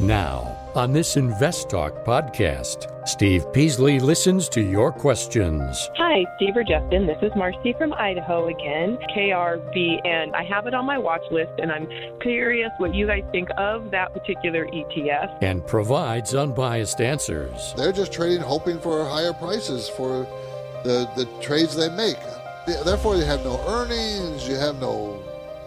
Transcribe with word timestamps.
Now, 0.00 0.56
on 0.74 0.94
this 0.94 1.18
Invest 1.18 1.68
Talk 1.68 2.06
podcast, 2.06 3.06
Steve 3.06 3.44
Peasley 3.52 4.00
listens 4.00 4.48
to 4.48 4.62
your 4.62 4.90
questions. 4.90 5.90
Hi, 5.96 6.24
Steve 6.36 6.56
or 6.56 6.64
Justin. 6.64 7.06
This 7.06 7.18
is 7.20 7.30
Marcy 7.36 7.74
from 7.76 7.92
Idaho 7.92 8.48
again, 8.48 8.96
KRV, 9.14 10.06
and 10.06 10.34
I 10.34 10.42
have 10.44 10.66
it 10.66 10.72
on 10.72 10.86
my 10.86 10.96
watch 10.96 11.20
list, 11.30 11.52
and 11.58 11.70
I'm 11.70 11.86
curious 12.22 12.70
what 12.78 12.94
you 12.94 13.06
guys 13.06 13.24
think 13.30 13.50
of 13.58 13.90
that 13.90 14.14
particular 14.14 14.64
ETF. 14.68 15.36
And 15.42 15.66
provides 15.66 16.34
unbiased 16.34 17.02
answers. 17.02 17.74
They're 17.76 17.92
just 17.92 18.10
trading, 18.10 18.40
hoping 18.40 18.78
for 18.78 19.04
higher 19.04 19.34
prices 19.34 19.90
for 19.90 20.26
the, 20.82 21.10
the 21.14 21.26
trades 21.42 21.76
they 21.76 21.90
make. 21.90 22.16
Therefore, 22.86 23.16
you 23.16 23.24
have 23.24 23.44
no 23.44 23.62
earnings, 23.68 24.48
you 24.48 24.54
have 24.54 24.80
no, 24.80 25.22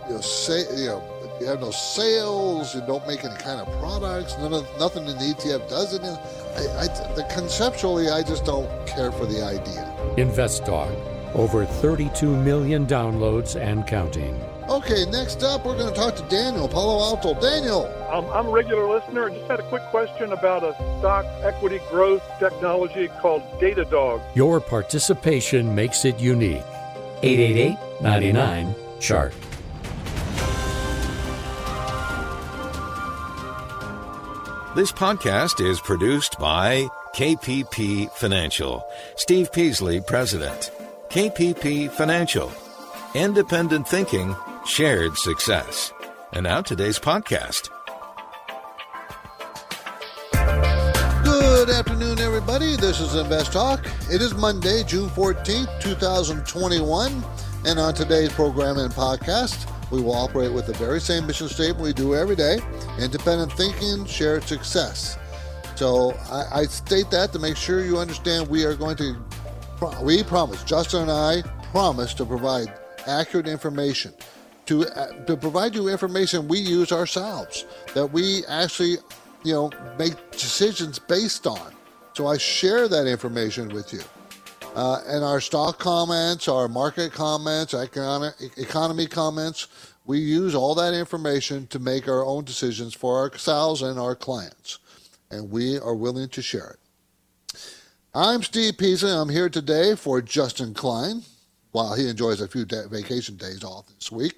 you 0.08 0.16
know, 0.16 0.22
say, 0.22 0.64
you 0.76 0.88
know 0.88 1.12
you 1.44 1.50
have 1.50 1.60
no 1.60 1.71
sales. 1.71 2.73
You 2.73 2.82
don't 2.82 3.05
make 3.05 3.26
any 3.26 3.36
kind 3.36 3.59
of 3.59 3.68
products. 3.80 4.38
None 4.38 4.54
of 4.54 4.68
nothing 4.80 5.05
in 5.07 5.18
the 5.18 5.36
ETF 5.36 5.70
does 5.70 5.94
it. 5.94 6.02
I, 6.02 6.84
I, 6.84 6.88
the, 7.16 7.27
conceptually, 7.34 8.09
I 8.09 8.23
just 8.23 8.45
don't 8.45 8.70
care 8.88 9.12
for 9.12 9.26
the 9.26 9.44
idea. 9.44 9.94
Invest 10.16 10.66
Talk, 10.66 10.90
over 11.35 11.66
32 11.66 12.34
million 12.34 12.85
downloads 12.85 13.59
and 13.59 13.85
counting. 13.85 14.41
Okay, 14.70 15.05
next 15.12 15.44
up, 15.44 15.66
we're 15.66 15.77
going 15.77 15.94
to 15.94 15.99
talk 15.99 16.16
to 16.16 16.23
Daniel 16.23 16.70
Palo 16.70 17.04
Alto. 17.04 17.34
Daniel, 17.41 17.94
um, 18.10 18.26
I'm 18.32 18.48
a 18.48 18.49
regular 18.49 18.88
listener. 18.88 19.30
I 19.30 19.35
just 19.35 19.52
had 19.52 19.60
a 19.60 19.63
quick 19.63 19.84
question 19.91 20.32
about 20.32 20.63
a 20.63 20.73
stock 20.99 21.26
equity 21.44 21.82
growth 21.90 22.23
technology 22.40 23.10
called 23.20 23.41
Datadog. 23.60 24.21
Your 24.34 24.62
participation 24.62 25.76
makes 25.76 26.05
it 26.05 26.18
unique. 26.21 26.63
888 27.21 28.02
99 28.02 28.76
chart. 29.02 29.34
This 34.76 34.91
podcast 34.91 35.63
is 35.63 35.80
produced 35.80 36.40
by 36.40 36.88
KPP 37.13 38.10
Financial. 38.10 38.84
Steve 39.18 39.52
Peasley, 39.54 40.02
President. 40.02 40.71
KPP 41.10 41.91
Financial. 41.91 42.52
Independent 43.13 43.88
thinking, 43.88 44.35
shared 44.66 45.16
success. 45.16 45.94
And 46.32 46.46
now 46.46 46.62
today's 46.62 46.98
podcast. 46.98 47.70
Good 51.24 51.70
afternoon, 51.70 52.18
everybody. 52.18 52.76
This 52.76 52.99
is 52.99 53.13
Invest 53.13 53.54
Talk. 53.54 53.85
It 54.10 54.24
is 54.24 54.34
Monday, 54.34 54.84
June 54.85 55.10
14th, 55.10 55.82
2021. 55.84 57.24
And 57.68 57.77
on 57.77 57.94
today's 57.94 58.34
program 58.34 58.79
and 58.79 58.91
podcast, 58.91 59.70
we 59.94 60.02
will 60.02 60.16
operate 60.16 60.52
with 60.52 60.66
the 60.66 60.74
very 60.74 60.99
same 60.99 61.27
mission 61.27 61.48
statement 61.48 61.82
we 61.82 61.94
do 61.94 62.16
every 62.16 62.36
day 62.36 62.58
independent 62.99 63.54
thinking, 63.54 64.06
shared 64.06 64.44
success. 64.44 65.19
So 65.75 66.13
I, 66.31 66.62
I 66.62 66.63
state 66.66 67.12
that 67.12 67.31
to 67.34 67.40
make 67.40 67.56
sure 67.56 67.85
you 67.85 68.00
understand 68.00 68.47
we 68.47 68.66
are 68.66 68.75
going 68.75 68.97
to, 68.97 69.16
we 70.02 70.24
promise, 70.24 70.63
Justin 70.63 71.03
and 71.03 71.12
I 71.12 71.44
promise 71.72 72.16
to 72.16 72.25
provide 72.25 72.74
accurate 73.06 73.47
information. 73.47 74.13
To, 74.68 74.88
uh, 74.88 75.25
to 75.25 75.35
provide 75.35 75.75
you 75.75 75.90
information 75.90 76.47
we 76.47 76.57
use 76.57 76.94
ourselves 76.94 77.66
that 77.94 78.07
we 78.07 78.46
actually 78.46 78.96
you 79.44 79.52
know 79.52 79.69
make 80.00 80.13
decisions 80.31 81.00
based 81.00 81.46
on 81.46 81.74
so 82.13 82.28
i 82.28 82.38
share 82.38 82.88
that 82.88 83.06
information 83.06 83.68
with 83.75 83.91
you 83.91 84.00
uh, 84.75 85.02
and 85.07 85.24
our 85.24 85.40
stock 85.40 85.79
comments, 85.79 86.47
our 86.47 86.68
market 86.68 87.12
comments, 87.12 87.74
economic, 87.74 88.34
economy 88.57 89.06
comments, 89.06 89.68
we 90.06 90.19
use 90.19 90.56
all 90.56 90.75
that 90.75 90.94
information 90.94 91.68
to 91.68 91.79
make 91.79 92.07
our 92.07 92.25
own 92.25 92.44
decisions 92.44 92.94
for 92.94 93.18
ourselves 93.19 93.81
and 93.81 94.00
our 94.00 94.16
clients. 94.16 94.79
And 95.31 95.50
we 95.50 95.79
are 95.79 95.96
willing 95.96 96.29
to 96.29 96.41
share 96.41 96.78
it. 96.78 97.59
I'm 98.13 98.44
Steve 98.44 98.78
Peasley. 98.78 99.12
I'm 99.12 99.29
here 99.29 99.50
today 99.50 99.96
for 99.96 100.22
Justin 100.22 100.74
Klein 100.74 101.23
while 101.72 101.95
he 101.95 102.07
enjoys 102.07 102.41
a 102.41 102.47
few 102.47 102.66
vacation 102.66 103.35
days 103.38 103.63
off 103.63 103.88
this 103.88 104.11
week. 104.11 104.35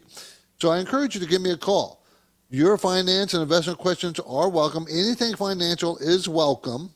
So 0.62 0.70
I 0.70 0.80
encourage 0.80 1.16
you 1.16 1.22
to 1.22 1.28
give 1.28 1.42
me 1.42 1.52
a 1.52 1.58
call. 1.58 2.04
Your 2.50 2.78
finance 2.78 3.34
and 3.34 3.44
investment 3.44 3.80
questions 3.80 4.20
are 4.20 4.50
welcome. 4.50 4.86
Anything 4.90 5.36
financial 5.36 5.98
is 5.98 6.30
welcome. 6.30 6.92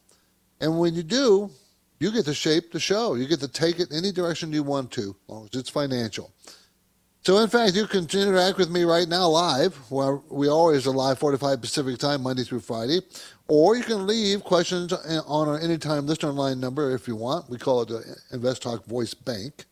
And 0.62 0.80
when 0.80 0.94
you 0.94 1.04
do, 1.04 1.50
you 2.00 2.12
get 2.12 2.26
to 2.26 2.34
shape 2.34 2.72
the 2.72 2.80
show. 2.80 3.16
You 3.16 3.28
get 3.28 3.40
to 3.42 3.48
take 3.48 3.80
it 3.80 3.90
any 3.92 4.12
direction 4.12 4.54
you 4.54 4.64
want 4.64 4.92
to, 4.92 5.02
as 5.02 5.30
long 5.30 5.50
as 5.52 5.60
it's 5.60 5.70
financial. 5.70 6.32
So, 7.22 7.40
in 7.40 7.50
fact, 7.50 7.76
you 7.76 7.86
can 7.86 8.08
interact 8.14 8.58
with 8.58 8.70
me 8.70 8.84
right 8.84 9.08
now 9.08 9.28
live, 9.28 9.76
where 9.92 10.22
we 10.30 10.48
always 10.48 10.88
are 10.88 10.94
live 10.94 11.20
45 11.20 11.60
Pacific 11.60 11.98
time, 11.98 12.24
Monday 12.24 12.44
through 12.44 12.62
Friday. 12.62 13.02
Or 13.50 13.76
you 13.76 13.84
can 13.84 14.08
leave 14.08 14.44
questions 14.44 14.94
on 14.94 15.50
our 15.50 15.60
anytime 15.60 16.06
listener 16.06 16.32
line 16.32 16.62
number 16.62 16.92
if 16.96 17.08
you 17.08 17.18
want. 17.18 17.50
We 17.50 17.58
call 17.58 17.82
it 17.82 17.90
the 17.90 18.16
Invest 18.32 18.64
Talk 18.64 18.86
Voice 18.86 19.14
Bank. 19.14 19.66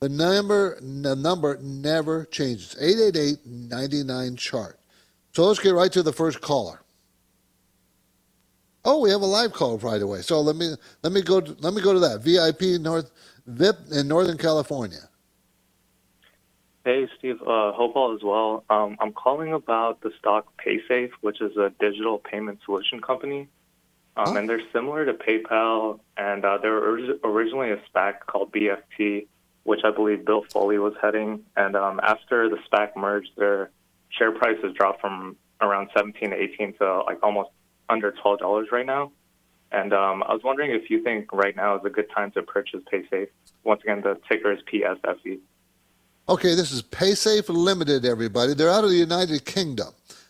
The 0.00 0.08
number, 0.08 0.78
the 0.80 1.14
number 1.14 1.58
never 1.60 2.24
changes 2.26 2.76
888 2.80 3.46
99 3.46 4.36
chart. 4.36 4.78
So 5.32 5.44
let's 5.44 5.60
get 5.60 5.74
right 5.74 5.92
to 5.92 6.02
the 6.02 6.12
first 6.12 6.40
caller. 6.40 6.80
Oh, 8.84 9.00
we 9.00 9.10
have 9.10 9.20
a 9.20 9.26
live 9.26 9.52
call 9.52 9.78
right 9.78 10.00
away. 10.00 10.22
So 10.22 10.40
let 10.40 10.56
me 10.56 10.74
let 11.02 11.12
me 11.12 11.22
go 11.22 11.40
to, 11.40 11.56
let 11.60 11.74
me 11.74 11.82
go 11.82 11.92
to 11.92 12.00
that 12.00 12.20
VIP 12.20 12.80
North 12.80 13.10
VIP 13.46 13.76
in 13.92 14.08
Northern 14.08 14.38
California. 14.38 15.08
Hey, 16.84 17.06
Steve. 17.18 17.42
Uh, 17.42 17.72
hope 17.72 17.96
all 17.96 18.16
is 18.16 18.22
well. 18.22 18.64
Um, 18.70 18.96
I'm 19.00 19.12
calling 19.12 19.52
about 19.52 20.00
the 20.00 20.10
stock 20.18 20.46
PaySafe, 20.64 21.10
which 21.20 21.40
is 21.40 21.56
a 21.56 21.70
digital 21.80 22.18
payment 22.18 22.60
solution 22.64 23.00
company. 23.00 23.48
Um, 24.16 24.36
And 24.36 24.48
they're 24.48 24.62
similar 24.72 25.04
to 25.04 25.12
PayPal, 25.12 26.00
and 26.16 26.44
uh, 26.44 26.58
they 26.58 26.68
were 26.68 26.98
originally 27.24 27.70
a 27.70 27.76
SPAC 27.88 28.20
called 28.26 28.52
BFT, 28.52 29.26
which 29.64 29.80
I 29.84 29.90
believe 29.90 30.24
Bill 30.24 30.44
Foley 30.50 30.78
was 30.78 30.94
heading. 31.00 31.44
And 31.56 31.76
um, 31.76 32.00
after 32.02 32.48
the 32.48 32.58
SPAC 32.68 32.96
merged, 32.96 33.30
their 33.36 33.70
share 34.08 34.32
price 34.32 34.56
has 34.62 34.72
dropped 34.72 35.00
from 35.00 35.36
around 35.60 35.90
17 35.96 36.30
to 36.30 36.36
18 36.36 36.74
to 36.78 37.02
like 37.02 37.18
almost 37.22 37.50
under 37.88 38.12
$12 38.12 38.70
right 38.72 38.86
now. 38.86 39.12
And 39.70 39.92
um, 39.92 40.22
I 40.22 40.32
was 40.32 40.42
wondering 40.42 40.70
if 40.70 40.88
you 40.88 41.02
think 41.02 41.32
right 41.32 41.54
now 41.54 41.76
is 41.76 41.82
a 41.84 41.90
good 41.90 42.08
time 42.14 42.30
to 42.32 42.42
purchase 42.42 42.80
PaySafe. 42.92 43.28
Once 43.64 43.82
again, 43.82 44.00
the 44.00 44.18
ticker 44.28 44.52
is 44.52 44.60
PSFE. 44.72 45.38
Okay, 46.28 46.54
this 46.54 46.72
is 46.72 46.82
PaySafe 46.82 47.48
Limited, 47.48 48.04
everybody. 48.04 48.54
They're 48.54 48.70
out 48.70 48.84
of 48.84 48.90
the 48.90 48.96
United 48.96 49.44
Kingdom. 49.44 49.88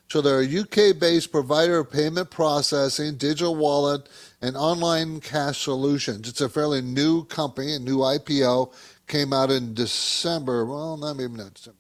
So 0.09 0.23
they're 0.23 0.41
a 0.41 0.61
UK 0.61 0.99
based 0.99 1.31
provider 1.31 1.81
of 1.81 1.91
payment 1.91 2.31
processing, 2.31 3.17
digital 3.17 3.55
wallet, 3.55 4.09
and 4.41 4.57
online 4.57 5.21
cash 5.21 5.59
solutions. 5.59 6.29
It's 6.29 6.41
a 6.41 6.49
fairly 6.49 6.81
new 6.81 7.25
company, 7.25 7.75
a 7.75 7.79
new 7.79 7.99
IPO. 7.99 8.73
Came 9.07 9.33
out 9.33 9.51
in 9.51 9.75
December. 9.75 10.65
Well, 10.65 10.97
not 10.97 11.17
maybe 11.17 11.35
not 11.35 11.55
December. 11.55 11.79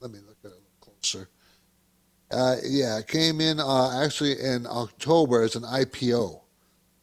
Let 0.00 0.10
me 0.10 0.18
look 0.26 0.36
at 0.44 0.50
it 0.50 0.52
a 0.52 0.56
little 0.56 0.62
closer. 0.80 1.28
Uh, 2.30 2.56
yeah, 2.64 2.98
it 2.98 3.08
came 3.08 3.40
in 3.40 3.60
uh, 3.60 4.02
actually 4.04 4.38
in 4.40 4.66
October 4.66 5.42
as 5.42 5.56
an 5.56 5.62
IPO. 5.62 6.40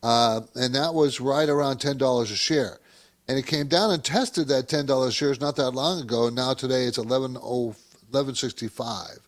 Uh, 0.03 0.41
and 0.56 0.75
that 0.75 0.94
was 0.94 1.19
right 1.19 1.50
around 1.50 1.80
$10 1.80 2.22
a 2.22 2.25
share 2.28 2.80
and 3.28 3.38
it 3.38 3.46
came 3.47 3.68
down 3.68 3.91
and 3.91 4.03
tested 4.03 4.47
that 4.47 4.68
ten 4.68 4.85
dollars 4.85 5.16
shares 5.16 5.41
not 5.41 5.56
that 5.56 5.72
long 5.72 6.02
ago. 6.02 6.30
Now 6.30 6.53
today 6.53 6.85
it's 6.85 6.97
eleven 6.97 7.38
oh 7.41 7.75
eleven 8.12 8.35
sixty 8.35 8.68
five. 8.68 9.19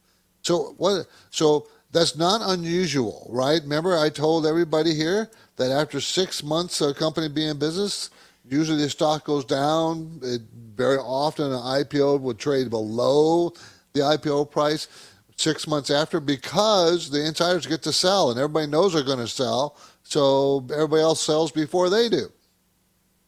So 0.44 0.76
what? 0.78 1.08
So 1.32 1.68
that's 1.92 2.16
not 2.16 2.42
unusual, 2.44 3.28
right? 3.30 3.62
Remember, 3.62 3.98
I 3.98 4.10
told 4.10 4.46
everybody 4.46 4.94
here 4.94 5.30
that 5.56 5.72
after 5.72 6.00
six 6.00 6.44
months 6.44 6.82
of 6.82 6.90
a 6.92 6.94
company 6.94 7.30
being 7.30 7.50
in 7.52 7.60
business, 7.60 8.10
usually 8.48 8.82
the 8.82 8.90
stock 8.90 9.26
goes 9.26 9.46
down. 9.46 10.20
It, 10.22 10.42
very 10.76 10.98
often, 10.98 11.52
an 11.52 11.60
IPO 11.60 12.22
would 12.22 12.38
trade 12.38 12.70
below 12.70 13.52
the 13.94 14.02
IPO 14.02 14.52
price 14.52 14.88
six 15.38 15.68
months 15.68 15.90
after 15.90 16.20
because 16.20 17.10
the 17.10 17.26
insiders 17.26 17.66
get 17.68 17.84
to 17.84 17.94
sell, 17.94 18.32
and 18.32 18.40
everybody 18.40 18.68
knows 18.68 18.94
they're 18.94 19.04
going 19.04 19.20
to 19.20 19.28
sell. 19.28 19.78
So 20.04 20.66
everybody 20.74 21.02
else 21.02 21.22
sells 21.22 21.52
before 21.52 21.90
they 21.90 22.10
do. 22.10 22.30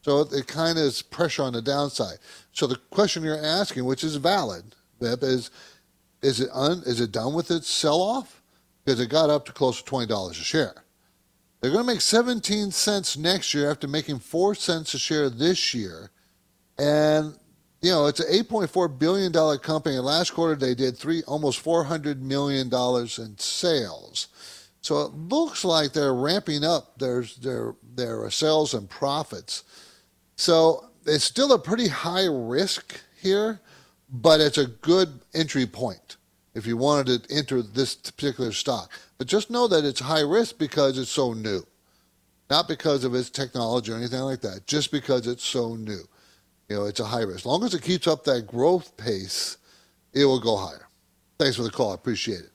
So 0.02 0.20
it 0.20 0.46
kind 0.46 0.78
of 0.78 0.84
is 0.84 1.02
pressure 1.02 1.42
on 1.42 1.52
the 1.52 1.62
downside. 1.62 2.18
So 2.52 2.66
the 2.66 2.76
question 2.90 3.22
you're 3.22 3.44
asking, 3.44 3.84
which 3.84 4.02
is 4.02 4.16
valid, 4.16 4.64
Vip, 5.00 5.22
is 5.22 5.50
is 6.22 6.40
it 6.40 6.50
un, 6.52 6.82
is 6.86 7.00
it 7.00 7.12
done 7.12 7.32
with 7.34 7.50
its 7.50 7.68
sell 7.68 8.00
off? 8.00 8.42
Because 8.84 9.00
it 9.00 9.08
got 9.08 9.30
up 9.30 9.46
to 9.46 9.52
close 9.52 9.78
to 9.78 9.84
twenty 9.84 10.06
dollars 10.06 10.38
a 10.38 10.44
share. 10.44 10.84
They're 11.60 11.70
going 11.70 11.84
to 11.84 11.92
make 11.92 12.00
17 12.00 12.70
cents 12.70 13.18
next 13.18 13.52
year 13.52 13.70
after 13.70 13.86
making 13.86 14.20
4 14.20 14.54
cents 14.54 14.94
a 14.94 14.98
share 14.98 15.28
this 15.28 15.74
year. 15.74 16.10
And, 16.78 17.34
you 17.82 17.90
know, 17.90 18.06
it's 18.06 18.20
an 18.20 18.44
$8.4 18.44 18.98
billion 18.98 19.32
company. 19.58 19.96
And 19.96 20.04
last 20.04 20.32
quarter, 20.34 20.54
they 20.54 20.74
did 20.74 20.96
three, 20.96 21.22
almost 21.26 21.64
$400 21.64 22.20
million 22.20 22.66
in 22.72 23.38
sales. 23.38 24.28
So 24.82 25.02
it 25.02 25.12
looks 25.14 25.64
like 25.64 25.92
they're 25.92 26.14
ramping 26.14 26.64
up 26.64 26.98
their, 26.98 27.24
their, 27.40 27.74
their 27.94 28.30
sales 28.30 28.74
and 28.74 28.88
profits. 28.88 29.64
So 30.36 30.90
it's 31.06 31.24
still 31.24 31.52
a 31.52 31.58
pretty 31.58 31.88
high 31.88 32.26
risk 32.26 33.00
here, 33.20 33.60
but 34.10 34.40
it's 34.40 34.58
a 34.58 34.66
good 34.66 35.20
entry 35.34 35.66
point. 35.66 36.16
if 36.54 36.66
you 36.66 36.76
wanted 36.76 37.24
to 37.24 37.34
enter 37.34 37.62
this 37.62 37.94
particular 37.94 38.52
stock. 38.52 38.90
But 39.18 39.26
just 39.26 39.50
know 39.50 39.68
that 39.68 39.84
it's 39.84 40.00
high 40.00 40.22
risk 40.22 40.58
because 40.58 40.98
it's 40.98 41.10
so 41.10 41.32
new, 41.32 41.66
not 42.48 42.68
because 42.68 43.04
of 43.04 43.14
its 43.14 43.30
technology 43.30 43.92
or 43.92 43.96
anything 43.96 44.20
like 44.20 44.40
that, 44.40 44.66
just 44.66 44.90
because 44.90 45.26
it's 45.26 45.44
so 45.44 45.76
new. 45.76 46.08
You 46.70 46.76
know, 46.76 46.84
it's 46.84 47.00
a 47.00 47.04
high 47.04 47.22
risk. 47.22 47.40
As 47.40 47.46
long 47.46 47.64
as 47.64 47.74
it 47.74 47.82
keeps 47.82 48.06
up 48.06 48.22
that 48.24 48.46
growth 48.46 48.96
pace, 48.96 49.56
it 50.14 50.24
will 50.24 50.38
go 50.40 50.56
higher. 50.56 50.88
Thanks 51.36 51.56
for 51.56 51.64
the 51.64 51.70
call. 51.70 51.90
I 51.90 51.94
appreciate 51.96 52.40
it. 52.40 52.50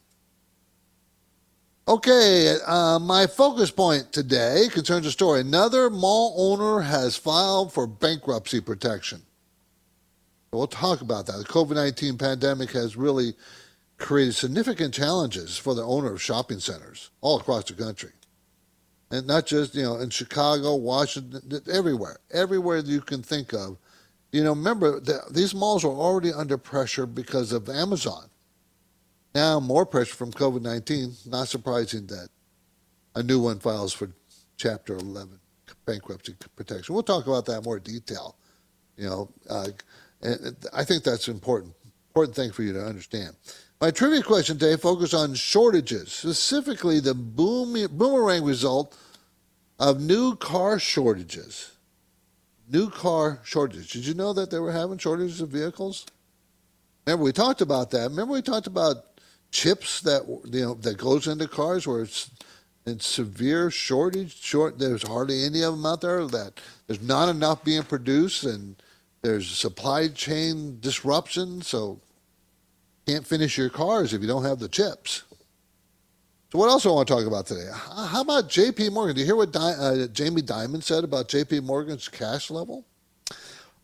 Okay, 1.88 2.58
uh, 2.66 2.98
my 2.98 3.28
focus 3.28 3.70
point 3.70 4.12
today 4.14 4.68
concerns 4.72 5.06
a 5.06 5.12
story. 5.12 5.42
Another 5.42 5.90
mall 5.90 6.34
owner 6.38 6.82
has 6.82 7.18
filed 7.18 7.74
for 7.74 7.86
bankruptcy 7.86 8.62
protection. 8.62 9.22
We'll 10.52 10.68
talk 10.68 11.02
about 11.02 11.26
that. 11.26 11.38
The 11.38 11.44
COVID 11.44 11.76
19 11.76 12.18
pandemic 12.18 12.72
has 12.72 12.96
really 12.96 13.34
created 13.98 14.34
significant 14.34 14.94
challenges 14.94 15.58
for 15.58 15.76
the 15.76 15.84
owner 15.84 16.14
of 16.14 16.22
shopping 16.22 16.60
centers 16.60 17.12
all 17.20 17.40
across 17.40 17.66
the 17.66 17.74
country. 17.74 18.12
And 19.12 19.28
not 19.28 19.46
just, 19.46 19.76
you 19.76 19.84
know, 19.84 19.98
in 19.98 20.10
Chicago, 20.10 20.76
Washington, 20.76 21.62
everywhere, 21.72 22.18
everywhere 22.32 22.78
you 22.78 23.02
can 23.02 23.22
think 23.22 23.54
of. 23.54 23.78
You 24.36 24.44
know, 24.44 24.50
remember, 24.50 25.00
that 25.00 25.34
these 25.34 25.56
malls 25.56 25.86
are 25.86 25.88
already 25.88 26.34
under 26.34 26.58
pressure 26.58 27.06
because 27.06 27.54
of 27.54 27.70
Amazon. 27.70 28.26
Now, 29.34 29.62
more 29.62 29.86
pressure 29.86 30.16
from 30.16 30.34
COVID 30.34 30.62
19. 30.62 31.14
Not 31.28 31.48
surprising 31.48 32.08
that 32.08 32.28
a 33.16 33.24
new 33.24 33.40
one 33.40 33.60
files 33.60 33.94
for 33.94 34.12
Chapter 34.58 34.98
11 34.98 35.40
bankruptcy 35.86 36.36
protection. 36.58 36.94
We'll 36.94 37.04
talk 37.04 37.28
about 37.28 37.46
that 37.46 37.60
in 37.60 37.64
more 37.64 37.80
detail. 37.80 38.36
You 38.98 39.06
know, 39.06 39.30
uh, 39.50 39.68
I 40.74 40.84
think 40.84 41.06
that's 41.06 41.30
important 41.30 41.74
important 42.10 42.36
thing 42.36 42.52
for 42.52 42.64
you 42.64 42.74
to 42.74 42.86
understand. 42.86 43.38
My 43.80 43.92
trivia 43.92 44.22
question 44.22 44.58
today 44.58 44.76
focuses 44.76 45.14
on 45.14 45.34
shortages, 45.36 46.12
specifically 46.12 47.00
the 47.00 47.14
boom, 47.14 47.88
boomerang 47.92 48.44
result 48.44 48.98
of 49.80 50.02
new 50.02 50.36
car 50.36 50.78
shortages. 50.78 51.75
New 52.68 52.90
car 52.90 53.40
shortage. 53.44 53.92
Did 53.92 54.06
you 54.06 54.14
know 54.14 54.34
that 54.34 54.50
they 54.50 54.60
were 54.60 54.72
having 54.72 54.98
shortages 54.98 55.42
of 55.42 55.50
vehicles? 55.50 56.06
Remember 57.06 57.24
we 57.24 57.32
talked 57.32 57.62
about 57.62 57.92
that. 57.92 58.10
Remember 58.10 58.34
we 58.34 58.42
talked 58.42 58.68
about 58.68 58.98
chips 59.52 60.02
that 60.02 60.28
you 60.52 60.62
know 60.62 60.74
that 60.76 60.98
goes 60.98 61.28
into 61.28 61.48
cars 61.48 61.88
where 61.88 62.02
it's 62.02 62.32
in 62.86 63.00
severe 63.00 63.70
shortage. 63.70 64.42
Short, 64.42 64.80
there's 64.80 65.04
hardly 65.04 65.44
any 65.46 65.62
of 65.62 65.76
them 65.76 65.86
out 65.86 66.02
there. 66.02 66.26
That 66.26 66.60
there's 66.88 67.02
not 67.02 67.30
enough 67.30 67.64
being 67.64 67.84
produced, 67.84 68.44
and 68.44 68.76
there's 69.22 69.50
supply 69.50 70.08
chain 70.08 70.80
disruption. 70.80 71.62
So 71.62 72.00
can't 73.08 73.26
finish 73.26 73.58
your 73.58 73.70
cars 73.70 74.14
if 74.14 74.22
you 74.22 74.28
don't 74.28 74.46
have 74.46 74.60
the 74.60 74.70
chips. 74.70 75.24
So 76.56 76.60
what 76.60 76.70
else 76.70 76.86
I 76.86 76.90
want 76.90 77.06
to 77.10 77.14
talk 77.14 77.26
about 77.26 77.48
today? 77.48 77.70
How 77.74 78.22
about 78.22 78.48
J.P. 78.48 78.88
Morgan? 78.92 79.14
Do 79.14 79.20
you 79.20 79.26
hear 79.26 79.36
what 79.36 79.52
Di- 79.52 79.60
uh, 79.60 80.08
Jamie 80.08 80.42
Dimon 80.42 80.82
said 80.82 81.04
about 81.04 81.28
J.P. 81.28 81.60
Morgan's 81.60 82.08
cash 82.08 82.50
level? 82.50 82.86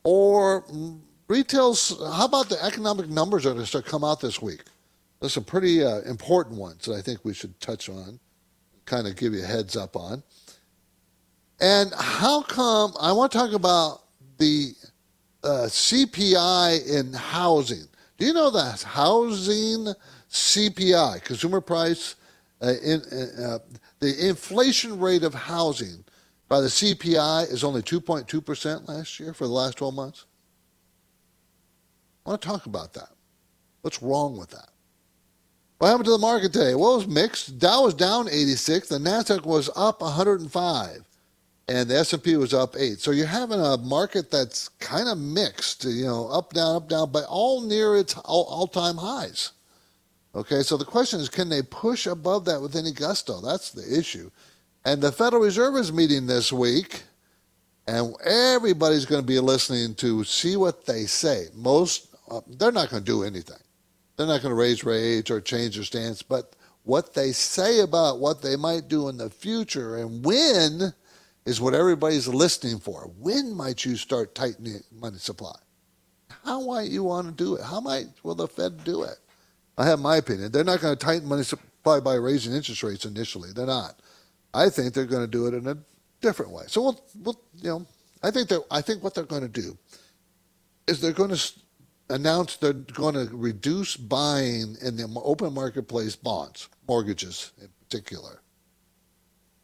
Or 0.06 0.62
mm, 0.62 1.01
retail's? 1.27 2.00
How 2.00 2.23
about 2.23 2.47
the 2.47 2.63
economic 2.63 3.09
numbers 3.09 3.44
that 3.44 3.50
are 3.50 3.53
going 3.56 3.65
to 3.65 3.68
start 3.68 3.83
come 3.83 4.06
out 4.06 4.21
this 4.21 4.41
week? 4.41 4.62
There's 5.19 5.33
some 5.33 5.44
pretty 5.44 5.83
uh, 5.83 6.00
important 6.03 6.57
ones 6.57 6.85
that 6.85 6.94
I 6.94 7.01
think 7.01 7.25
we 7.25 7.33
should 7.33 7.59
touch 7.59 7.89
on, 7.89 8.21
kind 8.85 9.06
of 9.06 9.17
give 9.17 9.33
you 9.33 9.44
a 9.44 9.45
heads 9.45 9.75
up 9.75 9.97
on. 9.97 10.24
And 11.59 11.91
how 12.00 12.41
come 12.41 12.94
I 13.01 13.12
want 13.12 13.33
to 13.33 13.38
talk 13.38 13.51
about 13.51 14.03
the 14.38 14.71
uh, 15.44 15.65
CPI 15.67 16.88
in 16.88 17.12
housing? 17.12 17.83
Do 18.17 18.25
you 18.25 18.31
know 18.31 18.50
that 18.50 18.81
housing 18.81 19.94
CPI, 20.29 21.21
consumer 21.25 21.59
price, 21.59 22.15
uh, 22.61 22.73
in, 22.83 23.01
uh, 23.43 23.59
the 23.99 24.27
inflation 24.27 24.99
rate 24.99 25.23
of 25.23 25.33
housing 25.33 26.03
by 26.47 26.61
the 26.61 26.67
CPI 26.67 27.51
is 27.51 27.63
only 27.63 27.81
2.2% 27.81 28.87
last 28.87 29.19
year 29.19 29.33
for 29.33 29.45
the 29.45 29.53
last 29.53 29.77
12 29.77 29.93
months? 29.93 30.25
I 32.25 32.29
want 32.29 32.41
to 32.41 32.47
talk 32.47 32.65
about 32.65 32.93
that. 32.93 33.09
What's 33.81 34.01
wrong 34.01 34.37
with 34.37 34.51
that? 34.51 34.69
What 35.79 35.87
happened 35.87 36.05
to 36.05 36.11
the 36.11 36.19
market 36.19 36.53
today? 36.53 36.75
Well, 36.75 36.93
it 36.93 36.97
was 36.97 37.07
mixed. 37.07 37.57
Dow 37.57 37.85
was 37.85 37.95
down 37.95 38.29
86. 38.29 38.89
The 38.89 38.99
Nasdaq 38.99 39.45
was 39.45 39.67
up 39.75 40.01
105, 40.01 41.03
and 41.67 41.89
the 41.89 41.97
S&P 41.97 42.35
was 42.35 42.53
up 42.53 42.75
eight. 42.77 42.99
So 42.99 43.09
you're 43.09 43.25
having 43.25 43.59
a 43.59 43.77
market 43.77 44.29
that's 44.29 44.69
kind 44.69 45.09
of 45.09 45.17
mixed. 45.17 45.85
You 45.85 46.05
know, 46.05 46.27
up 46.27 46.53
down, 46.53 46.75
up 46.75 46.87
down, 46.87 47.11
but 47.11 47.25
all 47.27 47.61
near 47.61 47.97
its 47.97 48.15
all-time 48.15 48.97
highs. 48.97 49.53
Okay, 50.33 50.61
so 50.63 50.77
the 50.77 50.85
question 50.85 51.19
is, 51.19 51.27
can 51.27 51.49
they 51.49 51.61
push 51.61 52.07
above 52.07 52.45
that 52.45 52.61
with 52.61 52.75
any 52.75 52.93
gusto? 52.93 53.41
That's 53.41 53.71
the 53.71 53.99
issue. 53.99 54.31
And 54.85 55.01
the 55.01 55.11
Federal 55.11 55.41
Reserve 55.41 55.75
is 55.75 55.91
meeting 55.91 56.25
this 56.25 56.53
week, 56.53 57.03
and 57.85 58.15
everybody's 58.23 59.05
going 59.05 59.21
to 59.21 59.27
be 59.27 59.39
listening 59.39 59.93
to 59.95 60.23
see 60.23 60.55
what 60.55 60.85
they 60.85 61.05
say. 61.05 61.47
Most, 61.53 62.15
uh, 62.29 62.39
they're 62.47 62.71
not 62.71 62.89
going 62.89 63.03
to 63.03 63.11
do 63.11 63.23
anything. 63.23 63.59
They're 64.15 64.27
not 64.27 64.41
going 64.41 64.51
to 64.51 64.59
raise 64.59 64.85
rates 64.85 65.29
or 65.29 65.41
change 65.41 65.75
their 65.75 65.83
stance, 65.83 66.21
but 66.21 66.55
what 66.83 67.13
they 67.13 67.31
say 67.33 67.81
about 67.81 68.19
what 68.19 68.41
they 68.41 68.55
might 68.55 68.87
do 68.87 69.09
in 69.09 69.17
the 69.17 69.29
future 69.29 69.97
and 69.97 70.23
when 70.23 70.93
is 71.45 71.59
what 71.59 71.73
everybody's 71.73 72.27
listening 72.27 72.79
for. 72.79 73.11
When 73.19 73.55
might 73.55 73.83
you 73.83 73.97
start 73.97 74.33
tightening 74.33 74.81
money 74.91 75.17
supply? 75.17 75.55
How 76.45 76.65
might 76.65 76.89
you 76.89 77.03
want 77.03 77.27
to 77.27 77.33
do 77.33 77.55
it? 77.55 77.63
How 77.63 77.79
might 77.81 78.07
will 78.23 78.35
the 78.35 78.47
Fed 78.47 78.83
do 78.83 79.03
it? 79.03 79.17
I 79.77 79.85
have 79.85 80.00
my 80.00 80.18
opinion. 80.18 80.51
They're 80.51 80.63
not 80.63 80.81
going 80.81 80.95
to 80.95 81.06
tighten 81.06 81.27
money 81.27 81.44
supply 81.44 82.00
by 82.00 82.15
raising 82.15 82.53
interest 82.53 82.83
rates 82.83 83.06
initially. 83.06 83.51
They're 83.53 83.65
not. 83.65 84.00
I 84.53 84.69
think 84.69 84.94
they're 84.94 85.06
going 85.06 85.23
to 85.23 85.31
do 85.31 85.47
it 85.47 85.53
in 85.53 85.68
a 85.68 85.77
different 86.21 86.51
way. 86.51 86.63
So 86.68 86.81
we'll, 86.81 87.01
we'll 87.23 87.41
you 87.56 87.69
know, 87.69 87.85
I 88.23 88.31
think 88.31 88.50
they 88.50 88.57
I 88.69 88.81
think 88.81 89.03
what 89.03 89.15
they're 89.15 89.23
going 89.23 89.41
to 89.41 89.47
do 89.47 89.77
is 90.88 91.01
they're 91.01 91.13
going 91.13 91.33
to 91.33 91.51
announce 92.09 92.57
they're 92.57 92.73
going 92.73 93.15
to 93.15 93.29
reduce 93.35 93.95
buying 93.95 94.75
in 94.81 94.97
the 94.97 95.21
open 95.23 95.53
marketplace 95.53 96.15
bonds, 96.15 96.69
mortgages 96.88 97.51
in 97.62 97.69
particular. 97.79 98.41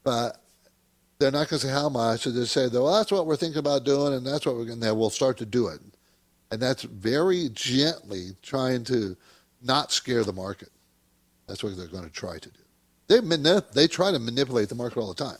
But 0.03 0.41
they're 1.19 1.31
not 1.31 1.49
going 1.49 1.59
to 1.59 1.67
say 1.67 1.73
how 1.73 1.89
much. 1.89 2.23
They 2.25 2.31
just 2.31 2.53
say, 2.53 2.67
well, 2.71 2.93
that's 2.93 3.11
what 3.11 3.25
we're 3.25 3.35
thinking 3.35 3.59
about 3.59 3.83
doing, 3.83 4.13
and 4.13 4.25
that's 4.25 4.45
what 4.45 4.55
we're 4.55 4.65
going 4.65 4.79
to, 4.79 4.93
we'll 4.93 5.09
start 5.09 5.37
to 5.37 5.45
do 5.45 5.67
it. 5.67 5.79
And 6.51 6.61
that's 6.61 6.83
very 6.83 7.49
gently 7.49 8.29
trying 8.41 8.83
to 8.85 9.17
not 9.67 9.91
scare 9.91 10.23
the 10.23 10.33
market. 10.33 10.69
That's 11.47 11.63
what 11.63 11.77
they're 11.77 11.87
going 11.87 12.05
to 12.05 12.09
try 12.09 12.37
to 12.39 12.49
do. 12.49 12.59
They, 13.07 13.19
manip- 13.19 13.71
they 13.71 13.87
try 13.87 14.11
to 14.11 14.19
manipulate 14.19 14.69
the 14.69 14.75
market 14.75 14.99
all 14.99 15.13
the 15.13 15.23
time 15.23 15.37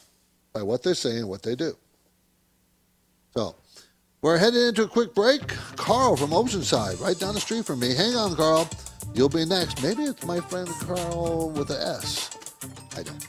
by 0.54 0.62
what 0.62 0.84
they 0.84 0.94
say 0.94 1.18
and 1.18 1.28
what 1.28 1.44
they 1.44 1.56
do. 1.56 1.76
So, 3.36 3.56
we're 4.22 4.38
heading 4.38 4.62
into 4.62 4.84
a 4.84 4.88
quick 4.88 5.14
break. 5.14 5.48
Carl 5.76 6.16
from 6.16 6.32
Oceanside, 6.32 7.00
right 7.02 7.18
down 7.18 7.34
the 7.34 7.40
street 7.40 7.66
from 7.66 7.80
me. 7.80 7.94
Hang 7.94 8.16
on, 8.16 8.36
Carl. 8.36 8.70
You'll 9.14 9.30
be 9.30 9.46
next. 9.46 9.84
Maybe 9.84 10.04
it's 10.04 10.26
my 10.26 10.40
friend 10.40 10.68
Carl 10.82 11.52
with 11.52 11.70
a 11.72 11.80
S. 11.80 12.30
I 12.98 13.04
don't. 13.04 13.28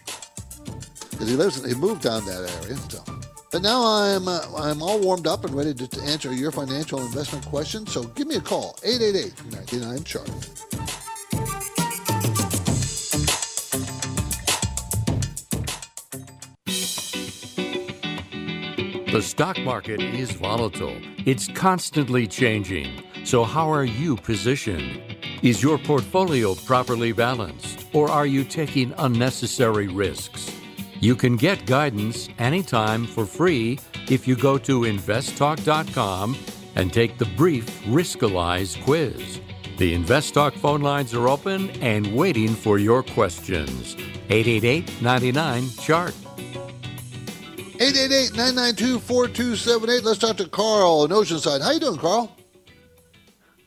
Because 1.10 1.28
he 1.28 1.36
lives, 1.36 1.64
he 1.64 1.74
moved 1.74 2.02
down 2.02 2.24
that 2.26 2.50
area. 2.62 2.76
So. 2.76 3.02
But 3.50 3.62
now 3.62 3.82
I'm 3.84 4.28
uh, 4.28 4.40
I'm 4.56 4.82
all 4.82 5.00
warmed 5.00 5.26
up 5.26 5.44
and 5.44 5.54
ready 5.54 5.72
to, 5.74 5.88
to 5.88 6.02
answer 6.02 6.32
your 6.32 6.52
financial 6.52 7.00
investment 7.00 7.46
questions. 7.46 7.92
So 7.92 8.04
give 8.04 8.26
me 8.26 8.36
a 8.36 8.40
call, 8.40 8.74
888-99 8.82 10.04
chart. 10.04 10.87
The 19.18 19.22
stock 19.22 19.58
market 19.62 20.00
is 20.00 20.30
volatile. 20.30 20.96
It's 21.26 21.48
constantly 21.48 22.28
changing. 22.28 23.02
So, 23.24 23.42
how 23.42 23.68
are 23.68 23.82
you 23.82 24.14
positioned? 24.14 25.02
Is 25.42 25.60
your 25.60 25.76
portfolio 25.76 26.54
properly 26.54 27.10
balanced, 27.10 27.86
or 27.92 28.08
are 28.08 28.26
you 28.26 28.44
taking 28.44 28.94
unnecessary 28.96 29.88
risks? 29.88 30.54
You 31.00 31.16
can 31.16 31.34
get 31.34 31.66
guidance 31.66 32.28
anytime 32.38 33.08
for 33.08 33.26
free 33.26 33.80
if 34.08 34.28
you 34.28 34.36
go 34.36 34.56
to 34.58 34.82
investtalk.com 34.82 36.36
and 36.76 36.92
take 36.92 37.18
the 37.18 37.26
brief 37.36 37.66
Riskalyze 37.86 38.80
quiz. 38.84 39.40
The 39.78 39.96
InvestTalk 39.98 40.52
phone 40.52 40.82
lines 40.82 41.12
are 41.12 41.26
open 41.28 41.70
and 41.82 42.14
waiting 42.14 42.54
for 42.54 42.78
your 42.78 43.02
questions. 43.02 43.96
888 44.30 45.02
99 45.02 45.70
Chart. 45.82 46.14
888-992-4278. 47.78 50.02
Let's 50.02 50.18
talk 50.18 50.36
to 50.38 50.48
Carl 50.48 51.04
in 51.04 51.12
Oceanside. 51.12 51.62
How 51.62 51.70
you 51.70 51.78
doing, 51.80 51.98
Carl? 51.98 52.34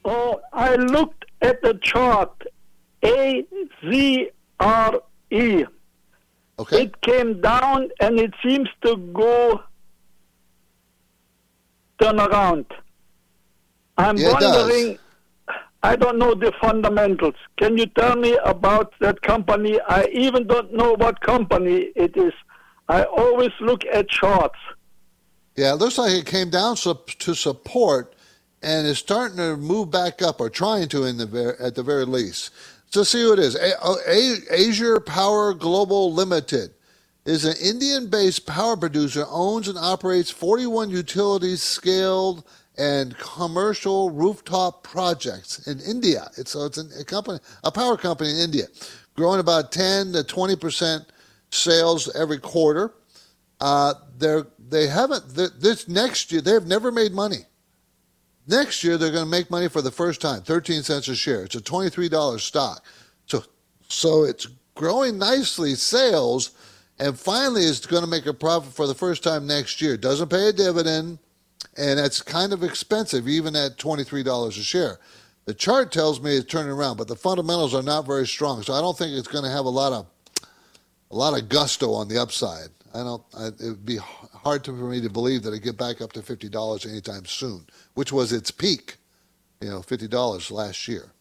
Oh, 0.04 0.42
I 0.52 0.76
looked 0.76 1.26
at 1.42 1.62
the 1.62 1.76
chart. 1.82 2.30
A 3.04 3.46
Z 3.86 4.30
R 4.60 5.02
E. 5.32 5.64
Okay. 6.60 6.84
It 6.84 7.02
came 7.02 7.42
down 7.42 7.90
and 8.00 8.20
it 8.20 8.34
seems 8.46 8.70
to 8.86 8.98
go 8.98 9.60
turn 12.00 12.20
around. 12.20 12.66
I'm 13.98 14.18
Yeah, 14.18 14.34
wondering 14.34 15.00
I 15.84 15.96
don't 15.96 16.20
know 16.20 16.36
the 16.36 16.54
fundamentals. 16.62 17.34
Can 17.58 17.76
you 17.78 17.88
tell 17.88 18.16
me 18.16 18.38
about 18.46 18.94
that 19.00 19.22
company? 19.24 19.80
I 19.88 20.06
even 20.14 20.46
don't 20.46 20.72
know 20.74 20.94
what 20.94 21.22
company 21.22 21.92
it 21.96 22.16
is. 22.16 22.34
I 22.92 23.04
always 23.04 23.52
look 23.62 23.86
at 23.86 24.10
charts. 24.10 24.60
Yeah, 25.56 25.72
it 25.72 25.78
looks 25.78 25.98
like 25.98 26.12
it 26.12 26.26
came 26.26 26.50
down 26.50 26.76
to 26.76 27.36
support 27.36 28.16
and 28.62 28.86
is 28.86 29.00
starting 29.00 29.38
to 29.38 29.56
move 29.56 29.90
back 29.90 30.22
up, 30.22 30.42
or 30.42 30.50
trying 30.50 30.90
to 30.90 31.06
in 31.06 31.18
the 31.18 31.26
ver- 31.26 31.56
at 31.60 31.76
the 31.76 31.84
very 31.84 32.06
least. 32.06 32.52
So 32.92 33.04
see 33.04 33.22
who 33.22 33.32
it 33.32 33.40
is. 33.40 33.56
A- 33.56 33.76
oh, 33.82 33.98
A- 34.06 34.68
Azure 34.68 35.00
Power 35.00 35.54
Global 35.54 36.14
Limited 36.14 36.72
is 37.26 37.46
an 37.46 37.56
Indian-based 37.64 38.46
power 38.46 38.76
producer, 38.76 39.26
owns 39.30 39.70
and 39.70 39.78
operates 39.78 40.30
41 40.30 40.90
utilities 40.90 41.64
scaled 41.64 42.44
and 42.78 43.18
commercial 43.18 44.10
rooftop 44.10 44.84
projects 44.84 45.66
in 45.66 45.80
India. 45.80 46.30
It's, 46.38 46.52
so 46.52 46.66
it's 46.66 46.78
a 46.78 47.06
company, 47.06 47.40
a 47.64 47.72
power 47.72 47.96
company 47.96 48.32
in 48.32 48.38
India, 48.38 48.66
growing 49.16 49.40
about 49.40 49.72
10 49.72 50.12
to 50.14 50.24
20 50.24 50.56
percent 50.58 51.06
sales 51.52 52.14
every 52.16 52.40
quarter. 52.40 52.94
Uh, 53.60 53.94
they're 54.18 54.48
they 54.70 54.88
haven't 54.88 55.36
this 55.36 55.88
next 55.88 56.32
year. 56.32 56.42
They 56.42 56.52
have 56.52 56.66
never 56.66 56.92
made 56.92 57.12
money. 57.12 57.46
Next 58.48 58.84
year 58.84 58.98
they're 58.98 59.12
going 59.12 59.26
to 59.26 59.30
make 59.30 59.52
money 59.52 59.68
for 59.68 59.82
the 59.82 59.92
first 59.92 60.20
time, 60.20 60.42
13 60.42 60.82
cents 60.82 61.08
a 61.08 61.16
share. 61.16 61.44
It's 61.44 61.56
a 61.56 61.62
$23 61.62 62.40
stock. 62.40 62.84
So 63.28 63.44
so 63.88 64.24
it's 64.24 64.48
growing 64.76 65.18
nicely 65.18 65.76
sales 65.76 66.52
and 66.98 67.20
finally 67.20 67.64
it's 67.64 67.86
going 67.86 68.04
to 68.04 68.10
make 68.10 68.26
a 68.26 68.34
profit 68.34 68.74
for 68.74 68.88
the 68.88 68.96
first 68.96 69.24
time 69.24 69.46
next 69.46 69.82
year. 69.82 69.98
Doesn't 69.98 70.30
pay 70.30 70.50
a 70.50 70.54
dividend 70.54 71.20
and 71.78 72.00
it's 72.00 72.22
kind 72.22 72.54
of 72.54 72.64
expensive 72.64 73.28
even 73.28 73.56
at 73.56 73.78
$23 73.78 74.48
a 74.48 74.52
share. 74.52 75.00
The 75.46 75.54
chart 75.54 75.92
tells 75.92 76.22
me 76.22 76.36
it's 76.38 76.52
turning 76.52 76.72
around, 76.72 76.98
but 76.98 77.08
the 77.08 77.16
fundamentals 77.16 77.74
are 77.74 77.84
not 77.84 78.06
very 78.06 78.28
strong. 78.28 78.64
So 78.64 78.74
I 78.74 78.82
don't 78.82 78.98
think 78.98 79.18
it's 79.18 79.28
going 79.28 79.44
to 79.44 79.50
have 79.50 79.66
a 79.66 79.70
lot 79.70 79.92
of 79.94 80.08
a 81.12 81.16
lot 81.16 81.40
of 81.40 81.50
gusto 81.50 81.94
on 81.94 82.08
the 82.08 82.18
upside. 82.18 82.70
I 82.94 83.04
don't. 83.04 83.24
I, 83.38 83.48
it 83.48 83.62
would 83.62 83.86
be 83.86 83.98
hard 83.98 84.64
to, 84.66 84.72
for 84.72 84.86
me 84.86 85.02
to 85.02 85.10
believe 85.10 85.44
that 85.44 85.54
it 85.54 85.64
get 85.64 85.78
back 85.78 86.02
up 86.02 86.14
to 86.14 86.22
fifty 86.22 86.50
dollars 86.50 86.86
anytime 86.86 87.26
soon, 87.26 87.66
which 87.94 88.12
was 88.12 88.34
its 88.34 88.52
peak. 88.52 88.98
You 89.62 89.70
know, 89.70 89.82
fifty 89.82 90.08
dollars 90.08 90.52
last 90.52 90.88
year. 90.88 91.12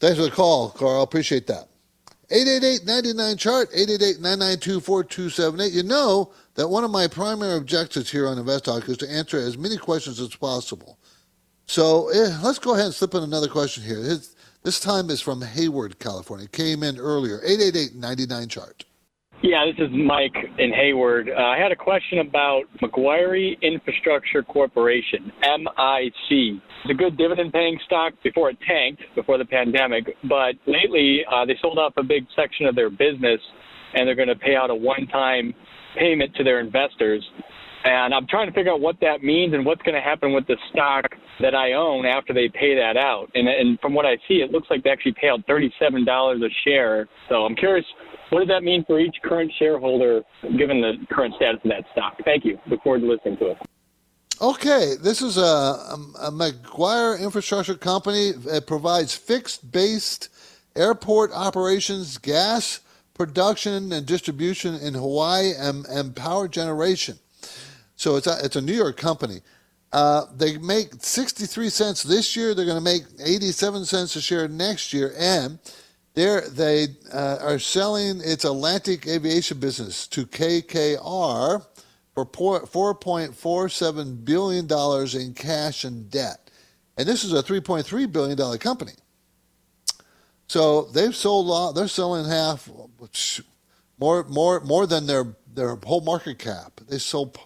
Thanks 0.00 0.16
for 0.16 0.24
the 0.24 0.30
call, 0.30 0.70
Carl. 0.70 1.02
Appreciate 1.02 1.46
that. 1.48 1.68
888-99 2.30 3.38
chart 3.38 3.70
888-992-4278 3.70 5.72
you 5.72 5.84
know 5.84 6.32
that 6.56 6.66
one 6.66 6.82
of 6.82 6.90
my 6.90 7.06
primary 7.06 7.56
objectives 7.56 8.10
here 8.10 8.26
on 8.26 8.36
invest 8.36 8.64
talk 8.64 8.88
is 8.88 8.96
to 8.96 9.08
answer 9.08 9.38
as 9.38 9.56
many 9.56 9.76
questions 9.76 10.18
as 10.18 10.34
possible 10.34 10.98
so 11.66 12.08
eh, 12.08 12.36
let's 12.42 12.58
go 12.58 12.74
ahead 12.74 12.86
and 12.86 12.94
slip 12.94 13.14
in 13.14 13.22
another 13.22 13.46
question 13.46 13.84
here 13.84 14.00
this 14.66 14.80
time 14.80 15.10
is 15.10 15.20
from 15.20 15.40
hayward 15.42 15.96
california 16.00 16.48
came 16.48 16.82
in 16.82 16.98
earlier 16.98 17.38
888-99 17.46 18.50
chart 18.50 18.84
yeah, 19.42 19.66
this 19.66 19.86
is 19.86 19.92
Mike 19.92 20.34
in 20.58 20.72
Hayward. 20.72 21.28
Uh, 21.28 21.38
I 21.38 21.58
had 21.58 21.70
a 21.70 21.76
question 21.76 22.20
about 22.20 22.62
Macquarie 22.80 23.58
Infrastructure 23.60 24.42
Corporation, 24.42 25.30
MIC. 25.42 26.30
It's 26.30 26.90
a 26.90 26.94
good 26.94 27.18
dividend 27.18 27.52
paying 27.52 27.78
stock 27.84 28.14
before 28.24 28.48
it 28.48 28.56
tanked, 28.66 29.02
before 29.14 29.36
the 29.36 29.44
pandemic, 29.44 30.16
but 30.24 30.54
lately 30.66 31.20
uh, 31.30 31.44
they 31.44 31.54
sold 31.60 31.78
off 31.78 31.92
a 31.98 32.02
big 32.02 32.24
section 32.34 32.64
of 32.64 32.74
their 32.74 32.88
business 32.88 33.38
and 33.92 34.08
they're 34.08 34.14
going 34.14 34.28
to 34.28 34.36
pay 34.36 34.56
out 34.56 34.70
a 34.70 34.74
one 34.74 35.06
time 35.08 35.52
payment 35.98 36.34
to 36.36 36.42
their 36.42 36.58
investors. 36.58 37.22
And 37.86 38.12
I'm 38.12 38.26
trying 38.26 38.48
to 38.48 38.52
figure 38.52 38.72
out 38.72 38.80
what 38.80 38.96
that 39.00 39.22
means 39.22 39.54
and 39.54 39.64
what's 39.64 39.80
going 39.82 39.94
to 39.94 40.00
happen 40.00 40.32
with 40.32 40.44
the 40.48 40.56
stock 40.72 41.04
that 41.40 41.54
I 41.54 41.74
own 41.74 42.04
after 42.04 42.34
they 42.34 42.48
pay 42.48 42.74
that 42.74 42.96
out. 42.96 43.30
And, 43.34 43.46
and 43.46 43.78
from 43.78 43.94
what 43.94 44.04
I 44.04 44.16
see, 44.26 44.42
it 44.42 44.50
looks 44.50 44.66
like 44.70 44.82
they 44.82 44.90
actually 44.90 45.14
pay 45.20 45.28
out 45.28 45.46
$37 45.46 46.44
a 46.44 46.48
share. 46.64 47.06
So 47.28 47.44
I'm 47.46 47.54
curious, 47.54 47.86
what 48.30 48.40
does 48.40 48.48
that 48.48 48.64
mean 48.64 48.84
for 48.88 48.98
each 48.98 49.14
current 49.22 49.52
shareholder 49.56 50.22
given 50.58 50.80
the 50.80 50.94
current 51.14 51.34
status 51.36 51.60
of 51.62 51.70
that 51.70 51.84
stock? 51.92 52.16
Thank 52.24 52.44
you. 52.44 52.58
Look 52.68 52.82
forward 52.82 53.02
to 53.02 53.06
listening 53.06 53.36
to 53.36 53.52
it. 53.52 53.58
Okay, 54.42 54.96
this 55.00 55.22
is 55.22 55.36
a, 55.36 55.96
a 56.20 56.30
Macquarie 56.32 57.22
Infrastructure 57.22 57.76
Company. 57.76 58.32
It 58.46 58.66
provides 58.66 59.14
fixed 59.14 59.70
based 59.70 60.28
airport 60.74 61.30
operations, 61.30 62.18
gas 62.18 62.80
production 63.14 63.92
and 63.92 64.04
distribution 64.04 64.74
in 64.74 64.94
Hawaii, 64.94 65.52
and, 65.56 65.86
and 65.86 66.16
power 66.16 66.48
generation. 66.48 67.18
So 67.96 68.16
it's 68.16 68.26
a, 68.26 68.38
it's 68.42 68.56
a 68.56 68.60
New 68.60 68.74
York 68.74 68.96
company. 68.96 69.40
Uh, 69.92 70.26
they 70.36 70.58
make 70.58 70.88
63 70.98 71.70
cents 71.70 72.02
this 72.02 72.36
year. 72.36 72.54
They're 72.54 72.66
going 72.66 72.76
to 72.76 72.84
make 72.84 73.04
87 73.22 73.84
cents 73.86 74.16
a 74.16 74.20
share 74.20 74.46
next 74.48 74.92
year. 74.92 75.14
And 75.18 75.58
they're, 76.14 76.42
they 76.48 76.88
uh, 77.12 77.38
are 77.40 77.58
selling 77.58 78.20
its 78.22 78.44
Atlantic 78.44 79.06
aviation 79.06 79.58
business 79.58 80.06
to 80.08 80.26
KKR 80.26 81.64
for 82.14 82.26
$4.47 82.26 84.24
billion 84.24 84.66
in 85.20 85.34
cash 85.34 85.84
and 85.84 86.10
debt. 86.10 86.50
And 86.96 87.06
this 87.06 87.24
is 87.24 87.32
a 87.32 87.42
$3.3 87.42 88.10
billion 88.10 88.58
company. 88.58 88.92
So 90.48 90.82
they've 90.84 91.14
sold, 91.14 91.76
they're 91.76 91.88
selling 91.88 92.26
half, 92.26 92.68
more, 93.98 94.24
more, 94.24 94.60
more 94.60 94.86
than 94.86 95.06
their, 95.06 95.36
their 95.52 95.76
whole 95.76 96.00
market 96.00 96.38
cap. 96.38 96.80
They 96.88 96.98
sold 96.98 97.38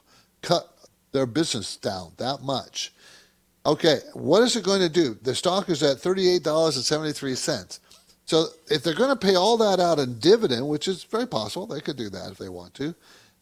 cut 0.42 0.68
their 1.12 1.26
business 1.26 1.76
down 1.76 2.12
that 2.18 2.42
much. 2.42 2.92
Okay, 3.66 3.98
what 4.14 4.42
is 4.42 4.56
it 4.56 4.64
going 4.64 4.80
to 4.80 4.88
do? 4.88 5.18
The 5.22 5.34
stock 5.34 5.68
is 5.68 5.82
at 5.82 5.98
$38.73. 5.98 7.78
So 8.24 8.46
if 8.70 8.82
they're 8.82 8.94
going 8.94 9.10
to 9.10 9.16
pay 9.16 9.34
all 9.34 9.56
that 9.58 9.80
out 9.80 9.98
in 9.98 10.18
dividend, 10.18 10.66
which 10.68 10.88
is 10.88 11.04
very 11.04 11.26
possible, 11.26 11.66
they 11.66 11.80
could 11.80 11.96
do 11.96 12.08
that 12.10 12.30
if 12.30 12.38
they 12.38 12.48
want 12.48 12.74
to. 12.74 12.94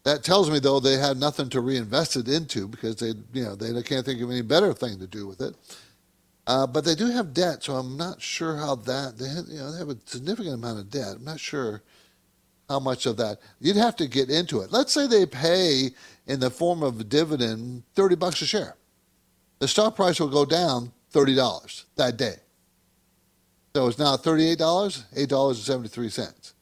That 0.04 0.24
tells 0.24 0.50
me 0.50 0.58
though 0.58 0.80
they 0.80 0.96
had 0.96 1.18
nothing 1.18 1.50
to 1.50 1.60
reinvest 1.60 2.16
it 2.16 2.28
into 2.28 2.66
because 2.66 2.96
they, 2.96 3.12
you 3.32 3.44
know, 3.44 3.54
they 3.54 3.82
can't 3.82 4.06
think 4.06 4.20
of 4.22 4.30
any 4.30 4.42
better 4.42 4.72
thing 4.72 4.98
to 4.98 5.06
do 5.06 5.26
with 5.26 5.40
it. 5.40 5.54
Uh, 6.46 6.66
but 6.66 6.82
they 6.82 6.94
do 6.94 7.10
have 7.10 7.34
debt, 7.34 7.62
so 7.62 7.74
I'm 7.74 7.98
not 7.98 8.22
sure 8.22 8.56
how 8.56 8.74
that 8.74 9.18
they 9.18 9.28
have, 9.28 9.44
you 9.48 9.58
know 9.58 9.70
they 9.70 9.78
have 9.78 9.90
a 9.90 9.98
significant 10.06 10.54
amount 10.54 10.78
of 10.78 10.88
debt. 10.88 11.16
I'm 11.16 11.24
not 11.24 11.38
sure 11.38 11.82
how 12.70 12.80
much 12.80 13.04
of 13.04 13.18
that 13.18 13.38
you'd 13.60 13.76
have 13.76 13.96
to 13.96 14.06
get 14.08 14.30
into 14.30 14.60
it. 14.62 14.72
Let's 14.72 14.94
say 14.94 15.06
they 15.06 15.26
pay 15.26 15.90
in 16.28 16.38
the 16.38 16.50
form 16.50 16.82
of 16.82 17.00
a 17.00 17.04
dividend 17.04 17.82
30 17.94 18.14
bucks 18.16 18.40
a 18.42 18.46
share. 18.46 18.76
The 19.58 19.66
stock 19.66 19.96
price 19.96 20.20
will 20.20 20.28
go 20.28 20.44
down 20.44 20.92
$30 21.12 21.84
that 21.96 22.16
day. 22.16 22.34
So 23.74 23.88
it's 23.88 23.98
now 23.98 24.16
$38, 24.16 24.56
$8.73. 24.58 26.52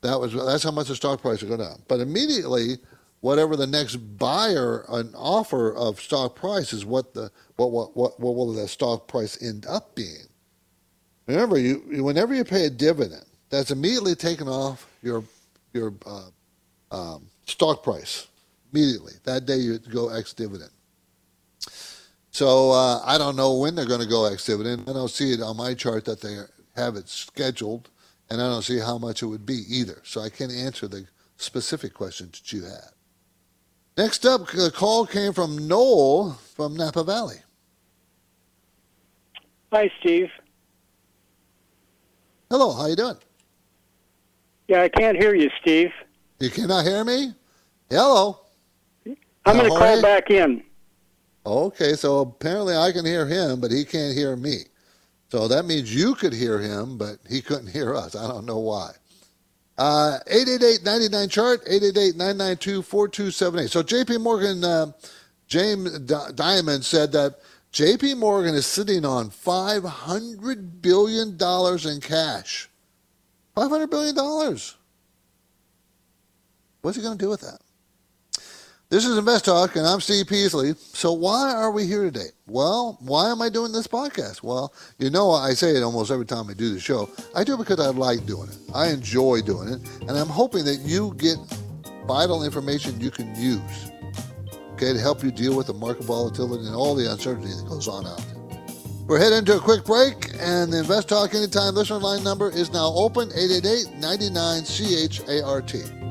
That 0.00 0.18
was 0.18 0.32
that's 0.32 0.64
how 0.64 0.72
much 0.72 0.88
the 0.88 0.96
stock 0.96 1.22
price 1.22 1.42
will 1.42 1.56
go 1.56 1.62
down. 1.62 1.80
But 1.86 2.00
immediately 2.00 2.78
whatever 3.20 3.54
the 3.54 3.68
next 3.68 3.96
buyer 3.96 4.84
an 4.88 5.12
offer 5.14 5.72
of 5.76 6.00
stock 6.00 6.34
price 6.34 6.72
is 6.72 6.84
what 6.84 7.14
the 7.14 7.30
what 7.54 7.70
what 7.70 7.96
what 7.96 8.18
what 8.18 8.34
will 8.34 8.52
the 8.52 8.66
stock 8.66 9.06
price 9.06 9.40
end 9.40 9.64
up 9.66 9.94
being. 9.94 10.26
Remember, 11.28 11.56
you, 11.56 11.84
you 11.88 12.02
whenever 12.02 12.34
you 12.34 12.42
pay 12.42 12.64
a 12.66 12.70
dividend, 12.70 13.24
that's 13.48 13.70
immediately 13.70 14.16
taken 14.16 14.48
off 14.48 14.90
your 15.02 15.22
your 15.72 15.94
uh, 16.04 16.30
um, 16.90 17.28
stock 17.46 17.84
price 17.84 18.26
immediately. 18.72 19.12
That 19.24 19.46
day 19.46 19.56
you 19.56 19.78
go 19.78 20.08
ex 20.08 20.32
dividend. 20.32 20.70
So 22.30 22.70
uh, 22.70 23.00
I 23.04 23.18
don't 23.18 23.36
know 23.36 23.58
when 23.58 23.74
they're 23.74 23.86
going 23.86 24.00
to 24.00 24.06
go 24.06 24.24
ex 24.24 24.46
dividend. 24.46 24.88
I 24.88 24.92
don't 24.92 25.10
see 25.10 25.32
it 25.32 25.42
on 25.42 25.56
my 25.56 25.74
chart 25.74 26.04
that 26.06 26.20
they 26.20 26.38
have 26.74 26.96
it 26.96 27.08
scheduled, 27.08 27.90
and 28.30 28.40
I 28.40 28.46
don't 28.46 28.62
see 28.62 28.78
how 28.78 28.98
much 28.98 29.22
it 29.22 29.26
would 29.26 29.46
be 29.46 29.64
either. 29.68 30.00
So 30.04 30.20
I 30.22 30.30
can't 30.30 30.52
answer 30.52 30.88
the 30.88 31.06
specific 31.36 31.92
questions 31.92 32.40
that 32.40 32.52
you 32.52 32.64
had. 32.64 32.90
Next 33.96 34.24
up, 34.24 34.46
the 34.48 34.70
call 34.74 35.04
came 35.06 35.34
from 35.34 35.68
Noel 35.68 36.32
from 36.54 36.74
Napa 36.74 37.04
Valley. 37.04 37.42
Hi, 39.70 39.90
Steve. 40.00 40.30
Hello, 42.50 42.72
how 42.72 42.86
you 42.86 42.96
doing? 42.96 43.16
Yeah, 44.68 44.82
I 44.82 44.88
can't 44.88 45.16
hear 45.18 45.34
you, 45.34 45.50
Steve. 45.60 45.90
You 46.40 46.48
cannot 46.50 46.84
hear 46.84 47.04
me? 47.04 47.34
Hello. 47.90 48.40
I'm 49.44 49.56
going 49.56 49.70
to 49.70 49.78
call 49.78 50.02
back 50.02 50.30
in. 50.30 50.62
Okay, 51.44 51.94
so 51.94 52.20
apparently 52.20 52.76
I 52.76 52.92
can 52.92 53.04
hear 53.04 53.26
him, 53.26 53.60
but 53.60 53.72
he 53.72 53.84
can't 53.84 54.14
hear 54.14 54.36
me. 54.36 54.58
So 55.30 55.48
that 55.48 55.64
means 55.64 55.94
you 55.94 56.14
could 56.14 56.32
hear 56.32 56.60
him, 56.60 56.96
but 56.98 57.16
he 57.28 57.40
couldn't 57.40 57.68
hear 57.68 57.96
us. 57.96 58.14
I 58.14 58.28
don't 58.28 58.46
know 58.46 58.58
why. 58.58 58.92
Uh, 59.78 60.18
888-99 60.30 61.30
chart, 61.30 61.64
888-992-4278. 61.66 63.70
So 63.70 63.82
JP 63.82 64.20
Morgan, 64.20 64.62
uh, 64.62 64.92
James 65.48 65.98
D- 66.00 66.14
Dimon 66.14 66.84
said 66.84 67.10
that 67.12 67.40
JP 67.72 68.18
Morgan 68.18 68.54
is 68.54 68.66
sitting 68.66 69.04
on 69.04 69.30
$500 69.30 70.82
billion 70.82 71.28
in 71.30 72.00
cash. 72.00 72.68
$500 73.56 73.90
billion. 73.90 74.14
What's 76.82 76.96
he 76.96 77.02
going 77.02 77.18
to 77.18 77.24
do 77.24 77.30
with 77.30 77.40
that? 77.40 77.58
This 78.92 79.06
is 79.06 79.16
Invest 79.16 79.46
Talk, 79.46 79.76
and 79.76 79.86
I'm 79.86 80.02
Steve 80.02 80.26
Peasley. 80.26 80.74
So, 80.76 81.14
why 81.14 81.54
are 81.54 81.70
we 81.70 81.86
here 81.86 82.02
today? 82.02 82.26
Well, 82.46 82.98
why 83.00 83.30
am 83.30 83.40
I 83.40 83.48
doing 83.48 83.72
this 83.72 83.86
podcast? 83.86 84.42
Well, 84.42 84.74
you 84.98 85.08
know, 85.08 85.30
I 85.30 85.54
say 85.54 85.70
it 85.70 85.82
almost 85.82 86.10
every 86.10 86.26
time 86.26 86.50
I 86.50 86.52
do 86.52 86.74
the 86.74 86.78
show. 86.78 87.08
I 87.34 87.42
do 87.42 87.54
it 87.54 87.56
because 87.56 87.80
I 87.80 87.86
like 87.86 88.26
doing 88.26 88.50
it, 88.50 88.58
I 88.74 88.88
enjoy 88.88 89.40
doing 89.40 89.68
it, 89.68 89.80
and 90.02 90.10
I'm 90.10 90.28
hoping 90.28 90.66
that 90.66 90.80
you 90.80 91.14
get 91.16 91.38
vital 92.06 92.44
information 92.44 93.00
you 93.00 93.10
can 93.10 93.34
use, 93.34 93.90
okay, 94.72 94.92
to 94.92 95.00
help 95.00 95.24
you 95.24 95.30
deal 95.30 95.56
with 95.56 95.68
the 95.68 95.72
market 95.72 96.04
volatility 96.04 96.66
and 96.66 96.76
all 96.76 96.94
the 96.94 97.10
uncertainty 97.10 97.48
that 97.48 97.66
goes 97.66 97.88
on 97.88 98.06
out 98.06 98.18
there. 98.18 98.66
We're 99.06 99.20
heading 99.20 99.38
into 99.38 99.56
a 99.56 99.60
quick 99.60 99.86
break, 99.86 100.34
and 100.38 100.70
the 100.70 100.80
Invest 100.80 101.08
Talk 101.08 101.34
Anytime 101.34 101.76
listener 101.76 101.96
line 101.96 102.22
number 102.22 102.50
is 102.50 102.70
now 102.70 102.92
open 102.94 103.30
888 103.32 103.94
99 103.96 104.64
CHART. 104.64 106.01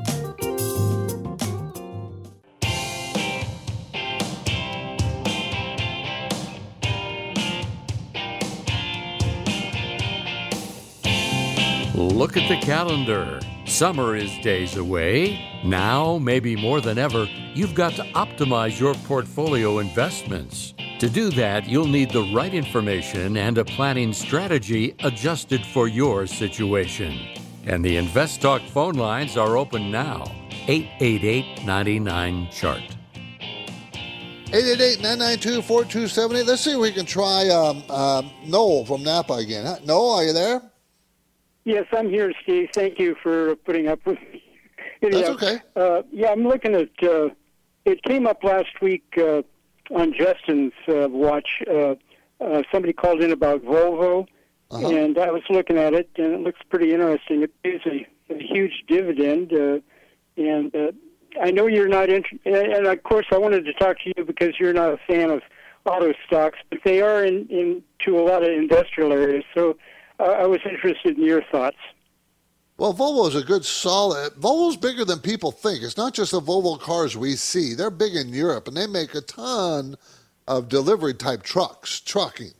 Look 12.12 12.36
at 12.36 12.46
the 12.46 12.60
calendar. 12.60 13.40
Summer 13.64 14.14
is 14.14 14.30
days 14.42 14.76
away. 14.76 15.40
Now, 15.64 16.18
maybe 16.18 16.54
more 16.54 16.82
than 16.82 16.98
ever, 16.98 17.26
you've 17.54 17.74
got 17.74 17.94
to 17.94 18.02
optimize 18.12 18.78
your 18.78 18.92
portfolio 19.06 19.78
investments. 19.78 20.74
To 20.98 21.08
do 21.08 21.30
that, 21.30 21.66
you'll 21.66 21.86
need 21.86 22.10
the 22.10 22.30
right 22.34 22.52
information 22.52 23.38
and 23.38 23.56
a 23.56 23.64
planning 23.64 24.12
strategy 24.12 24.94
adjusted 25.02 25.64
for 25.64 25.88
your 25.88 26.26
situation. 26.26 27.18
And 27.64 27.82
the 27.82 27.96
Invest 27.96 28.42
Talk 28.42 28.60
phone 28.60 28.96
lines 28.96 29.38
are 29.38 29.56
open 29.56 29.90
now 29.90 30.24
888 30.68 31.64
99 31.64 32.50
Chart. 32.52 32.82
888-992-4278. 34.50 36.46
Let's 36.46 36.60
see 36.60 36.72
if 36.72 36.78
we 36.78 36.92
can 36.92 37.06
try 37.06 37.48
um, 37.48 37.82
uh, 37.88 38.22
Noel 38.44 38.84
from 38.84 39.02
Napa 39.02 39.32
again. 39.32 39.64
Noel, 39.86 40.10
are 40.10 40.24
you 40.24 40.34
there? 40.34 40.71
Yes, 41.64 41.86
I'm 41.92 42.08
here, 42.10 42.32
Steve. 42.42 42.70
Thank 42.74 42.98
you 42.98 43.14
for 43.22 43.54
putting 43.56 43.88
up 43.88 44.04
with 44.04 44.18
me. 44.32 44.42
That's 45.02 45.28
okay. 45.30 45.60
Uh, 45.76 46.02
yeah, 46.10 46.30
I'm 46.30 46.46
looking 46.46 46.74
at. 46.74 46.90
Uh, 47.02 47.30
it 47.84 48.02
came 48.04 48.26
up 48.26 48.44
last 48.44 48.80
week 48.80 49.04
uh, 49.18 49.42
on 49.92 50.12
Justin's 50.14 50.72
uh, 50.88 51.08
watch. 51.10 51.62
Uh, 51.68 51.94
uh, 52.40 52.62
somebody 52.72 52.92
called 52.92 53.20
in 53.22 53.30
about 53.32 53.62
Volvo, 53.64 54.26
Uh-huh. 54.70 54.88
and 54.88 55.18
I 55.18 55.30
was 55.30 55.42
looking 55.50 55.78
at 55.78 55.94
it, 55.94 56.08
and 56.16 56.32
it 56.34 56.40
looks 56.40 56.60
pretty 56.68 56.92
interesting. 56.92 57.42
It 57.42 57.52
pays 57.62 57.80
a, 57.86 58.06
a 58.32 58.38
huge 58.38 58.84
dividend, 58.88 59.52
uh, 59.52 59.78
and 60.36 60.74
uh, 60.74 60.92
I 61.40 61.50
know 61.50 61.66
you're 61.66 61.88
not 61.88 62.08
interested. 62.10 62.54
And 62.54 62.86
of 62.86 63.02
course, 63.04 63.26
I 63.32 63.38
wanted 63.38 63.64
to 63.66 63.72
talk 63.74 63.98
to 64.00 64.12
you 64.16 64.24
because 64.24 64.58
you're 64.58 64.72
not 64.72 64.92
a 64.92 64.98
fan 65.06 65.30
of 65.30 65.42
auto 65.84 66.12
stocks, 66.26 66.58
but 66.70 66.78
they 66.84 67.00
are 67.02 67.24
in 67.24 67.46
into 67.48 68.18
a 68.18 68.22
lot 68.22 68.42
of 68.42 68.50
industrial 68.50 69.12
areas. 69.12 69.44
So 69.54 69.76
I 70.22 70.46
was 70.46 70.60
interested 70.64 71.18
in 71.18 71.24
your 71.24 71.42
thoughts. 71.42 71.78
Well, 72.78 72.94
Volvo 72.94 73.28
is 73.28 73.34
a 73.34 73.44
good 73.44 73.64
solid. 73.64 74.32
Volvo's 74.34 74.76
bigger 74.76 75.04
than 75.04 75.20
people 75.20 75.52
think. 75.52 75.82
It's 75.82 75.96
not 75.96 76.14
just 76.14 76.32
the 76.32 76.40
Volvo 76.40 76.80
cars 76.80 77.16
we 77.16 77.36
see. 77.36 77.74
They're 77.74 77.90
big 77.90 78.16
in 78.16 78.30
Europe, 78.30 78.66
and 78.66 78.76
they 78.76 78.86
make 78.86 79.14
a 79.14 79.20
ton 79.20 79.96
of 80.48 80.68
delivery 80.68 81.14
type 81.14 81.42
trucks, 81.42 82.00
trucking. 82.00 82.52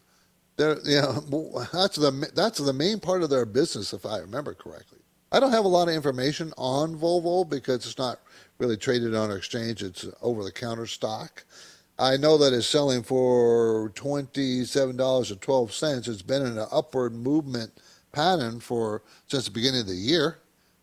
They're, 0.57 0.79
you 0.85 1.01
know, 1.01 1.67
that's 1.73 1.97
the 1.97 2.31
that's 2.35 2.59
the 2.59 2.73
main 2.73 3.01
part 3.01 3.23
of 3.23 3.31
their 3.31 3.47
business, 3.47 3.93
if 3.93 4.07
I 4.07 4.19
remember 4.19 4.55
correctly. 4.55 4.99
I 5.33 5.41
don't 5.41 5.53
have 5.53 5.65
a 5.65 5.69
lot 5.69 5.89
of 5.89 5.95
information 5.95 6.53
on 6.59 6.95
Volvo 6.95 7.49
because 7.49 7.87
it's 7.87 7.99
not 7.99 8.21
really 8.59 8.77
traded 8.77 9.15
on 9.15 9.33
exchange. 9.33 9.83
It's 9.83 10.07
over 10.21 10.45
the 10.45 10.53
counter 10.53 10.87
stock. 10.87 11.45
I 11.99 12.17
know 12.17 12.39
that 12.39 12.53
it's 12.53 12.67
selling 12.67 13.03
for 13.03 13.93
twenty-seven 13.95 14.97
dollars 14.97 15.31
and 15.31 15.41
twelve 15.41 15.73
cents. 15.73 16.09
It's 16.09 16.23
been 16.23 16.43
in 16.43 16.59
an 16.59 16.67
upward 16.73 17.15
movement 17.15 17.73
pattern 18.13 18.61
for 18.61 19.03
since 19.29 19.45
the 19.45 19.51
beginning 19.51 19.83
of 19.83 19.87
the 19.87 19.95
year. 19.95 20.39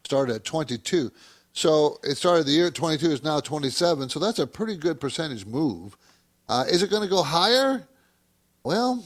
Started 0.05 0.35
at 0.35 0.43
twenty-two, 0.45 1.11
so 1.53 1.99
it 2.03 2.15
started 2.15 2.45
the 2.45 2.51
year 2.51 2.67
at 2.67 2.75
twenty-two. 2.75 3.11
Is 3.11 3.23
now 3.23 3.39
twenty-seven. 3.39 4.09
So 4.09 4.19
that's 4.19 4.39
a 4.39 4.47
pretty 4.47 4.77
good 4.77 4.99
percentage 4.99 5.45
move. 5.45 5.97
Uh, 6.47 6.65
is 6.67 6.81
it 6.81 6.89
going 6.89 7.03
to 7.03 7.09
go 7.09 7.21
higher? 7.21 7.87
Well, 8.63 9.03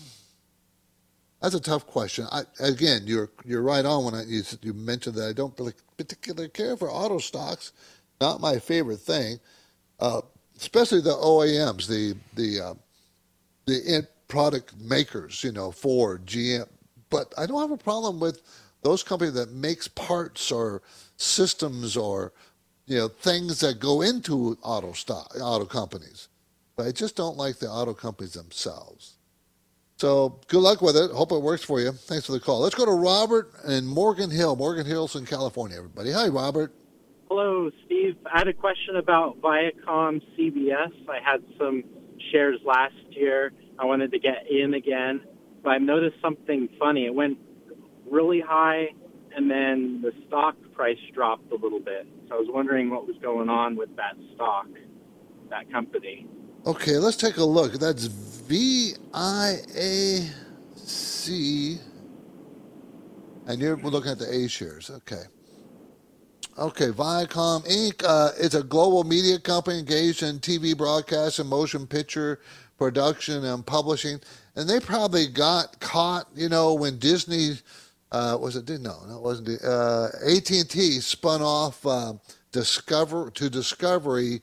that's 1.41 1.56
a 1.56 1.60
tough 1.60 1.86
question. 1.88 2.25
I, 2.32 2.43
again, 2.60 3.01
you're 3.06 3.32
you're 3.43 3.63
right 3.63 3.86
on 3.86 4.06
when 4.06 4.13
I, 4.13 4.23
you 4.23 4.43
you 4.62 4.73
mentioned 4.73 5.15
that 5.15 5.28
I 5.28 5.34
don't 5.34 5.60
particularly 5.97 6.49
care 6.49 6.78
for 6.78 6.89
auto 6.91 7.17
stocks. 7.17 7.73
Not 8.21 8.39
my 8.39 8.60
favorite 8.60 8.99
thing, 8.99 9.39
uh, 9.99 10.21
especially 10.63 11.02
the 11.02 11.12
OEMs, 11.12 11.88
the 11.88 12.15
the 12.36 12.62
uh, 12.62 12.73
the 13.65 13.82
end 13.86 14.08
product 14.28 14.73
makers. 14.80 15.43
You 15.43 15.52
know, 15.52 15.71
Ford, 15.71 16.26
GM. 16.26 16.67
But 17.10 17.34
I 17.38 17.45
don't 17.45 17.62
have 17.62 17.71
a 17.71 17.78
problem 17.78 18.19
with 18.19 18.41
those 18.82 19.04
companies 19.04 19.36
that 19.36 19.52
makes 19.52 19.88
parts 19.88 20.52
or 20.52 20.82
systems 21.17 21.95
or 21.95 22.34
you 22.86 22.97
know 22.97 23.08
things 23.08 23.60
that 23.60 23.80
go 23.80 24.02
into 24.02 24.58
auto 24.63 24.93
stock 24.93 25.36
auto 25.39 25.65
companies. 25.65 26.30
But 26.76 26.88
I 26.88 26.91
just 26.91 27.15
don't 27.15 27.38
like 27.38 27.58
the 27.60 27.69
auto 27.69 27.93
companies 27.93 28.34
themselves. 28.34 29.17
So 29.97 30.39
good 30.47 30.62
luck 30.62 30.82
with 30.82 30.97
it. 30.97 31.12
Hope 31.12 31.32
it 31.32 31.41
works 31.41 31.63
for 31.63 31.80
you. 31.80 31.91
Thanks 31.91 32.26
for 32.26 32.32
the 32.32 32.39
call. 32.39 32.62
Let's 32.62 32.76
go 32.76 32.86
to 32.86 32.91
Robert 32.91 33.52
in 33.67 33.86
Morgan 33.86 34.32
Hill, 34.32 34.56
Morgan 34.56 34.86
Hills 34.86 35.15
in 35.15 35.26
California. 35.26 35.78
Everybody, 35.78 36.12
hi, 36.12 36.28
Robert. 36.30 36.73
Hello, 37.29 37.71
Steve. 37.86 38.17
I 38.31 38.38
had 38.38 38.47
a 38.47 38.53
question 38.53 38.97
about 38.97 39.39
Viacom 39.41 40.21
CBS. 40.38 40.91
I 41.09 41.19
had 41.23 41.41
some 41.57 41.83
shares 42.31 42.59
last 42.65 42.93
year. 43.09 43.53
I 43.79 43.86
wanted 43.86 44.12
to 44.12 44.19
get 44.19 44.45
in 44.49 44.73
again, 44.73 45.21
but 45.63 45.71
I 45.71 45.77
noticed 45.79 46.17
something 46.21 46.69
funny. 46.77 47.05
It 47.05 47.15
went 47.15 47.38
really 48.09 48.39
high, 48.39 48.89
and 49.36 49.49
then 49.49 50.01
the 50.01 50.12
stock 50.27 50.55
price 50.73 50.99
dropped 51.13 51.51
a 51.51 51.55
little 51.55 51.79
bit. 51.79 52.05
So 52.27 52.36
I 52.36 52.38
was 52.38 52.49
wondering 52.49 52.89
what 52.89 53.07
was 53.07 53.15
going 53.21 53.49
on 53.49 53.75
with 53.75 53.95
that 53.95 54.15
stock, 54.36 54.67
that 55.49 55.71
company. 55.71 56.27
Okay, 56.67 56.97
let's 56.97 57.17
take 57.17 57.38
a 57.38 57.43
look. 57.43 57.73
That's 57.73 58.05
V 58.05 58.93
I 59.13 59.57
A 59.75 60.29
C, 60.75 61.79
and 63.47 63.59
you're 63.59 63.77
looking 63.77 64.12
at 64.12 64.19
the 64.19 64.29
A 64.29 64.47
shares. 64.47 64.91
Okay. 64.91 65.23
Okay, 66.58 66.89
Viacom 66.89 67.66
Inc. 67.66 68.04
Uh, 68.08 68.30
is 68.38 68.54
a 68.54 68.62
global 68.62 69.04
media 69.04 69.39
company 69.39 69.80
engaged 69.80 70.22
in 70.22 70.38
TV 70.39 70.78
broadcast 70.78 71.39
and 71.39 71.50
motion 71.50 71.88
picture 71.88 72.42
production 72.78 73.44
and 73.46 73.66
publishing. 73.66 74.20
And 74.56 74.70
they 74.70 74.80
probably 74.80 75.26
got 75.26 75.80
caught, 75.80 76.28
you 76.36 76.50
know, 76.50 76.76
when 76.76 77.00
Disney 77.00 77.58
uh, 78.12 78.38
was 78.39 78.56
it? 78.56 78.70
No, 78.70 79.00
no, 79.08 79.16
it 79.16 79.22
wasn't. 79.22 79.63
Uh, 79.63 80.10
AT 80.28 80.52
and 80.52 80.70
T 80.70 81.00
spun 81.00 81.42
off 81.42 81.84
uh, 81.88 82.13
Discover 82.52 83.32
to 83.32 83.50
Discovery 83.50 84.42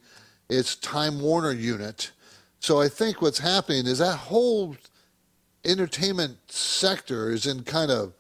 its 0.48 0.74
Time 0.74 1.20
Warner 1.20 1.52
unit. 1.52 2.10
So 2.58 2.80
I 2.80 2.88
think 2.88 3.22
what's 3.22 3.38
happening 3.38 3.86
is 3.86 3.98
that 3.98 4.16
whole 4.16 4.76
entertainment 5.64 6.36
sector 6.48 7.30
is 7.30 7.46
in 7.46 7.62
kind 7.62 7.92
of 7.92 8.12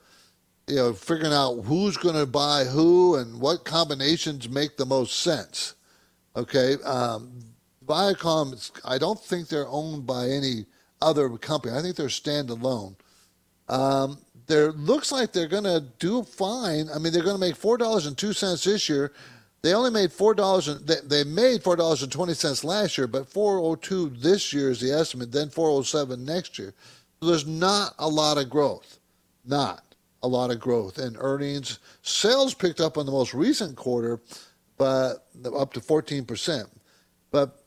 you 0.70 0.76
know 0.76 0.92
figuring 0.92 1.32
out 1.32 1.62
who's 1.64 1.96
going 1.96 2.14
to 2.14 2.26
buy 2.26 2.64
who 2.64 3.16
and 3.16 3.40
what 3.40 3.64
combinations 3.64 4.48
make 4.48 4.76
the 4.76 4.86
most 4.86 5.20
sense. 5.20 5.74
Okay, 6.36 6.76
um, 6.84 7.32
Viacom. 7.84 8.70
I 8.84 8.96
don't 8.96 9.20
think 9.20 9.48
they're 9.48 9.68
owned 9.68 10.06
by 10.06 10.28
any 10.28 10.66
other 11.02 11.28
company. 11.38 11.76
I 11.76 11.82
think 11.82 11.96
they're 11.96 12.06
standalone. 12.06 12.94
Um, 13.68 14.18
there 14.46 14.72
looks 14.72 15.10
like 15.10 15.32
they're 15.32 15.48
going 15.48 15.64
to 15.64 15.84
do 15.98 16.22
fine. 16.22 16.88
I 16.94 16.98
mean, 16.98 17.12
they're 17.12 17.22
going 17.24 17.36
to 17.36 17.40
make 17.40 17.56
four 17.56 17.76
dollars 17.76 18.06
and 18.06 18.16
two 18.16 18.32
cents 18.32 18.64
this 18.64 18.88
year. 18.88 19.12
They 19.62 19.74
only 19.74 19.90
made 19.90 20.12
four 20.12 20.34
dollars. 20.34 20.66
They, 20.84 20.96
they 21.04 21.24
made 21.24 21.64
four 21.64 21.74
dollars 21.74 22.04
and 22.04 22.12
twenty 22.12 22.34
cents 22.34 22.62
last 22.62 22.96
year, 22.96 23.08
but 23.08 23.28
four 23.28 23.58
oh 23.58 23.74
two 23.74 24.10
this 24.10 24.52
year 24.52 24.70
is 24.70 24.80
the 24.80 24.92
estimate. 24.92 25.32
Then 25.32 25.50
four 25.50 25.68
oh 25.68 25.82
seven 25.82 26.24
next 26.24 26.60
year. 26.60 26.74
So 27.20 27.28
there's 27.28 27.46
not 27.46 27.94
a 27.98 28.08
lot 28.08 28.38
of 28.38 28.48
growth. 28.48 28.98
Not 29.44 29.89
a 30.22 30.28
lot 30.28 30.50
of 30.50 30.60
growth 30.60 30.98
in 30.98 31.16
earnings. 31.18 31.78
Sales 32.02 32.54
picked 32.54 32.80
up 32.80 32.96
in 32.96 33.06
the 33.06 33.12
most 33.12 33.34
recent 33.34 33.76
quarter, 33.76 34.20
but 34.76 35.26
up 35.56 35.72
to 35.74 35.80
fourteen 35.80 36.24
percent. 36.24 36.68
But 37.30 37.62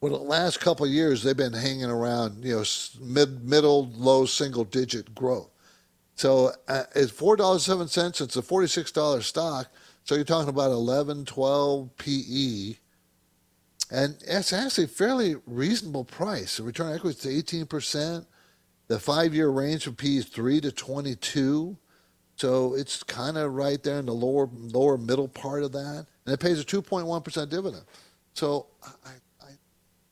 for 0.00 0.10
the 0.10 0.16
last 0.16 0.60
couple 0.60 0.86
years, 0.86 1.22
they've 1.22 1.36
been 1.36 1.52
hanging 1.52 1.84
around, 1.84 2.44
you 2.44 2.56
know, 2.56 2.64
mid, 3.00 3.44
middle, 3.44 3.88
low 3.94 4.26
single 4.26 4.64
digit 4.64 5.14
growth. 5.14 5.50
So 6.16 6.52
uh, 6.68 6.84
it's 6.94 7.12
four 7.12 7.36
dollars 7.36 7.64
seven 7.64 7.88
cents. 7.88 8.20
It's 8.20 8.36
a 8.36 8.42
forty 8.42 8.66
six 8.66 8.92
dollar 8.92 9.22
stock. 9.22 9.68
So 10.04 10.16
you're 10.16 10.24
talking 10.24 10.48
about 10.48 10.72
11, 10.72 11.26
12 11.26 11.96
PE, 11.96 12.74
and 13.92 14.16
it's 14.26 14.52
actually 14.52 14.84
a 14.84 14.88
fairly 14.88 15.36
reasonable 15.46 16.04
price. 16.04 16.56
The 16.56 16.64
return 16.64 16.88
on 16.88 16.94
equity 16.96 17.18
is 17.18 17.38
eighteen 17.38 17.66
percent. 17.66 18.26
The 18.88 18.98
five 18.98 19.34
year 19.34 19.48
range 19.48 19.84
for 19.84 19.92
P 19.92 20.18
is 20.18 20.26
three 20.26 20.60
to 20.60 20.72
twenty 20.72 21.14
two. 21.14 21.76
So 22.36 22.74
it's 22.74 23.02
kind 23.02 23.36
of 23.38 23.54
right 23.54 23.82
there 23.82 23.98
in 23.98 24.06
the 24.06 24.14
lower 24.14 24.48
lower 24.52 24.98
middle 24.98 25.28
part 25.28 25.62
of 25.62 25.72
that, 25.72 26.06
and 26.26 26.34
it 26.34 26.40
pays 26.40 26.58
a 26.58 26.64
two 26.64 26.82
point 26.82 27.06
one 27.06 27.22
percent 27.22 27.50
dividend. 27.50 27.84
So, 28.34 28.66
I, 28.82 29.10
I, 29.44 29.46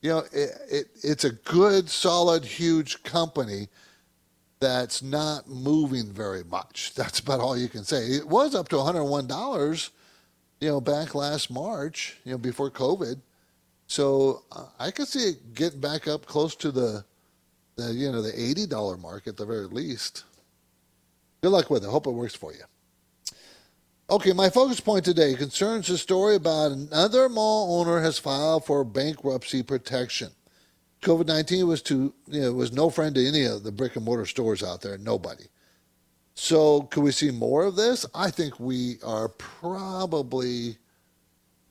you 0.01 0.09
know, 0.09 0.19
it, 0.31 0.49
it, 0.69 0.87
it's 1.03 1.23
a 1.23 1.31
good, 1.31 1.89
solid, 1.89 2.45
huge 2.45 3.03
company 3.03 3.67
that's 4.59 5.01
not 5.01 5.49
moving 5.49 6.11
very 6.11 6.43
much. 6.43 6.93
That's 6.95 7.19
about 7.19 7.39
all 7.39 7.57
you 7.57 7.67
can 7.67 7.83
say. 7.83 8.05
It 8.05 8.27
was 8.27 8.53
up 8.53 8.69
to 8.69 8.75
$101, 8.75 9.89
you 10.59 10.69
know, 10.69 10.79
back 10.79 11.15
last 11.15 11.49
March, 11.49 12.19
you 12.23 12.31
know, 12.31 12.37
before 12.37 12.69
COVID. 12.69 13.19
So 13.87 14.43
uh, 14.51 14.67
I 14.79 14.91
could 14.91 15.07
see 15.07 15.29
it 15.29 15.55
getting 15.55 15.79
back 15.79 16.07
up 16.07 16.27
close 16.27 16.55
to 16.57 16.71
the, 16.71 17.03
the 17.75 17.93
you 17.93 18.11
know, 18.11 18.21
the 18.21 18.31
$80 18.31 18.99
mark 18.99 19.27
at 19.27 19.37
the 19.37 19.45
very 19.45 19.67
least. 19.67 20.23
Good 21.41 21.49
luck 21.49 21.69
with 21.69 21.83
it. 21.83 21.89
Hope 21.89 22.07
it 22.07 22.11
works 22.11 22.35
for 22.35 22.53
you. 22.53 22.63
Okay, 24.09 24.33
my 24.33 24.49
focus 24.49 24.81
point 24.81 25.05
today 25.05 25.35
concerns 25.35 25.89
a 25.89 25.97
story 25.97 26.35
about 26.35 26.73
another 26.73 27.29
mall 27.29 27.79
owner 27.79 28.01
has 28.01 28.19
filed 28.19 28.65
for 28.65 28.83
bankruptcy 28.83 29.63
protection. 29.63 30.31
COVID 31.01 31.27
nineteen 31.27 31.65
was 31.65 31.81
to 31.83 32.13
you 32.27 32.41
know 32.41 32.51
was 32.51 32.73
no 32.73 32.89
friend 32.89 33.15
to 33.15 33.25
any 33.25 33.45
of 33.45 33.63
the 33.63 33.71
brick 33.71 33.95
and 33.95 34.03
mortar 34.03 34.25
stores 34.25 34.63
out 34.63 34.81
there. 34.81 34.97
Nobody. 34.97 35.45
So 36.35 36.83
could 36.83 37.03
we 37.03 37.11
see 37.11 37.31
more 37.31 37.63
of 37.63 37.75
this? 37.75 38.05
I 38.13 38.29
think 38.31 38.59
we 38.59 38.97
are 39.03 39.29
probably 39.29 40.77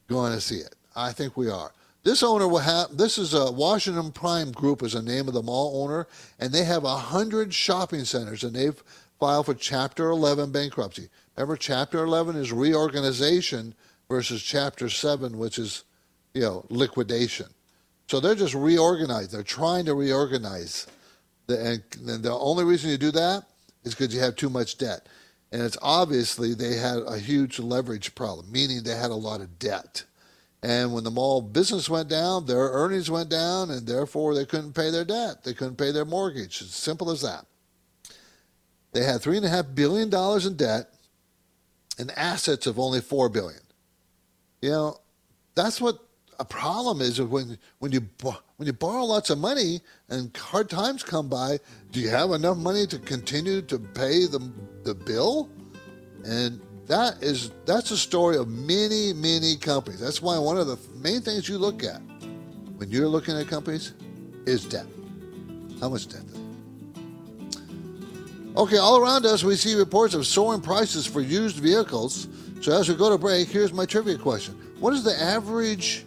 going 0.08 0.32
to 0.32 0.40
see 0.40 0.56
it. 0.56 0.74
I 0.96 1.12
think 1.12 1.36
we 1.36 1.50
are. 1.50 1.72
This 2.02 2.22
owner 2.22 2.48
will 2.48 2.58
have. 2.58 2.96
This 2.96 3.18
is 3.18 3.34
a 3.34 3.52
Washington 3.52 4.10
Prime 4.10 4.52
Group 4.52 4.82
is 4.82 4.94
the 4.94 5.02
name 5.02 5.28
of 5.28 5.34
the 5.34 5.42
mall 5.42 5.82
owner, 5.84 6.06
and 6.38 6.52
they 6.52 6.64
have 6.64 6.84
a 6.84 6.96
hundred 6.96 7.52
shopping 7.52 8.04
centers, 8.04 8.42
and 8.42 8.54
they've 8.54 8.82
filed 9.18 9.46
for 9.46 9.54
Chapter 9.54 10.08
11 10.08 10.50
bankruptcy. 10.50 11.10
Remember, 11.36 11.56
Chapter 11.56 12.02
11 12.02 12.36
is 12.36 12.52
reorganization 12.52 13.74
versus 14.08 14.42
Chapter 14.42 14.88
7, 14.88 15.36
which 15.36 15.58
is, 15.58 15.84
you 16.32 16.40
know, 16.40 16.64
liquidation. 16.70 17.46
So 18.08 18.18
they're 18.18 18.34
just 18.34 18.54
reorganized. 18.54 19.30
They're 19.30 19.42
trying 19.42 19.84
to 19.84 19.94
reorganize. 19.94 20.86
And 21.48 21.82
the 21.92 22.32
only 22.32 22.64
reason 22.64 22.90
you 22.90 22.96
do 22.96 23.10
that 23.12 23.44
is 23.84 23.94
because 23.94 24.14
you 24.14 24.20
have 24.20 24.36
too 24.36 24.50
much 24.50 24.78
debt. 24.78 25.06
And 25.52 25.60
it's 25.60 25.78
obviously 25.82 26.54
they 26.54 26.76
had 26.76 26.98
a 27.06 27.18
huge 27.18 27.58
leverage 27.58 28.14
problem, 28.14 28.50
meaning 28.50 28.82
they 28.82 28.96
had 28.96 29.10
a 29.10 29.14
lot 29.14 29.40
of 29.40 29.58
debt. 29.58 30.04
And 30.62 30.92
when 30.92 31.04
the 31.04 31.10
mall 31.10 31.40
business 31.40 31.88
went 31.88 32.08
down, 32.08 32.44
their 32.44 32.58
earnings 32.58 33.10
went 33.10 33.30
down, 33.30 33.70
and 33.70 33.86
therefore 33.86 34.34
they 34.34 34.44
couldn't 34.44 34.74
pay 34.74 34.90
their 34.90 35.06
debt. 35.06 35.42
They 35.42 35.54
couldn't 35.54 35.76
pay 35.76 35.90
their 35.90 36.04
mortgage. 36.04 36.60
It's 36.60 36.76
simple 36.76 37.10
as 37.10 37.22
that. 37.22 37.46
They 38.92 39.04
had 39.04 39.22
three 39.22 39.36
and 39.36 39.46
a 39.46 39.48
half 39.48 39.66
billion 39.74 40.10
dollars 40.10 40.44
in 40.44 40.56
debt 40.56 40.92
and 41.98 42.10
assets 42.12 42.66
of 42.66 42.78
only 42.78 43.00
four 43.00 43.28
billion. 43.28 43.60
You 44.60 44.70
know, 44.70 45.00
that's 45.54 45.80
what 45.80 45.98
a 46.38 46.44
problem 46.44 47.00
is 47.00 47.20
when 47.20 47.58
when 47.78 47.92
you 47.92 48.00
when 48.56 48.66
you 48.66 48.72
borrow 48.72 49.04
lots 49.04 49.30
of 49.30 49.38
money 49.38 49.80
and 50.08 50.34
hard 50.36 50.68
times 50.68 51.02
come 51.02 51.28
by, 51.28 51.58
do 51.92 52.00
you 52.00 52.08
have 52.08 52.32
enough 52.32 52.56
money 52.56 52.86
to 52.86 52.98
continue 52.98 53.62
to 53.62 53.78
pay 53.78 54.26
the 54.26 54.50
the 54.82 54.94
bill? 54.94 55.48
And 56.24 56.60
that 56.90 57.22
is 57.22 57.52
that's 57.66 57.92
a 57.92 57.96
story 57.96 58.36
of 58.36 58.48
many 58.48 59.12
many 59.12 59.56
companies. 59.56 60.00
That's 60.00 60.20
why 60.20 60.36
one 60.38 60.58
of 60.58 60.66
the 60.66 60.76
main 60.96 61.20
things 61.20 61.48
you 61.48 61.56
look 61.56 61.84
at 61.84 62.00
when 62.76 62.90
you're 62.90 63.06
looking 63.06 63.38
at 63.38 63.46
companies 63.46 63.94
is 64.44 64.66
debt. 64.66 64.86
How 65.80 65.88
much 65.88 66.08
debt? 66.08 66.22
Okay, 68.56 68.78
all 68.78 69.00
around 69.00 69.24
us 69.24 69.44
we 69.44 69.54
see 69.54 69.76
reports 69.76 70.14
of 70.14 70.26
soaring 70.26 70.60
prices 70.60 71.06
for 71.06 71.20
used 71.20 71.58
vehicles. 71.58 72.26
So 72.60 72.72
as 72.72 72.88
we 72.88 72.96
go 72.96 73.08
to 73.08 73.16
break, 73.16 73.48
here's 73.48 73.72
my 73.72 73.86
trivia 73.86 74.18
question: 74.18 74.54
What 74.80 74.92
is 74.92 75.04
the 75.04 75.16
average 75.16 76.04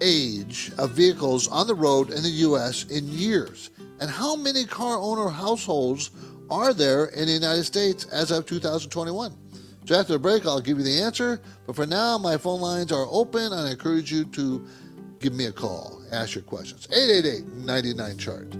age 0.00 0.72
of 0.78 0.92
vehicles 0.92 1.46
on 1.48 1.66
the 1.66 1.74
road 1.74 2.10
in 2.10 2.22
the 2.22 2.36
U.S. 2.48 2.84
in 2.84 3.06
years? 3.06 3.68
And 4.00 4.10
how 4.10 4.34
many 4.34 4.64
car 4.64 4.96
owner 4.96 5.28
households 5.28 6.10
are 6.48 6.72
there 6.72 7.06
in 7.06 7.26
the 7.26 7.32
United 7.32 7.64
States 7.64 8.04
as 8.06 8.30
of 8.30 8.46
2021? 8.46 9.45
So 9.86 9.94
after 9.94 10.14
the 10.14 10.18
break, 10.18 10.44
I'll 10.44 10.60
give 10.60 10.78
you 10.78 10.84
the 10.84 11.00
answer. 11.00 11.40
But 11.64 11.76
for 11.76 11.86
now, 11.86 12.18
my 12.18 12.36
phone 12.36 12.60
lines 12.60 12.90
are 12.90 13.06
open, 13.08 13.52
and 13.52 13.54
I 13.54 13.70
encourage 13.70 14.10
you 14.10 14.24
to 14.24 14.66
give 15.20 15.32
me 15.32 15.46
a 15.46 15.52
call. 15.52 16.02
Ask 16.10 16.34
your 16.34 16.42
questions. 16.42 16.88
888 16.90 17.46
99 17.64 18.18
Chart. 18.18 18.50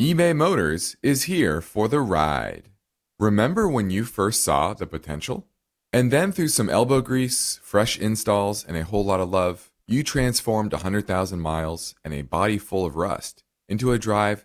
eBay 0.00 0.36
Motors 0.36 0.96
is 1.02 1.24
here 1.24 1.60
for 1.60 1.88
the 1.88 2.00
ride. 2.00 2.68
Remember 3.18 3.68
when 3.68 3.88
you 3.88 4.04
first 4.04 4.42
saw 4.42 4.74
the 4.74 4.86
potential? 4.86 5.46
And 5.92 6.12
then 6.12 6.32
through 6.32 6.48
some 6.48 6.68
elbow 6.68 7.00
grease, 7.00 7.60
fresh 7.62 7.98
installs, 7.98 8.64
and 8.64 8.76
a 8.76 8.84
whole 8.84 9.04
lot 9.04 9.20
of 9.20 9.30
love, 9.30 9.70
you 9.86 10.02
transformed 10.02 10.72
100,000 10.72 11.40
miles 11.40 11.94
and 12.04 12.12
a 12.12 12.22
body 12.22 12.58
full 12.58 12.84
of 12.84 12.96
rust 12.96 13.44
into 13.68 13.92
a 13.92 13.98
drive 13.98 14.44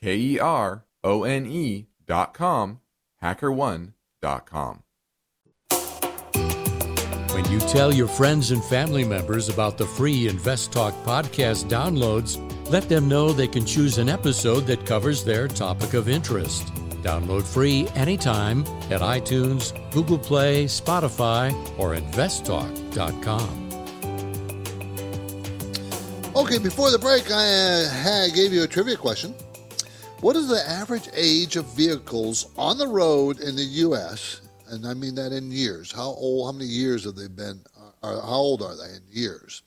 K 0.00 0.16
E 0.16 0.38
R 0.38 0.84
O 1.04 1.24
N 1.24 1.86
dot 2.06 2.34
com. 2.34 2.80
When 7.32 7.50
you 7.50 7.60
tell 7.60 7.92
your 7.92 8.08
friends 8.08 8.50
and 8.50 8.64
family 8.64 9.04
members 9.04 9.48
about 9.48 9.76
the 9.76 9.86
free 9.86 10.26
Invest 10.26 10.72
Talk 10.72 10.94
podcast 11.04 11.68
downloads, 11.68 12.40
let 12.70 12.88
them 12.88 13.08
know 13.08 13.32
they 13.32 13.46
can 13.46 13.66
choose 13.66 13.98
an 13.98 14.08
episode 14.08 14.60
that 14.66 14.86
covers 14.86 15.22
their 15.22 15.46
topic 15.46 15.94
of 15.94 16.08
interest. 16.08 16.66
Download 17.02 17.44
free 17.44 17.86
anytime 17.94 18.60
at 18.90 19.00
iTunes, 19.00 19.72
Google 19.92 20.18
Play, 20.18 20.64
Spotify, 20.64 21.52
or 21.78 21.94
investtalk.com. 21.94 23.66
Okay, 26.34 26.58
before 26.58 26.90
the 26.90 26.98
break, 26.98 27.30
I 27.30 28.26
uh, 28.28 28.34
gave 28.34 28.52
you 28.52 28.62
a 28.62 28.66
trivia 28.66 28.96
question. 28.96 29.34
What 30.20 30.34
is 30.34 30.48
the 30.48 30.66
average 30.66 31.10
age 31.12 31.56
of 31.56 31.66
vehicles 31.74 32.46
on 32.56 32.78
the 32.78 32.88
road 32.88 33.38
in 33.40 33.54
the 33.54 33.62
U.S.? 33.62 34.40
And 34.68 34.86
I 34.86 34.94
mean 34.94 35.14
that 35.16 35.32
in 35.32 35.52
years. 35.52 35.92
How 35.92 36.08
old? 36.08 36.46
How 36.46 36.58
many 36.58 36.70
years 36.70 37.04
have 37.04 37.16
they 37.16 37.28
been? 37.28 37.60
Or 38.02 38.12
how 38.22 38.36
old 38.36 38.62
are 38.62 38.74
they 38.74 38.94
in 38.96 39.02
years? 39.10 39.62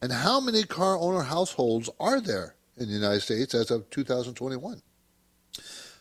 And 0.00 0.10
how 0.10 0.40
many 0.40 0.64
car 0.64 0.96
owner 0.96 1.22
households 1.22 1.90
are 2.00 2.20
there 2.20 2.54
in 2.78 2.86
the 2.86 2.94
United 2.94 3.20
States 3.20 3.54
as 3.54 3.70
of 3.70 3.88
2021? 3.90 4.80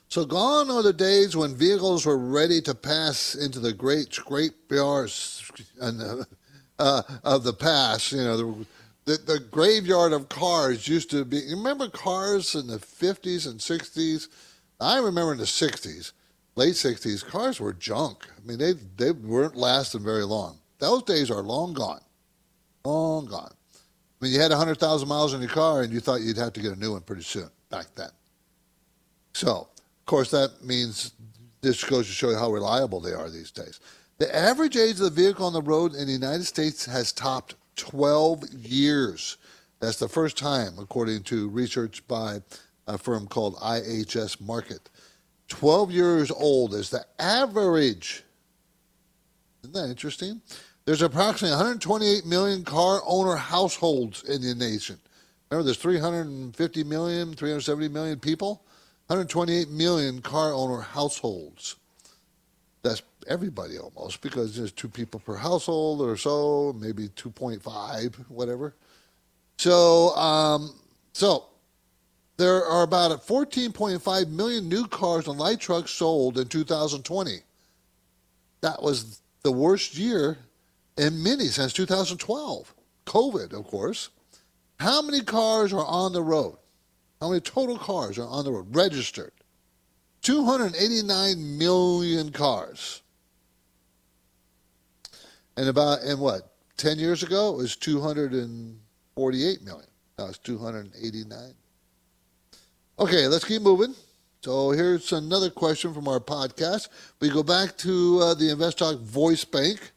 So 0.08 0.26
gone 0.26 0.72
are 0.72 0.82
the 0.82 0.94
days 0.94 1.36
when 1.36 1.56
vehicles 1.56 2.06
were 2.06 2.18
ready 2.18 2.62
to 2.62 2.74
pass 2.74 3.36
into 3.36 3.60
the 3.60 3.74
great 3.74 4.12
scrapeyards 4.12 5.68
and 5.82 6.02
uh, 6.02 6.24
uh, 6.80 7.02
of 7.26 7.44
the 7.44 7.54
past. 7.54 8.14
You 8.14 8.24
know, 8.24 8.38
the, 8.38 8.66
the, 9.18 9.40
graveyard 9.40 10.14
of 10.14 10.30
cars 10.30 10.88
used 10.88 11.10
to 11.12 11.26
be. 11.26 11.42
Remember 11.50 11.90
cars 11.90 12.56
in 12.56 12.68
the 12.68 12.78
50s 12.78 13.48
and 13.48 13.60
60s? 13.60 14.28
I 14.80 15.00
remember 15.00 15.34
in 15.34 15.38
the 15.38 15.46
60s, 15.46 16.14
late 16.56 16.76
60s, 16.76 17.26
cars 17.26 17.60
were 17.60 17.74
junk. 17.74 18.28
I 18.38 18.48
mean, 18.48 18.58
they, 18.58 18.74
they 18.98 19.12
weren't 19.12 19.56
lasting 19.56 20.04
very 20.04 20.24
long. 20.24 20.60
Those 20.80 21.04
days 21.04 21.30
are 21.30 21.42
long 21.42 21.74
gone. 21.74 22.02
Long 22.86 23.26
gone. 23.26 23.54
I 24.22 24.26
mean, 24.26 24.34
you 24.34 24.40
had 24.40 24.52
100,000 24.52 25.08
miles 25.08 25.34
in 25.34 25.42
your 25.42 25.50
car 25.50 25.82
and 25.82 25.94
you 25.94 26.00
thought 26.00 26.22
you'd 26.22 26.38
have 26.38 26.54
to 26.54 26.62
get 26.62 26.74
a 26.74 26.80
new 26.80 26.94
one 26.94 27.02
pretty 27.02 27.24
soon 27.24 27.50
back 27.70 27.88
then. 27.96 28.10
So, 29.34 29.52
of 29.52 30.06
course, 30.06 30.32
that 30.32 30.64
means 30.64 31.14
this 31.62 31.84
goes 31.84 32.08
to 32.08 32.14
show 32.14 32.30
you 32.30 32.38
how 32.38 32.52
reliable 32.52 33.00
they 33.00 33.14
are 33.14 33.30
these 33.30 33.52
days. 33.52 33.80
The 34.18 34.34
average 34.36 34.76
age 34.76 34.92
of 34.92 35.00
the 35.00 35.10
vehicle 35.10 35.46
on 35.46 35.54
the 35.54 35.62
road 35.62 35.94
in 35.96 36.08
the 36.08 36.14
United 36.14 36.44
States 36.44 36.86
has 36.86 37.14
topped 37.14 37.56
12 37.76 38.54
years. 38.54 39.38
That's 39.80 39.98
the 39.98 40.10
first 40.10 40.38
time, 40.38 40.74
according 40.80 41.24
to 41.24 41.50
research 41.50 42.06
by 42.08 42.42
a 42.88 42.98
firm 42.98 43.28
called 43.28 43.56
IHS 43.58 44.38
Markit. 44.38 44.88
12 45.48 45.92
years 45.92 46.32
old 46.32 46.74
is 46.74 46.90
the 46.90 47.06
average. 47.18 48.24
Isn't 49.64 49.74
that 49.74 49.90
interesting? 49.90 50.42
There's 50.86 51.02
approximately 51.02 51.56
128 51.56 52.26
million 52.26 52.64
car 52.64 53.02
owner 53.06 53.36
households 53.36 54.24
in 54.24 54.42
the 54.42 54.56
nation. 54.56 55.00
Remember, 55.50 55.66
there's 55.66 55.78
350 55.78 56.84
million, 56.84 57.34
370 57.34 57.90
million 57.90 58.20
people. 58.20 58.64
128 59.08 59.70
million 59.70 60.22
car 60.22 60.54
owner 60.54 60.82
households. 60.82 61.78
Everybody 63.30 63.78
almost 63.78 64.22
because 64.22 64.58
there's 64.58 64.72
two 64.72 64.90
people 64.90 65.20
per 65.20 65.36
household 65.36 66.02
or 66.02 66.18
so, 66.18 66.76
maybe 66.80 67.10
2.5, 67.10 68.16
whatever. 68.28 68.74
So, 69.58 70.16
um, 70.16 70.74
so 71.14 71.46
there 72.38 72.66
are 72.66 72.82
about 72.82 73.12
14.5 73.28 74.30
million 74.30 74.68
new 74.68 74.88
cars 74.88 75.28
and 75.28 75.38
light 75.38 75.60
trucks 75.60 75.92
sold 75.92 76.40
in 76.40 76.48
2020. 76.48 77.42
That 78.62 78.82
was 78.82 79.22
the 79.44 79.52
worst 79.52 79.96
year 79.96 80.40
in 80.98 81.22
many 81.22 81.46
since 81.46 81.72
2012. 81.74 82.74
COVID, 83.06 83.54
of 83.54 83.66
course. 83.66 84.10
How 84.80 85.04
many 85.04 85.22
cars 85.22 85.72
are 85.72 85.86
on 85.86 86.14
the 86.14 86.24
road? 86.24 86.58
How 87.22 87.30
many 87.30 87.42
total 87.42 87.78
cars 87.78 88.18
are 88.18 88.28
on 88.28 88.44
the 88.46 88.52
road 88.52 88.74
registered? 88.76 89.34
289 90.24 91.58
million 91.58 92.32
cars. 92.32 93.02
And 95.60 95.68
about, 95.68 96.04
and 96.04 96.22
what, 96.22 96.54
10 96.78 97.00
years 97.00 97.22
ago, 97.22 97.50
it 97.50 97.58
was 97.58 97.76
248 97.76 99.62
million. 99.62 99.90
Now 100.18 100.28
it's 100.28 100.38
289. 100.38 101.54
Okay, 102.98 103.28
let's 103.28 103.44
keep 103.44 103.62
moving. 103.62 103.94
So 104.42 104.72
here's 104.72 105.12
another 105.12 105.50
question 105.50 105.94
from 105.94 106.08
our 106.08 106.22
podcast. 106.22 106.88
We 107.20 107.30
go 107.30 107.44
back 107.44 107.76
to 107.80 108.20
uh, 108.22 108.34
the 108.36 108.46
InvestTalk 108.46 109.02
Voice 109.02 109.44
Bank 109.44 109.92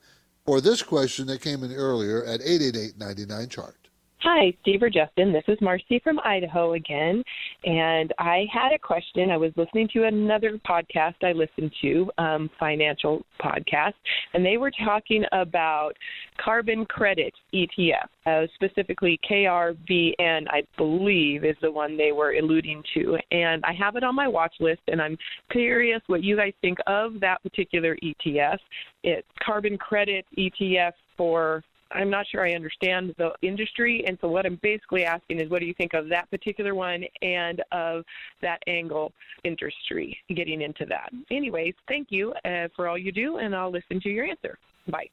for 0.44 0.61
this 0.61 0.83
question 0.83 1.29
that 1.29 1.40
came 1.40 1.62
in 1.62 1.72
earlier 1.72 2.25
at 2.25 2.40
888 2.40 2.98
99 2.98 3.48
chart. 3.48 3.82
Hi, 4.24 4.52
Steve 4.62 4.85
or 4.85 4.88
Justin. 4.88 5.32
This 5.32 5.42
is 5.48 5.58
Marcy 5.61 5.98
from 5.98 6.20
Idaho 6.20 6.74
again. 6.74 7.24
And 7.64 8.14
I 8.20 8.46
had 8.52 8.72
a 8.72 8.78
question. 8.78 9.30
I 9.30 9.37
was 9.37 9.50
listening 9.56 9.88
to 9.94 10.04
another 10.04 10.61
podcast 10.64 11.14
I 11.24 11.32
listened 11.32 11.72
to, 11.82 12.08
um, 12.18 12.48
financial 12.56 13.26
podcast, 13.40 13.94
and 14.32 14.46
they 14.46 14.58
were 14.58 14.70
talking 14.85 15.24
about 15.32 15.94
carbon 16.38 16.87
credit 16.87 17.35
ETF, 17.52 18.06
uh, 18.26 18.46
specifically 18.54 19.18
KRVN, 19.28 20.46
I 20.50 20.62
believe, 20.76 21.44
is 21.44 21.56
the 21.61 21.72
one 21.72 21.96
they 21.96 22.12
were 22.12 22.35
alluding 22.35 22.85
to. 22.94 23.18
And 23.32 23.64
I 23.64 23.72
have 23.72 23.96
it 23.96 24.04
on 24.04 24.14
my 24.14 24.28
watch 24.28 24.54
list, 24.61 24.82
and 24.87 25.02
I'm 25.02 25.18
curious 25.50 26.00
what 26.06 26.22
you 26.22 26.37
guys 26.37 26.52
think 26.61 26.78
of 26.87 27.18
that 27.18 27.42
particular 27.42 27.96
ETF. 28.04 28.58
It's 29.02 29.26
carbon 29.44 29.76
credit 29.78 30.24
ETF 30.38 30.92
for 31.16 31.64
I'm 31.94 32.11
not 32.11 32.26
sure 32.26 32.46
I 32.46 32.55
understand 32.55 33.14
the 33.18 33.33
industry. 33.42 34.05
And 34.07 34.18
so, 34.20 34.28
what 34.28 34.46
I'm 34.46 34.59
basically 34.62 35.05
asking 35.05 35.40
is, 35.40 35.50
what 35.50 35.61
do 35.61 35.66
you 35.66 35.74
think 35.74 35.94
of 35.94 36.09
that 36.09 36.31
particular 36.31 36.74
one 36.74 37.05
and 37.20 37.62
of 37.72 38.05
that 38.40 38.62
angle 38.66 39.12
industry 39.44 40.16
getting 40.35 40.62
into 40.62 40.87
that? 40.87 41.11
Anyways, 41.31 41.74
thank 41.88 42.09
you 42.11 42.33
uh, 42.44 42.68
for 42.74 42.88
all 42.88 42.98
you 42.98 43.12
do, 43.12 43.38
and 43.38 43.55
I'll 43.55 43.70
listen 43.70 44.00
to 44.00 44.09
your 44.09 44.26
answer. 44.26 44.59
Bye. 44.88 45.09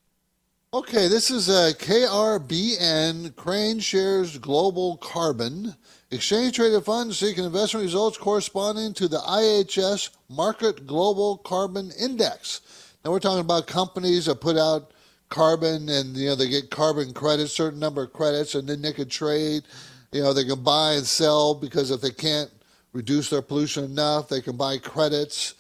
Okay, 0.72 1.08
this 1.08 1.32
is 1.32 1.50
a 1.50 1.70
uh, 1.70 1.72
KRBN, 1.72 3.32
KraneShares 3.32 4.40
Global 4.40 4.98
Carbon, 4.98 5.74
exchange 6.12 6.58
traded 6.58 6.86
fund 6.86 7.16
seeking 7.16 7.44
investment 7.44 7.84
results 7.86 8.20
corresponding 8.20 8.94
to 8.94 9.08
the 9.08 9.18
IHS 9.18 10.12
Markit 10.32 10.86
Global 10.86 11.38
Carbon 11.38 11.92
Index. 12.00 12.62
Now, 13.04 13.10
we're 13.10 13.20
talking 13.20 13.40
about 13.40 13.66
companies 13.66 14.28
that 14.28 14.42
put 14.42 14.58
out 14.58 14.92
carbon 15.30 15.90
and 15.90 16.16
you 16.18 16.28
know 16.28 16.36
they 16.36 16.50
get 16.50 16.70
carbon 16.72 17.14
credits 17.14 17.54
certain 17.54 17.80
number 17.80 18.04
of 18.04 18.14
credits 18.14 18.56
and 18.56 18.68
then 18.68 18.82
they 18.82 18.94
can 18.94 19.08
trade 19.08 19.64
you 20.12 20.22
know 20.22 20.34
they 20.34 20.46
can 20.46 20.64
buy 20.64 20.94
and 20.94 21.06
sell 21.06 21.54
because 21.54 21.92
if 21.92 22.02
they 22.02 22.12
can't 22.12 22.50
reduce 22.94 23.30
their 23.30 23.42
pollution 23.42 23.84
enough 23.84 24.28
they 24.28 24.42
can 24.42 24.58
buy 24.58 24.78
credits 24.78 25.56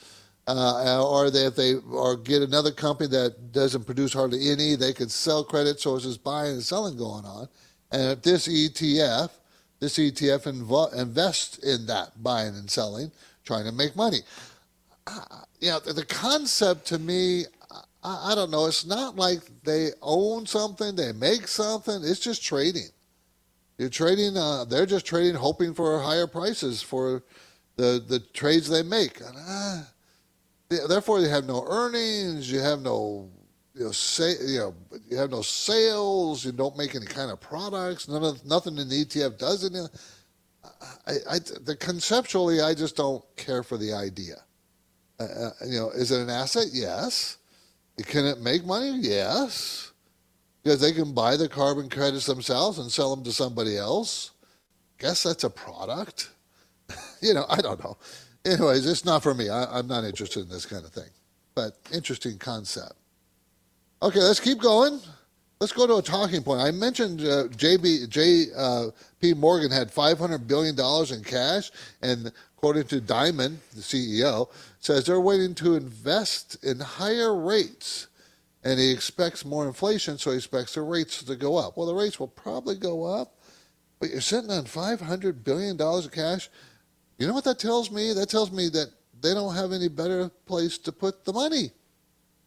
uh, 0.50 1.08
or 1.08 1.30
they, 1.30 1.46
if 1.46 1.56
they 1.56 1.76
or 1.92 2.18
get 2.18 2.42
another 2.42 2.72
company 2.72 3.08
that 3.08 3.52
doesn't 3.52 3.84
produce 3.84 4.12
hardly 4.12 4.50
any 4.50 4.76
they 4.76 4.94
can 4.94 5.08
sell 5.08 5.44
credits 5.44 5.84
so 5.84 5.96
it's 5.96 6.06
just 6.06 6.24
buying 6.24 6.54
and 6.54 6.64
selling 6.64 6.98
going 6.98 7.24
on. 7.26 7.48
And 7.92 8.12
if 8.12 8.24
this 8.24 8.48
etf 8.48 9.30
this 9.80 9.98
etf 9.98 10.44
invo- 10.44 10.94
invests 10.96 11.60
in 11.60 11.86
that 11.86 12.22
buying 12.24 12.56
and 12.56 12.70
selling 12.70 13.12
trying 13.46 13.66
to 13.66 13.72
make 13.72 13.96
money. 13.96 14.20
Uh, 15.06 15.22
you 15.60 15.70
know 15.70 15.80
the, 15.80 15.94
the 15.94 16.06
concept 16.06 16.86
to 16.88 16.98
me 16.98 17.46
I, 18.04 18.32
I 18.32 18.36
don't 18.36 18.52
know. 18.52 18.66
It's 18.66 18.86
not 18.86 19.16
like 19.16 19.42
they 19.64 19.90
own 20.02 20.46
something, 20.46 20.96
they 20.96 21.12
make 21.12 21.48
something. 21.48 22.02
It's 22.04 22.20
just 22.20 22.44
trading. 22.44 22.90
You're 23.78 23.90
trading. 23.90 24.36
Uh, 24.36 24.66
they're 24.66 24.86
just 24.86 25.06
trading, 25.06 25.36
hoping 25.36 25.74
for 25.74 26.02
higher 26.02 26.28
prices 26.28 26.82
for 26.82 27.24
the 27.78 28.04
the 28.06 28.20
trades 28.34 28.68
they 28.68 28.84
make. 28.84 29.22
And, 29.22 29.38
uh, 29.38 30.88
therefore, 30.88 31.22
you 31.22 31.30
have 31.30 31.46
no 31.46 31.66
earnings. 31.66 32.52
You 32.52 32.60
have 32.60 32.82
no 32.82 33.30
you 33.74 33.86
know, 33.86 33.92
say, 33.92 34.34
you 34.46 34.60
know, 34.60 34.76
you 35.10 35.16
have 35.16 35.32
no 35.32 35.42
sales. 35.42 36.44
You 36.44 36.52
don't 36.52 36.78
make 36.78 36.96
any 36.96 37.06
kind 37.06 37.32
of 37.32 37.40
products. 37.40 38.10
None 38.10 38.24
of 38.24 38.46
nothing 38.46 38.78
in 38.78 38.90
the 38.90 39.06
ETF 39.06 39.38
does 39.38 39.64
it. 39.64 39.74
I, 41.08 41.14
I, 41.30 41.40
the 41.40 41.78
conceptually, 41.80 42.60
I 42.60 42.74
just 42.74 42.98
don't 42.98 43.24
care 43.38 43.64
for 43.64 43.78
the 43.78 43.94
idea. 43.94 44.36
Uh, 45.20 45.24
uh 45.24 45.52
you 45.66 45.80
know, 45.80 45.90
is 45.92 46.12
it 46.12 46.22
an 46.22 46.30
asset? 46.30 46.68
Yes. 46.74 47.38
Can 48.06 48.26
it 48.26 48.40
make 48.42 48.66
money? 48.66 48.98
Yes. 49.00 49.92
Because 50.64 50.82
they 50.82 50.92
can 50.92 51.14
buy 51.14 51.38
the 51.38 51.50
carbon 51.50 51.90
credits 51.90 52.26
themselves 52.26 52.80
and 52.80 52.92
sell 52.92 53.16
them 53.16 53.24
to 53.26 53.32
somebody 53.32 53.78
else. 53.78 54.32
Guess 54.98 55.24
that's 55.24 55.44
a 55.44 55.50
product. 55.50 56.30
you 57.22 57.34
know, 57.34 57.46
I 57.50 57.62
don't 57.62 57.82
know. 57.84 57.98
Anyways, 58.46 58.86
it's 58.86 59.06
not 59.06 59.24
for 59.24 59.34
me. 59.34 59.50
I, 59.50 59.80
am 59.80 59.88
not 59.88 60.04
interested 60.04 60.44
in 60.44 60.50
this 60.50 60.66
kind 60.66 60.86
of 60.86 60.92
thing. 60.92 61.10
But 61.56 61.78
interesting 61.94 62.38
concept. 62.38 62.94
Okay, 64.02 64.20
let's 64.20 64.40
keep 64.40 64.60
going. 64.60 65.00
Let's 65.62 65.74
go 65.74 65.86
to 65.86 65.98
a 65.98 66.02
talking 66.02 66.42
point. 66.42 66.62
I 66.62 66.72
mentioned 66.72 67.20
uh, 67.20 67.50
JB, 67.50 68.08
J.P. 68.08 68.54
Uh, 68.56 69.36
Morgan 69.36 69.72
had 69.72 69.94
$500 69.94 70.48
billion 70.48 70.74
in 71.14 71.24
cash, 71.26 71.70
and 72.02 72.32
according 72.56 72.86
to 72.86 73.02
Dimon, 73.02 73.58
the 73.76 73.82
CEO, 73.82 74.50
says 74.80 75.06
they're 75.06 75.20
waiting 75.20 75.54
to 75.56 75.76
invest 75.76 76.64
in 76.64 76.80
higher 76.80 77.36
rates. 77.36 78.08
And 78.64 78.80
he 78.80 78.90
expects 78.90 79.44
more 79.44 79.68
inflation, 79.68 80.18
so 80.18 80.32
he 80.32 80.38
expects 80.38 80.76
the 80.76 80.82
rates 80.82 81.24
to 81.24 81.36
go 81.36 81.58
up. 81.58 81.76
Well, 81.76 81.88
the 81.88 81.94
rates 81.94 82.22
will 82.22 82.30
probably 82.30 82.76
go 82.76 83.04
up, 83.04 83.36
but 84.00 84.12
you're 84.12 84.22
sitting 84.22 84.52
on 84.52 84.64
$500 84.64 85.44
billion 85.44 85.80
of 85.82 86.12
cash. 86.14 86.50
You 87.18 87.28
know 87.28 87.34
what 87.34 87.44
that 87.44 87.60
tells 87.60 87.92
me? 87.92 88.14
That 88.14 88.30
tells 88.30 88.50
me 88.50 88.70
that 88.70 88.92
they 89.20 89.34
don't 89.34 89.56
have 89.56 89.74
any 89.74 89.90
better 89.90 90.30
place 90.46 90.78
to 90.78 90.94
put 90.94 91.26
the 91.26 91.34
money. 91.34 91.72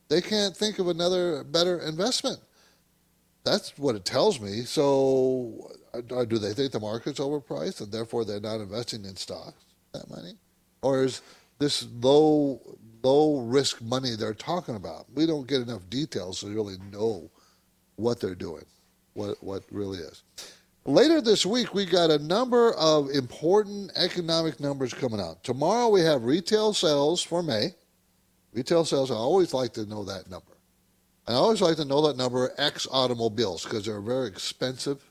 They 0.08 0.22
can't 0.22 0.56
think 0.56 0.78
of 0.78 0.88
another 0.88 1.44
better 1.44 1.78
investment. 1.80 2.38
That's 3.44 3.76
what 3.76 3.96
it 3.96 4.04
tells 4.04 4.40
me. 4.40 4.62
So, 4.62 5.72
uh, 5.92 6.24
do 6.24 6.38
they 6.38 6.52
think 6.54 6.72
the 6.72 6.80
market's 6.80 7.18
overpriced 7.18 7.80
and 7.80 7.90
therefore 7.90 8.24
they're 8.24 8.40
not 8.40 8.60
investing 8.60 9.04
in 9.04 9.16
stocks 9.16 9.64
that 9.92 10.08
money, 10.08 10.34
or 10.80 11.04
is 11.04 11.22
this 11.58 11.86
low 12.00 12.78
low 13.02 13.40
risk 13.40 13.82
money 13.82 14.14
they're 14.16 14.34
talking 14.34 14.76
about? 14.76 15.06
We 15.14 15.26
don't 15.26 15.46
get 15.46 15.62
enough 15.62 15.88
details 15.90 16.40
to 16.40 16.46
really 16.46 16.76
know 16.90 17.30
what 17.96 18.20
they're 18.20 18.34
doing, 18.34 18.64
what 19.14 19.42
what 19.42 19.64
really 19.70 19.98
is. 19.98 20.22
Later 20.84 21.20
this 21.20 21.46
week, 21.46 21.74
we 21.74 21.84
got 21.86 22.10
a 22.10 22.18
number 22.18 22.74
of 22.74 23.10
important 23.10 23.92
economic 23.94 24.58
numbers 24.58 24.92
coming 24.92 25.20
out. 25.20 25.44
Tomorrow, 25.44 25.88
we 25.90 26.00
have 26.00 26.24
retail 26.24 26.74
sales 26.74 27.22
for 27.22 27.40
May. 27.42 27.74
Retail 28.52 28.84
sales, 28.84 29.10
I 29.10 29.14
always 29.14 29.54
like 29.54 29.72
to 29.74 29.86
know 29.86 30.04
that 30.04 30.28
number. 30.28 30.51
I 31.26 31.34
always 31.34 31.60
like 31.60 31.76
to 31.76 31.84
know 31.84 32.06
that 32.06 32.16
number 32.16 32.52
X 32.58 32.86
automobiles 32.90 33.64
because 33.64 33.86
they're 33.86 34.00
very 34.00 34.28
expensive, 34.28 35.02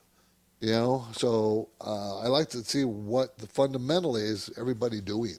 you 0.59 0.71
know. 0.71 1.07
So 1.13 1.69
uh, 1.79 2.19
I 2.19 2.27
like 2.27 2.49
to 2.49 2.63
see 2.63 2.83
what 2.83 3.37
the 3.37 3.47
fundamentally 3.47 4.23
is 4.23 4.49
everybody 4.57 5.01
doing. 5.01 5.37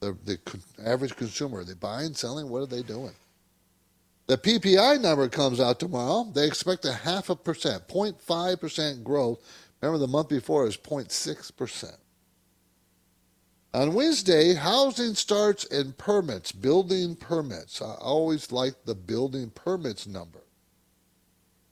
The, 0.00 0.16
the 0.24 0.38
average 0.84 1.16
consumer, 1.16 1.60
are 1.60 1.64
they 1.64 1.74
buying, 1.74 2.14
selling? 2.14 2.48
What 2.48 2.62
are 2.62 2.66
they 2.66 2.82
doing? 2.82 3.12
The 4.26 4.38
PPI 4.38 5.00
number 5.00 5.28
comes 5.28 5.60
out 5.60 5.80
tomorrow. 5.80 6.30
They 6.32 6.46
expect 6.46 6.84
a 6.84 6.92
half 6.92 7.30
a 7.30 7.36
percent, 7.36 7.88
0.5 7.88 8.60
percent 8.60 9.04
growth 9.04 9.40
Remember, 9.84 9.98
the 9.98 10.10
month 10.10 10.30
before 10.30 10.66
is 10.66 10.78
0.6%. 10.78 11.94
On 13.74 13.92
Wednesday, 13.92 14.54
housing 14.54 15.16
starts 15.16 15.64
and 15.64 15.98
permits, 15.98 16.52
building 16.52 17.16
permits. 17.16 17.82
I 17.82 17.94
always 17.94 18.52
like 18.52 18.84
the 18.84 18.94
building 18.94 19.50
permits 19.50 20.06
number. 20.06 20.38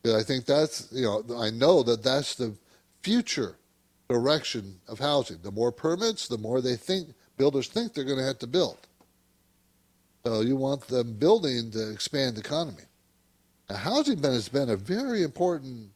I 0.04 0.24
think 0.24 0.44
that's, 0.44 0.88
you 0.90 1.04
know, 1.04 1.24
I 1.38 1.50
know 1.50 1.84
that 1.84 2.02
that's 2.02 2.34
the 2.34 2.56
future 3.04 3.54
direction 4.08 4.80
of 4.88 4.98
housing. 4.98 5.38
The 5.42 5.52
more 5.52 5.70
permits, 5.70 6.26
the 6.26 6.38
more 6.38 6.60
they 6.60 6.74
think, 6.74 7.10
builders 7.36 7.68
think 7.68 7.94
they're 7.94 8.02
going 8.02 8.18
to 8.18 8.24
have 8.24 8.40
to 8.40 8.48
build. 8.48 8.78
So 10.26 10.40
you 10.40 10.56
want 10.56 10.88
them 10.88 11.12
building 11.14 11.70
to 11.70 11.92
expand 11.92 12.34
the 12.34 12.40
economy. 12.40 12.82
Now, 13.70 13.76
housing 13.76 14.20
has 14.24 14.48
been 14.48 14.70
a 14.70 14.76
very 14.76 15.22
important 15.22 15.90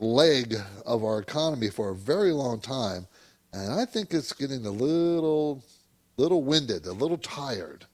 leg 0.00 0.56
of 0.86 1.04
our 1.04 1.18
economy 1.18 1.68
for 1.68 1.90
a 1.90 1.94
very 1.94 2.32
long 2.32 2.58
time, 2.58 3.06
and 3.52 3.72
I 3.72 3.84
think 3.84 4.12
it's 4.12 4.32
getting 4.32 4.66
a 4.66 4.70
little, 4.70 5.62
little 6.16 6.42
winded, 6.42 6.86
a 6.86 6.92
little 6.92 7.18
tired. 7.18 7.86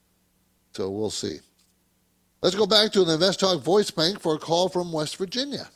So 0.72 0.90
we'll 0.90 1.10
see. 1.10 1.38
Let's 2.42 2.54
go 2.54 2.66
back 2.66 2.92
to 2.92 3.04
the 3.04 3.14
Invest 3.14 3.40
Talk 3.40 3.62
Voice 3.62 3.90
Bank 3.90 4.20
for 4.20 4.34
a 4.34 4.38
call 4.38 4.68
from 4.68 4.92
West 4.92 5.16
Virginia. 5.16 5.70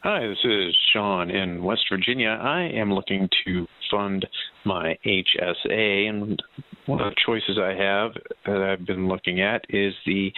Hi, 0.00 0.26
this 0.26 0.44
is 0.44 0.76
Sean 0.92 1.30
in 1.30 1.64
West 1.64 1.86
Virginia. 1.90 2.38
I 2.40 2.64
am 2.64 2.92
looking 2.92 3.28
to 3.44 3.66
fund 3.90 4.26
my 4.64 4.98
HSA, 5.06 6.08
and 6.08 6.42
one 6.84 7.00
of 7.00 7.12
the 7.12 7.16
choices 7.24 7.58
I 7.58 7.72
have 7.74 8.12
that 8.44 8.62
I've 8.62 8.86
been 8.86 9.08
looking 9.08 9.40
at 9.40 9.64
is 9.70 9.94
the 10.04 10.32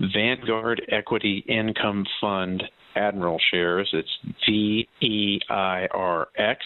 Vanguard 0.00 0.82
Equity 0.90 1.44
Income 1.46 2.06
Fund 2.20 2.64
Admiral 2.96 3.38
shares. 3.52 3.88
It's 3.92 4.18
V 4.46 4.88
E 5.00 5.40
I 5.50 5.86
R 5.92 6.28
X. 6.36 6.64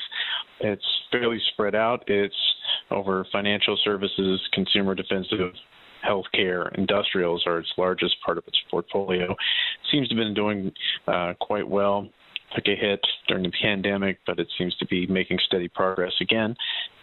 It's 0.61 0.85
fairly 1.11 1.41
spread 1.53 1.75
out. 1.75 2.05
It's 2.07 2.35
over 2.91 3.27
financial 3.33 3.79
services, 3.85 4.41
consumer 4.53 4.95
defensive, 4.95 5.53
healthcare, 6.07 6.73
industrials 6.79 7.43
are 7.47 7.59
its 7.59 7.69
largest 7.77 8.17
part 8.25 8.39
of 8.39 8.45
its 8.47 8.59
portfolio. 8.71 9.35
Seems 9.91 10.09
to 10.09 10.15
have 10.15 10.25
been 10.25 10.35
doing 10.35 10.73
uh, 11.07 11.35
quite 11.41 11.69
well. 11.69 12.09
Took 12.55 12.67
a 12.67 12.77
hit 12.77 13.01
during 13.27 13.43
the 13.43 13.53
pandemic, 13.61 14.19
but 14.27 14.39
it 14.39 14.49
seems 14.57 14.75
to 14.77 14.87
be 14.87 15.07
making 15.07 15.39
steady 15.47 15.69
progress 15.69 16.13
again. 16.21 16.57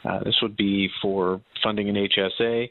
Uh, 0.04 0.24
this 0.24 0.36
would 0.42 0.58
be 0.58 0.90
for 1.02 1.42
funding 1.62 1.90
an 1.90 1.96
HSA, 1.96 2.68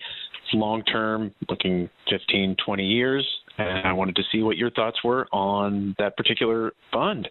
long 0.55 0.83
term, 0.85 1.33
looking 1.49 1.89
15, 2.11 2.57
20 2.65 2.85
years 2.85 3.27
and 3.59 3.87
I 3.87 3.93
wanted 3.93 4.17
to 4.17 4.23
see 4.33 4.43
what 4.43 4.57
your 4.57 4.71
thoughts 4.71 5.03
were 5.05 5.27
on 5.33 5.95
that 5.99 6.17
particular 6.17 6.73
fund. 6.93 7.29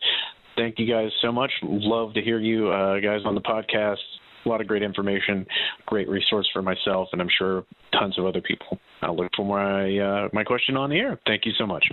Thank 0.56 0.80
you 0.80 0.86
guys 0.86 1.12
so 1.22 1.32
much. 1.32 1.52
Love 1.64 2.14
to 2.14 2.22
hear 2.22 2.40
you 2.40 2.70
uh, 2.70 3.00
guys 3.00 3.22
on 3.26 3.36
the 3.36 3.42
podcast. 3.42 3.98
A 4.46 4.50
lot 4.50 4.62
of 4.62 4.68
great 4.68 4.84
information, 4.84 5.48
great 5.86 6.10
resource 6.10 6.48
for 6.52 6.62
myself, 6.62 7.08
and 7.14 7.22
I'm 7.22 7.30
sure 7.38 7.64
tons 7.94 8.20
of 8.20 8.26
other 8.26 8.42
people. 8.42 8.78
I'll 9.02 9.16
look 9.16 9.32
for 9.36 9.46
my 9.46 9.98
uh, 9.98 10.30
my 10.34 10.44
question 10.44 10.76
on 10.76 10.90
the 10.90 10.98
air. 10.98 11.20
Thank 11.26 11.46
you 11.46 11.54
so 11.58 11.66
much. 11.66 11.86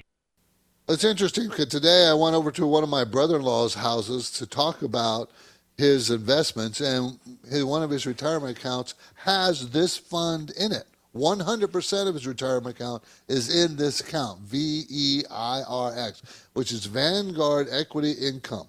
It's 0.88 1.04
interesting 1.04 1.48
because 1.48 1.66
today 1.66 2.08
I 2.10 2.14
went 2.14 2.34
over 2.34 2.50
to 2.50 2.66
one 2.66 2.82
of 2.82 2.88
my 2.88 3.04
brother-in-law's 3.04 3.74
houses 3.74 4.30
to 4.32 4.46
talk 4.46 4.82
about 4.82 5.30
his 5.76 6.10
investments, 6.10 6.80
and 6.80 7.18
his, 7.48 7.64
one 7.64 7.82
of 7.84 7.90
his 7.90 8.06
retirement 8.06 8.58
accounts 8.58 8.94
has 9.14 9.70
this 9.70 9.96
fund 9.96 10.50
in 10.58 10.72
it. 10.72 10.86
100% 11.14 12.08
of 12.08 12.14
his 12.14 12.26
retirement 12.26 12.76
account 12.76 13.02
is 13.28 13.54
in 13.54 13.76
this 13.76 14.00
account, 14.00 14.40
V 14.42 14.84
E 14.88 15.22
I 15.30 15.62
R 15.66 15.92
X, 15.96 16.22
which 16.52 16.72
is 16.72 16.86
Vanguard 16.86 17.68
Equity 17.70 18.12
Income, 18.12 18.68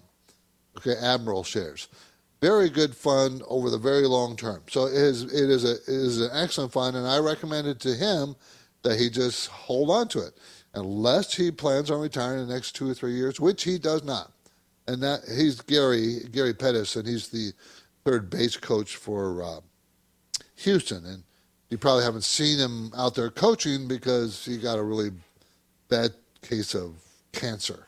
okay, 0.76 0.96
Admiral 1.00 1.44
shares. 1.44 1.88
Very 2.40 2.68
good 2.68 2.96
fund 2.96 3.42
over 3.46 3.70
the 3.70 3.78
very 3.78 4.06
long 4.06 4.36
term. 4.36 4.62
So 4.68 4.86
it 4.86 4.94
is, 4.94 5.22
it 5.22 5.48
is, 5.48 5.64
a, 5.64 5.74
it 5.74 5.86
is 5.86 6.20
an 6.20 6.30
excellent 6.32 6.72
fund, 6.72 6.96
and 6.96 7.06
I 7.06 7.18
recommended 7.18 7.78
to 7.80 7.94
him 7.94 8.34
that 8.82 8.98
he 8.98 9.08
just 9.08 9.46
hold 9.46 9.90
on 9.90 10.08
to 10.08 10.26
it 10.26 10.36
unless 10.74 11.34
he 11.34 11.50
plans 11.52 11.90
on 11.90 12.00
retiring 12.00 12.40
in 12.40 12.48
the 12.48 12.54
next 12.54 12.72
two 12.72 12.90
or 12.90 12.94
three 12.94 13.12
years, 13.12 13.38
which 13.38 13.62
he 13.62 13.78
does 13.78 14.02
not. 14.02 14.32
And 14.88 15.00
that 15.02 15.20
he's 15.28 15.60
Gary 15.60 16.22
Gary 16.32 16.54
Pettis, 16.54 16.96
and 16.96 17.06
he's 17.06 17.28
the 17.28 17.52
third 18.04 18.28
base 18.28 18.56
coach 18.56 18.96
for 18.96 19.44
uh, 19.44 19.60
Houston, 20.56 21.06
and 21.06 21.22
you 21.72 21.78
probably 21.78 22.04
haven't 22.04 22.24
seen 22.24 22.58
him 22.58 22.92
out 22.94 23.14
there 23.14 23.30
coaching 23.30 23.88
because 23.88 24.44
he 24.44 24.58
got 24.58 24.78
a 24.78 24.82
really 24.82 25.10
bad 25.88 26.10
case 26.42 26.74
of 26.74 26.96
cancer. 27.32 27.86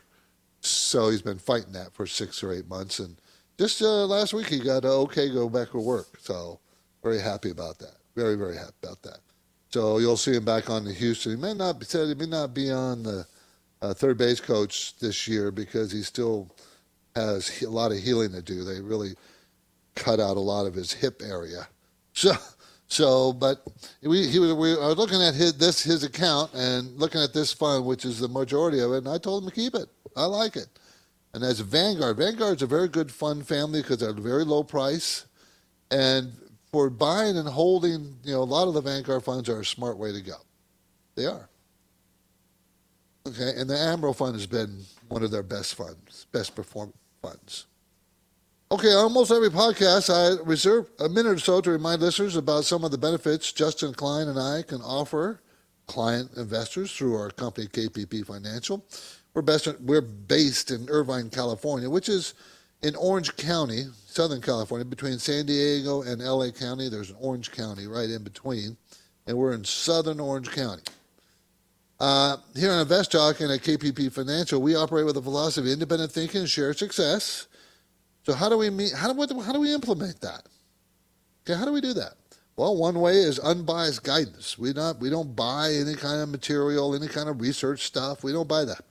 So 0.61 1.11
he's 1.11 1.21
been 1.21 1.37
fighting 1.37 1.73
that 1.73 1.93
for 1.93 2.07
six 2.07 2.41
or 2.41 2.51
eight 2.51 2.67
months. 2.67 2.97
And 2.97 3.15
just 3.59 3.83
uh, 3.83 4.07
last 4.07 4.33
week, 4.33 4.47
he 4.47 4.57
got 4.59 4.85
a 4.85 4.89
okay 4.89 5.31
go 5.31 5.47
back 5.49 5.69
to 5.69 5.77
work. 5.77 6.17
So 6.19 6.59
very 7.03 7.19
happy 7.19 7.51
about 7.51 7.77
that. 7.77 7.97
Very, 8.15 8.33
very 8.35 8.55
happy 8.55 8.73
about 8.81 9.03
that. 9.03 9.19
So 9.69 9.99
you'll 9.99 10.17
see 10.17 10.33
him 10.33 10.45
back 10.45 10.67
on 10.67 10.83
the 10.83 10.91
Houston. 10.93 11.35
He 11.35 11.37
may 11.37 11.53
not 11.53 11.77
be 11.77 11.85
said 11.85 12.07
he 12.07 12.15
may 12.15 12.25
not 12.25 12.55
be 12.55 12.71
on 12.71 13.03
the 13.03 13.27
uh, 13.83 13.93
third 13.93 14.17
base 14.17 14.39
coach 14.39 14.97
this 14.97 15.27
year 15.27 15.51
because 15.51 15.91
he 15.91 16.01
still 16.01 16.49
has 17.15 17.61
a 17.61 17.69
lot 17.69 17.91
of 17.91 17.99
healing 17.99 18.31
to 18.31 18.41
do. 18.41 18.63
They 18.63 18.81
really 18.81 19.13
cut 19.93 20.19
out 20.19 20.37
a 20.37 20.39
lot 20.39 20.65
of 20.65 20.73
his 20.73 20.91
hip 20.91 21.21
area. 21.23 21.67
So 22.17 22.31
so, 22.87 23.33
but 23.33 23.65
we, 24.01 24.27
he, 24.27 24.39
was, 24.39 24.53
we 24.53 24.73
are 24.73 24.93
looking 24.93 25.21
at 25.21 25.33
his, 25.33 25.57
this 25.57 25.83
his 25.83 26.03
account 26.03 26.53
and 26.53 26.97
looking 26.97 27.21
at 27.21 27.33
this 27.33 27.51
fund, 27.51 27.85
which 27.85 28.05
is 28.05 28.19
the 28.19 28.27
majority 28.27 28.79
of 28.79 28.91
it, 28.93 28.99
and 28.99 29.09
I 29.09 29.17
told 29.17 29.43
him 29.43 29.49
to 29.49 29.55
keep 29.55 29.73
it. 29.75 29.87
I 30.15 30.25
like 30.25 30.55
it. 30.55 30.67
And 31.33 31.43
as 31.43 31.59
a 31.59 31.63
Vanguard, 31.63 32.17
Vanguard's 32.17 32.61
a 32.61 32.67
very 32.67 32.87
good 32.87 33.11
fund 33.11 33.45
family 33.45 33.81
because 33.81 33.97
they're 33.97 34.11
a 34.11 34.13
very 34.13 34.45
low 34.45 34.63
price, 34.63 35.25
and 35.91 36.31
for 36.71 36.89
buying 36.89 37.37
and 37.37 37.47
holding, 37.47 38.17
you 38.23 38.33
know, 38.33 38.41
a 38.41 38.43
lot 38.43 38.67
of 38.67 38.73
the 38.73 38.81
Vanguard 38.81 39.23
funds 39.23 39.49
are 39.49 39.61
a 39.61 39.65
smart 39.65 39.97
way 39.97 40.11
to 40.11 40.21
go. 40.21 40.35
They 41.15 41.25
are. 41.25 41.49
Okay, 43.27 43.53
and 43.57 43.69
the 43.69 43.77
Admiral 43.77 44.13
Fund 44.13 44.35
has 44.35 44.45
been 44.45 44.83
one 45.07 45.23
of 45.23 45.31
their 45.31 45.43
best 45.43 45.75
funds, 45.75 46.27
best 46.31 46.55
perform 46.55 46.93
funds. 47.21 47.65
Okay, 48.71 48.93
almost 48.93 49.31
every 49.31 49.51
podcast, 49.51 50.09
I 50.09 50.41
reserve 50.43 50.89
a 50.99 51.07
minute 51.07 51.33
or 51.33 51.37
so 51.37 51.61
to 51.61 51.69
remind 51.69 52.01
listeners 52.01 52.35
about 52.35 52.65
some 52.65 52.83
of 52.83 52.89
the 52.89 52.97
benefits 52.97 53.51
Justin 53.51 53.93
Klein 53.93 54.27
and 54.27 54.39
I 54.39 54.63
can 54.63 54.81
offer 54.81 55.39
client 55.85 56.31
investors 56.35 56.91
through 56.91 57.15
our 57.15 57.29
company, 57.29 57.67
KPP 57.67 58.25
Financial. 58.25 58.83
We're, 59.35 59.43
best, 59.43 59.67
we're 59.81 60.01
based 60.01 60.71
in 60.71 60.89
Irvine, 60.89 61.29
California, 61.29 61.87
which 61.87 62.09
is 62.09 62.33
in 62.81 62.95
Orange 62.95 63.35
County, 63.37 63.83
Southern 64.07 64.41
California, 64.41 64.83
between 64.83 65.19
San 65.19 65.45
Diego 65.45 66.01
and 66.01 66.19
LA 66.19 66.49
County. 66.49 66.89
There's 66.89 67.11
an 67.11 67.17
Orange 67.19 67.51
County 67.51 67.85
right 67.85 68.09
in 68.09 68.23
between, 68.23 68.77
and 69.27 69.37
we're 69.37 69.53
in 69.53 69.63
Southern 69.63 70.19
Orange 70.19 70.49
County. 70.49 70.81
Uh, 71.99 72.37
here 72.55 72.71
on 72.71 72.79
Invest 72.79 73.11
Talk 73.11 73.41
and 73.41 73.51
at 73.51 73.61
KPP 73.61 74.11
Financial, 74.11 74.59
we 74.59 74.75
operate 74.75 75.05
with 75.05 75.17
a 75.17 75.21
philosophy 75.21 75.67
of 75.67 75.73
independent 75.73 76.11
thinking 76.11 76.41
and 76.41 76.49
shared 76.49 76.79
success. 76.79 77.45
So 78.25 78.33
how 78.33 78.49
do 78.49 78.57
we 78.57 78.69
meet, 78.69 78.93
how 78.93 79.13
do, 79.13 79.39
how 79.41 79.53
do 79.53 79.59
we 79.59 79.73
implement 79.73 80.19
that? 80.21 80.43
Okay, 81.43 81.57
how 81.57 81.65
do 81.65 81.71
we 81.71 81.81
do 81.81 81.93
that? 81.93 82.13
Well, 82.57 82.75
one 82.75 82.99
way 82.99 83.17
is 83.17 83.37
unbiased 83.37 84.03
guidance. 84.03 84.57
We 84.57 84.71
not 84.73 84.99
we 84.99 85.09
don't 85.09 85.35
buy 85.35 85.73
any 85.73 85.93
kind 85.93 86.21
of 86.21 86.29
material, 86.29 86.95
any 86.95 87.07
kind 87.07 87.27
of 87.27 87.41
research 87.41 87.83
stuff. 87.83 88.23
We 88.23 88.31
don't 88.31 88.47
buy 88.47 88.63
that. 88.65 88.81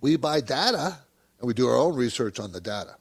We 0.00 0.16
buy 0.16 0.40
data 0.40 0.98
and 1.38 1.46
we 1.46 1.54
do 1.54 1.68
our 1.68 1.76
own 1.76 1.94
research 1.94 2.40
on 2.40 2.52
the 2.52 2.60
data. 2.60 2.96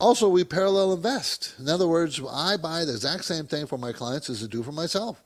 Also, 0.00 0.28
we 0.28 0.42
parallel 0.42 0.94
invest. 0.94 1.54
In 1.60 1.68
other 1.68 1.86
words, 1.86 2.20
I 2.28 2.56
buy 2.56 2.84
the 2.84 2.92
exact 2.92 3.24
same 3.24 3.46
thing 3.46 3.66
for 3.68 3.78
my 3.78 3.92
clients 3.92 4.28
as 4.28 4.42
I 4.42 4.48
do 4.48 4.64
for 4.64 4.72
myself. 4.72 5.22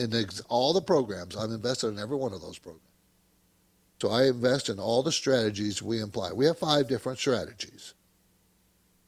In 0.00 0.12
all 0.48 0.72
the 0.72 0.82
programs, 0.82 1.36
I've 1.36 1.52
invested 1.52 1.88
in 1.88 2.00
every 2.00 2.16
one 2.16 2.32
of 2.32 2.40
those 2.40 2.58
programs. 2.58 2.82
So 4.02 4.10
I 4.10 4.24
invest 4.24 4.68
in 4.68 4.80
all 4.80 5.04
the 5.04 5.12
strategies 5.12 5.80
we 5.80 6.00
imply. 6.00 6.32
We 6.32 6.46
have 6.46 6.58
five 6.58 6.88
different 6.88 7.20
strategies. 7.20 7.94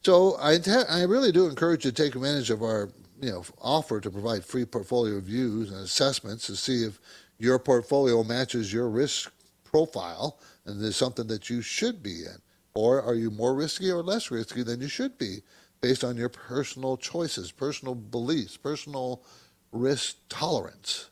So 0.07 0.37
I, 0.37 0.61
I 0.89 1.03
really 1.03 1.33
do 1.33 1.49
encourage 1.49 1.85
you 1.85 1.91
to 1.91 2.03
take 2.05 2.15
advantage 2.15 2.51
of 2.51 2.63
our 2.63 2.91
you 3.21 3.29
know, 3.29 3.45
offer 3.61 4.01
to 4.01 4.09
provide 4.09 4.45
free 4.45 4.65
portfolio 4.65 5.17
reviews 5.17 5.73
and 5.73 5.81
assessments 5.81 6.47
to 6.47 6.55
see 6.55 6.85
if 6.85 7.01
your 7.41 7.59
portfolio 7.59 8.23
matches 8.23 8.73
your 8.73 8.89
risk 8.89 9.33
profile 9.65 10.39
and 10.65 10.81
is 10.81 10.95
something 10.95 11.27
that 11.27 11.51
you 11.51 11.61
should 11.61 12.05
be 12.05 12.21
in. 12.21 12.37
Or 12.77 13.03
are 13.03 13.17
you 13.17 13.33
more 13.33 13.57
risky 13.57 13.91
or 13.91 14.01
less 14.01 14.31
risky 14.31 14.63
than 14.63 14.81
you 14.81 14.87
should 14.87 15.19
be 15.19 15.39
based 15.81 16.05
on 16.05 16.17
your 16.17 16.29
personal 16.29 16.97
choices, 16.97 17.51
personal 17.51 17.97
beliefs, 17.97 18.57
personal 18.57 19.25
risk 19.73 20.19
tolerance? 20.29 21.11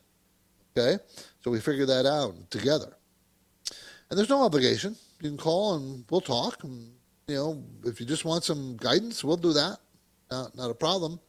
Okay? 0.71 1.03
So 1.43 1.51
we 1.51 1.59
figure 1.59 1.85
that 1.85 2.05
out 2.05 2.49
together. 2.49 2.95
And 4.09 4.17
there's 4.17 4.29
no 4.29 4.43
obligation. 4.43 4.95
You 5.19 5.31
can 5.31 5.37
call 5.37 5.75
and 5.75 6.05
we'll 6.09 6.21
talk. 6.21 6.63
And 6.63 6.94
you 7.27 7.35
know, 7.35 7.63
if 7.83 7.99
you 7.99 8.05
just 8.05 8.25
want 8.25 8.43
some 8.43 8.77
guidance, 8.77 9.23
we'll 9.23 9.37
do 9.37 9.53
that. 9.53 9.77
Not, 10.31 10.55
not 10.55 10.71
a 10.71 10.75
problem. 10.75 11.19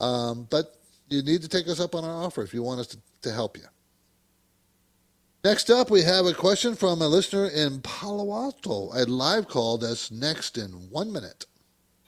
Um, 0.00 0.46
but 0.50 0.76
you 1.08 1.22
need 1.22 1.42
to 1.42 1.48
take 1.48 1.68
us 1.68 1.80
up 1.80 1.94
on 1.94 2.04
our 2.04 2.24
offer 2.24 2.42
if 2.42 2.54
you 2.54 2.62
want 2.62 2.80
us 2.80 2.86
to, 2.88 2.98
to 3.22 3.32
help 3.32 3.56
you. 3.56 3.64
Next 5.44 5.70
up, 5.70 5.90
we 5.90 6.02
have 6.02 6.26
a 6.26 6.34
question 6.34 6.74
from 6.74 7.00
a 7.00 7.08
listener 7.08 7.46
in 7.46 7.80
Palo 7.80 8.32
Alto, 8.32 8.90
a 8.94 9.04
live 9.04 9.46
call 9.46 9.78
that's 9.78 10.10
next 10.10 10.58
in 10.58 10.70
one 10.90 11.12
minute. 11.12 11.46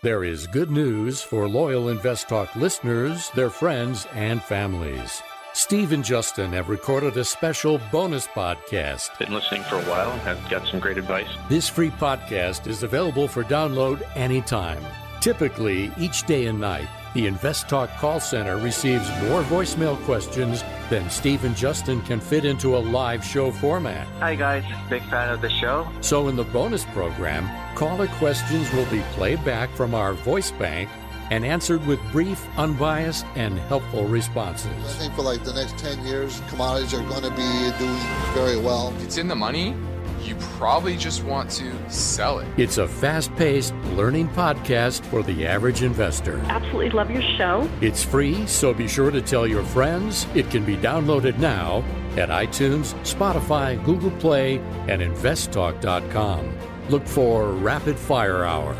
There 0.02 0.24
is 0.24 0.46
good 0.46 0.70
news 0.70 1.22
for 1.22 1.48
loyal 1.48 1.88
Invest 1.88 2.28
Talk 2.28 2.54
listeners, 2.56 3.30
their 3.30 3.50
friends, 3.50 4.06
and 4.14 4.42
families. 4.42 5.22
Steve 5.58 5.90
and 5.90 6.04
Justin 6.04 6.52
have 6.52 6.68
recorded 6.68 7.16
a 7.16 7.24
special 7.24 7.80
bonus 7.90 8.28
podcast. 8.28 9.18
Been 9.18 9.34
listening 9.34 9.64
for 9.64 9.74
a 9.74 9.82
while 9.82 10.12
and 10.12 10.20
have 10.20 10.48
got 10.48 10.64
some 10.68 10.78
great 10.78 10.98
advice. 10.98 11.26
This 11.48 11.68
free 11.68 11.90
podcast 11.90 12.68
is 12.68 12.84
available 12.84 13.26
for 13.26 13.42
download 13.42 14.08
anytime. 14.14 14.80
Typically, 15.20 15.90
each 15.98 16.24
day 16.26 16.46
and 16.46 16.60
night, 16.60 16.86
the 17.12 17.26
Invest 17.26 17.68
Talk 17.68 17.90
call 17.96 18.20
center 18.20 18.56
receives 18.56 19.08
more 19.24 19.42
voicemail 19.42 20.00
questions 20.04 20.62
than 20.90 21.10
Steve 21.10 21.44
and 21.44 21.56
Justin 21.56 22.02
can 22.02 22.20
fit 22.20 22.44
into 22.44 22.76
a 22.76 22.78
live 22.78 23.24
show 23.24 23.50
format. 23.50 24.06
Hi, 24.20 24.36
guys. 24.36 24.62
Big 24.88 25.02
fan 25.10 25.28
of 25.28 25.40
the 25.40 25.50
show. 25.50 25.90
So, 26.02 26.28
in 26.28 26.36
the 26.36 26.44
bonus 26.44 26.84
program, 26.84 27.50
caller 27.74 28.06
questions 28.06 28.72
will 28.72 28.88
be 28.92 29.00
played 29.14 29.44
back 29.44 29.70
from 29.70 29.92
our 29.92 30.12
voice 30.12 30.52
bank 30.52 30.88
and 31.30 31.44
answered 31.44 31.84
with 31.86 32.00
brief, 32.12 32.46
unbiased, 32.56 33.26
and 33.34 33.58
helpful 33.58 34.04
responses. 34.06 34.72
I 34.84 34.98
think 34.98 35.14
for 35.14 35.22
like 35.22 35.44
the 35.44 35.52
next 35.52 35.78
10 35.78 36.04
years, 36.06 36.40
commodities 36.48 36.94
are 36.94 37.02
going 37.02 37.22
to 37.22 37.30
be 37.30 37.78
doing 37.78 37.98
very 38.34 38.58
well. 38.58 38.92
If 38.96 39.04
it's 39.04 39.18
in 39.18 39.28
the 39.28 39.36
money, 39.36 39.74
you 40.22 40.34
probably 40.58 40.96
just 40.96 41.24
want 41.24 41.50
to 41.50 41.90
sell 41.90 42.38
it. 42.40 42.48
It's 42.56 42.78
a 42.78 42.86
fast 42.86 43.34
paced 43.36 43.74
learning 43.94 44.28
podcast 44.30 45.04
for 45.06 45.22
the 45.22 45.46
average 45.46 45.82
investor. 45.82 46.38
Absolutely 46.48 46.90
love 46.90 47.10
your 47.10 47.22
show. 47.36 47.68
It's 47.80 48.02
free, 48.02 48.46
so 48.46 48.74
be 48.74 48.88
sure 48.88 49.10
to 49.10 49.22
tell 49.22 49.46
your 49.46 49.62
friends. 49.62 50.26
It 50.34 50.50
can 50.50 50.64
be 50.64 50.76
downloaded 50.76 51.38
now 51.38 51.84
at 52.16 52.30
iTunes, 52.30 52.94
Spotify, 53.04 53.82
Google 53.84 54.10
Play, 54.12 54.58
and 54.88 55.00
investtalk.com. 55.00 56.58
Look 56.90 57.06
for 57.06 57.52
Rapid 57.52 57.96
Fire 57.96 58.44
Hour. 58.44 58.74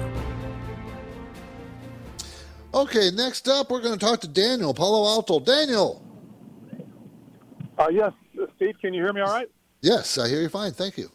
Okay, 2.74 3.10
next 3.10 3.48
up, 3.48 3.70
we're 3.70 3.80
going 3.80 3.98
to 3.98 4.04
talk 4.04 4.20
to 4.20 4.28
Daniel, 4.28 4.74
Palo 4.74 5.06
Alto. 5.06 5.40
Daniel. 5.40 6.02
Uh, 7.78 7.88
yes, 7.88 8.12
Steve, 8.56 8.74
can 8.80 8.92
you 8.92 9.02
hear 9.02 9.12
me 9.12 9.20
all 9.20 9.32
right? 9.32 9.48
Yes, 9.80 10.18
I 10.18 10.28
hear 10.28 10.42
you 10.42 10.48
fine. 10.48 10.72
Thank 10.72 10.98
you. 10.98 11.10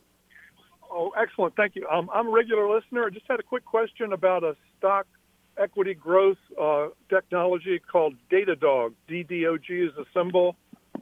Oh, 0.89 1.11
excellent. 1.17 1.55
Thank 1.55 1.75
you. 1.75 1.87
Um, 1.87 2.09
I'm 2.13 2.27
a 2.27 2.31
regular 2.31 2.73
listener. 2.73 3.05
I 3.05 3.09
just 3.09 3.25
had 3.29 3.39
a 3.39 3.43
quick 3.43 3.65
question 3.65 4.13
about 4.13 4.43
a 4.43 4.55
stock 4.77 5.05
equity 5.57 5.93
growth 5.93 6.37
uh, 6.59 6.87
technology 7.09 7.79
called 7.79 8.15
Datadog. 8.31 8.93
DDOG 9.07 9.69
is 9.69 9.91
a 9.97 10.05
symbol. 10.13 10.55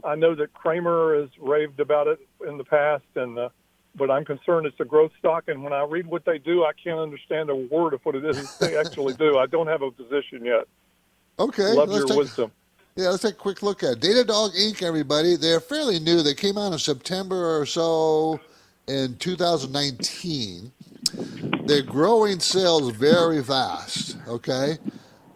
I 0.03 0.15
know 0.15 0.35
that 0.35 0.53
Cramer 0.53 1.21
has 1.21 1.29
raved 1.39 1.79
about 1.79 2.07
it 2.07 2.19
in 2.47 2.57
the 2.57 2.63
past, 2.63 3.03
and 3.15 3.37
uh, 3.37 3.49
but 3.95 4.09
I'm 4.09 4.25
concerned 4.25 4.65
it's 4.65 4.79
a 4.79 4.85
growth 4.85 5.11
stock. 5.19 5.45
And 5.47 5.63
when 5.63 5.73
I 5.73 5.83
read 5.83 6.07
what 6.07 6.25
they 6.25 6.37
do, 6.37 6.63
I 6.63 6.71
can't 6.73 6.99
understand 6.99 7.49
a 7.49 7.55
word 7.55 7.93
of 7.93 8.01
what 8.03 8.15
it 8.15 8.25
is 8.25 8.57
they 8.57 8.77
actually 8.77 9.13
do. 9.13 9.37
I 9.37 9.45
don't 9.45 9.67
have 9.67 9.81
a 9.81 9.91
position 9.91 10.45
yet. 10.45 10.65
Okay, 11.39 11.73
love 11.73 11.91
your 11.91 12.05
take, 12.05 12.17
wisdom. 12.17 12.51
Yeah, 12.95 13.09
let's 13.09 13.23
take 13.23 13.33
a 13.33 13.37
quick 13.37 13.63
look 13.63 13.83
at. 13.83 13.99
Datadog 13.99 14.51
Inc. 14.55 14.83
Everybody, 14.83 15.35
they're 15.35 15.59
fairly 15.59 15.99
new. 15.99 16.21
They 16.21 16.33
came 16.33 16.57
out 16.57 16.73
in 16.73 16.79
September 16.79 17.59
or 17.59 17.65
so 17.65 18.39
in 18.87 19.15
2019. 19.17 20.71
They're 21.65 21.81
growing 21.81 22.39
sales 22.39 22.91
very 22.91 23.43
fast. 23.43 24.17
Okay. 24.27 24.77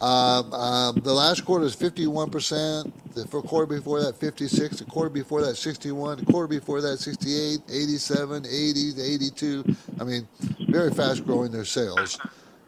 Um, 0.02 0.54
um, 0.54 0.96
the 1.04 1.14
last 1.14 1.46
quarter 1.46 1.66
is 1.66 1.76
51%. 1.76 2.92
The 3.14 3.26
quarter 3.26 3.66
before 3.66 4.02
that, 4.04 4.18
56. 4.18 4.80
The 4.80 4.86
quarter 4.86 5.10
before 5.10 5.42
that, 5.42 5.56
61. 5.56 6.18
The 6.18 6.26
quarter 6.26 6.48
before 6.48 6.82
that, 6.82 6.98
68, 6.98 7.60
87, 7.70 8.46
80, 8.46 9.02
82. 9.02 9.76
I 10.00 10.04
mean, 10.04 10.28
very 10.68 10.92
fast 10.92 11.26
growing 11.26 11.52
their 11.52 11.66
sales. 11.66 12.20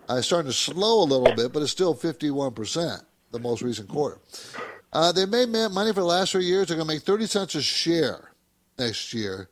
Uh, 0.07 0.21
starting 0.21 0.49
to 0.49 0.57
slow 0.57 1.03
a 1.03 1.05
little 1.05 1.35
bit, 1.35 1.51
but 1.51 1.61
it's 1.61 1.71
still 1.71 1.93
51%, 1.93 3.03
the 3.31 3.39
most 3.39 3.61
recent 3.61 3.89
quarter. 3.89 4.19
Uh, 4.93 5.11
they 5.11 5.25
made 5.25 5.49
money 5.49 5.91
for 5.91 5.99
the 5.99 6.05
last 6.05 6.31
three 6.31 6.45
years. 6.45 6.67
They're 6.67 6.77
going 6.77 6.87
to 6.87 6.93
make 6.93 7.03
30 7.03 7.25
cents 7.25 7.55
a 7.55 7.61
share 7.61 8.31
next 8.79 9.13
year. 9.13 9.49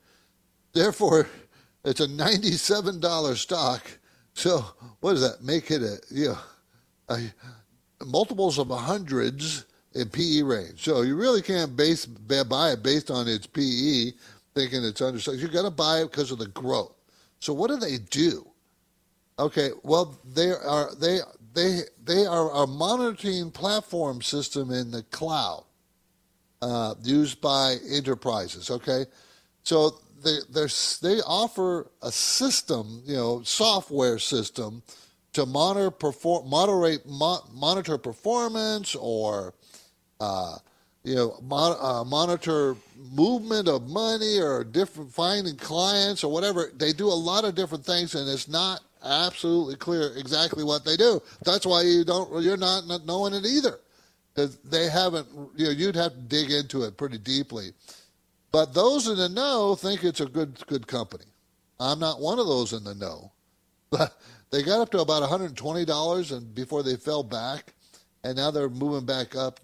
Therefore, 0.72 1.28
it's 1.86 2.00
a 2.00 2.08
$97 2.08 3.36
stock. 3.36 4.00
So, 4.34 4.66
what 5.02 5.12
does 5.12 5.22
that 5.22 5.44
make 5.44 5.72
it? 5.72 5.82
A, 5.82 5.98
you 6.10 6.30
know, 6.30 6.38
a, 7.10 7.20
multiples 8.04 8.60
of 8.60 8.70
hundreds 8.70 9.66
in 9.94 10.10
PE 10.10 10.42
range. 10.42 10.84
So 10.84 11.02
you 11.02 11.16
really 11.16 11.42
can't 11.42 11.76
base 11.76 12.06
buy 12.06 12.72
it 12.72 12.84
based 12.84 13.10
on 13.10 13.28
its 13.28 13.48
PE, 13.48 14.12
thinking 14.54 14.84
it's 14.84 15.02
undersized. 15.02 15.42
You 15.42 15.48
got 15.48 15.64
to 15.64 15.72
buy 15.72 16.02
it 16.02 16.12
because 16.12 16.32
of 16.32 16.40
the 16.40 16.48
growth. 16.48 16.94
So 17.40 17.54
what 17.54 17.70
do 17.70 17.78
they 17.78 17.98
do? 17.98 18.48
Okay, 19.38 19.72
well 19.84 20.18
they 20.34 20.52
are 20.52 20.94
they 20.96 21.20
they 21.54 21.82
they 22.04 22.26
are 22.26 22.64
a 22.64 22.68
monitoring 22.68 23.52
platform 23.52 24.22
system 24.22 24.72
in 24.72 24.92
the 24.92 25.04
cloud 25.04 25.66
uh, 26.62 26.96
used 27.04 27.42
by 27.42 27.76
enterprises. 27.90 28.70
Okay, 28.70 29.06
so 29.64 29.98
they 30.24 30.38
they 31.02 31.22
offer 31.22 31.92
a 32.02 32.12
system, 32.12 33.04
you 33.06 33.16
know, 33.16 33.42
software 33.44 34.20
system 34.20 34.82
to 35.36 35.46
monitor 35.46 35.92
perform, 35.92 36.50
moderate 36.50 37.06
mo- 37.08 37.44
monitor 37.54 37.98
performance 37.98 38.96
or 38.96 39.54
uh, 40.20 40.56
you 41.04 41.16
know 41.16 41.38
uh, 41.52 42.04
monitor 42.04 42.76
movement 43.12 43.68
of 43.68 43.88
money 43.90 44.40
or 44.40 44.64
different 44.64 45.12
finding 45.12 45.56
clients 45.58 46.24
or 46.24 46.32
whatever. 46.32 46.72
They 46.76 46.92
do 46.94 47.08
a 47.08 47.14
lot 47.14 47.46
of 47.46 47.56
different 47.56 47.86
things, 47.86 48.16
and 48.16 48.30
it's 48.30 48.48
not 48.48 48.82
absolutely 49.04 49.76
clear 49.76 50.12
exactly 50.18 50.64
what 50.64 50.84
they 50.84 50.98
do. 50.98 51.22
That's 51.44 51.66
why 51.66 51.84
you 51.84 52.04
don't 52.04 52.42
you're 52.42 52.58
not, 52.58 52.88
not 52.88 53.06
knowing 53.06 53.34
it 53.34 53.46
either 53.46 53.80
they 54.36 54.90
haven't. 54.90 55.28
You 55.56 55.66
know, 55.66 55.72
you'd 55.72 55.96
have 55.96 56.14
to 56.14 56.20
dig 56.20 56.52
into 56.52 56.84
it 56.84 56.98
pretty 56.98 57.18
deeply. 57.18 57.72
But 58.52 58.74
those 58.74 59.08
in 59.08 59.18
the 59.18 59.30
know 59.30 59.76
think 59.76 60.04
it's 60.04 60.22
a 60.22 60.26
good 60.26 60.66
good 60.68 60.88
company. 60.88 61.26
I'm 61.80 62.00
not 62.00 62.22
one 62.22 62.40
of 62.40 62.48
those 62.48 62.74
in 62.74 62.84
the 62.84 62.96
know. 62.96 63.32
But 63.92 64.18
they 64.56 64.64
got 64.64 64.80
up 64.80 64.90
to 64.92 65.00
about 65.00 65.22
$120 65.30 66.32
and 66.32 66.56
before 66.56 66.82
they 66.82 66.96
fell 66.96 67.24
back, 67.24 67.74
and 68.24 68.38
now 68.38 68.52
they're 68.52 68.70
moving 68.70 69.06
back 69.06 69.36
up. 69.36 69.60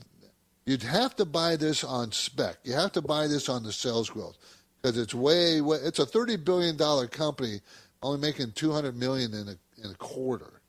You'd 0.66 0.84
have 0.84 1.16
to 1.16 1.26
buy 1.26 1.56
this 1.56 1.84
on 1.84 2.12
spec. 2.12 2.58
You 2.64 2.74
have 2.74 2.92
to 2.94 3.02
buy 3.02 3.28
this 3.28 3.48
on 3.48 3.64
the 3.64 3.72
sales 3.72 4.10
growth 4.10 4.38
because 4.82 4.98
it's 4.98 5.14
way, 5.14 5.62
way 5.62 5.78
it's 5.78 6.00
a 6.00 6.06
$30 6.06 6.44
billion 6.44 6.78
company 7.08 7.62
only 8.04 8.20
making 8.20 8.52
200 8.52 8.98
million 8.98 9.34
in 9.34 9.48
a, 9.48 9.56
in 9.84 9.92
a 9.92 9.96
quarter. 9.96 10.62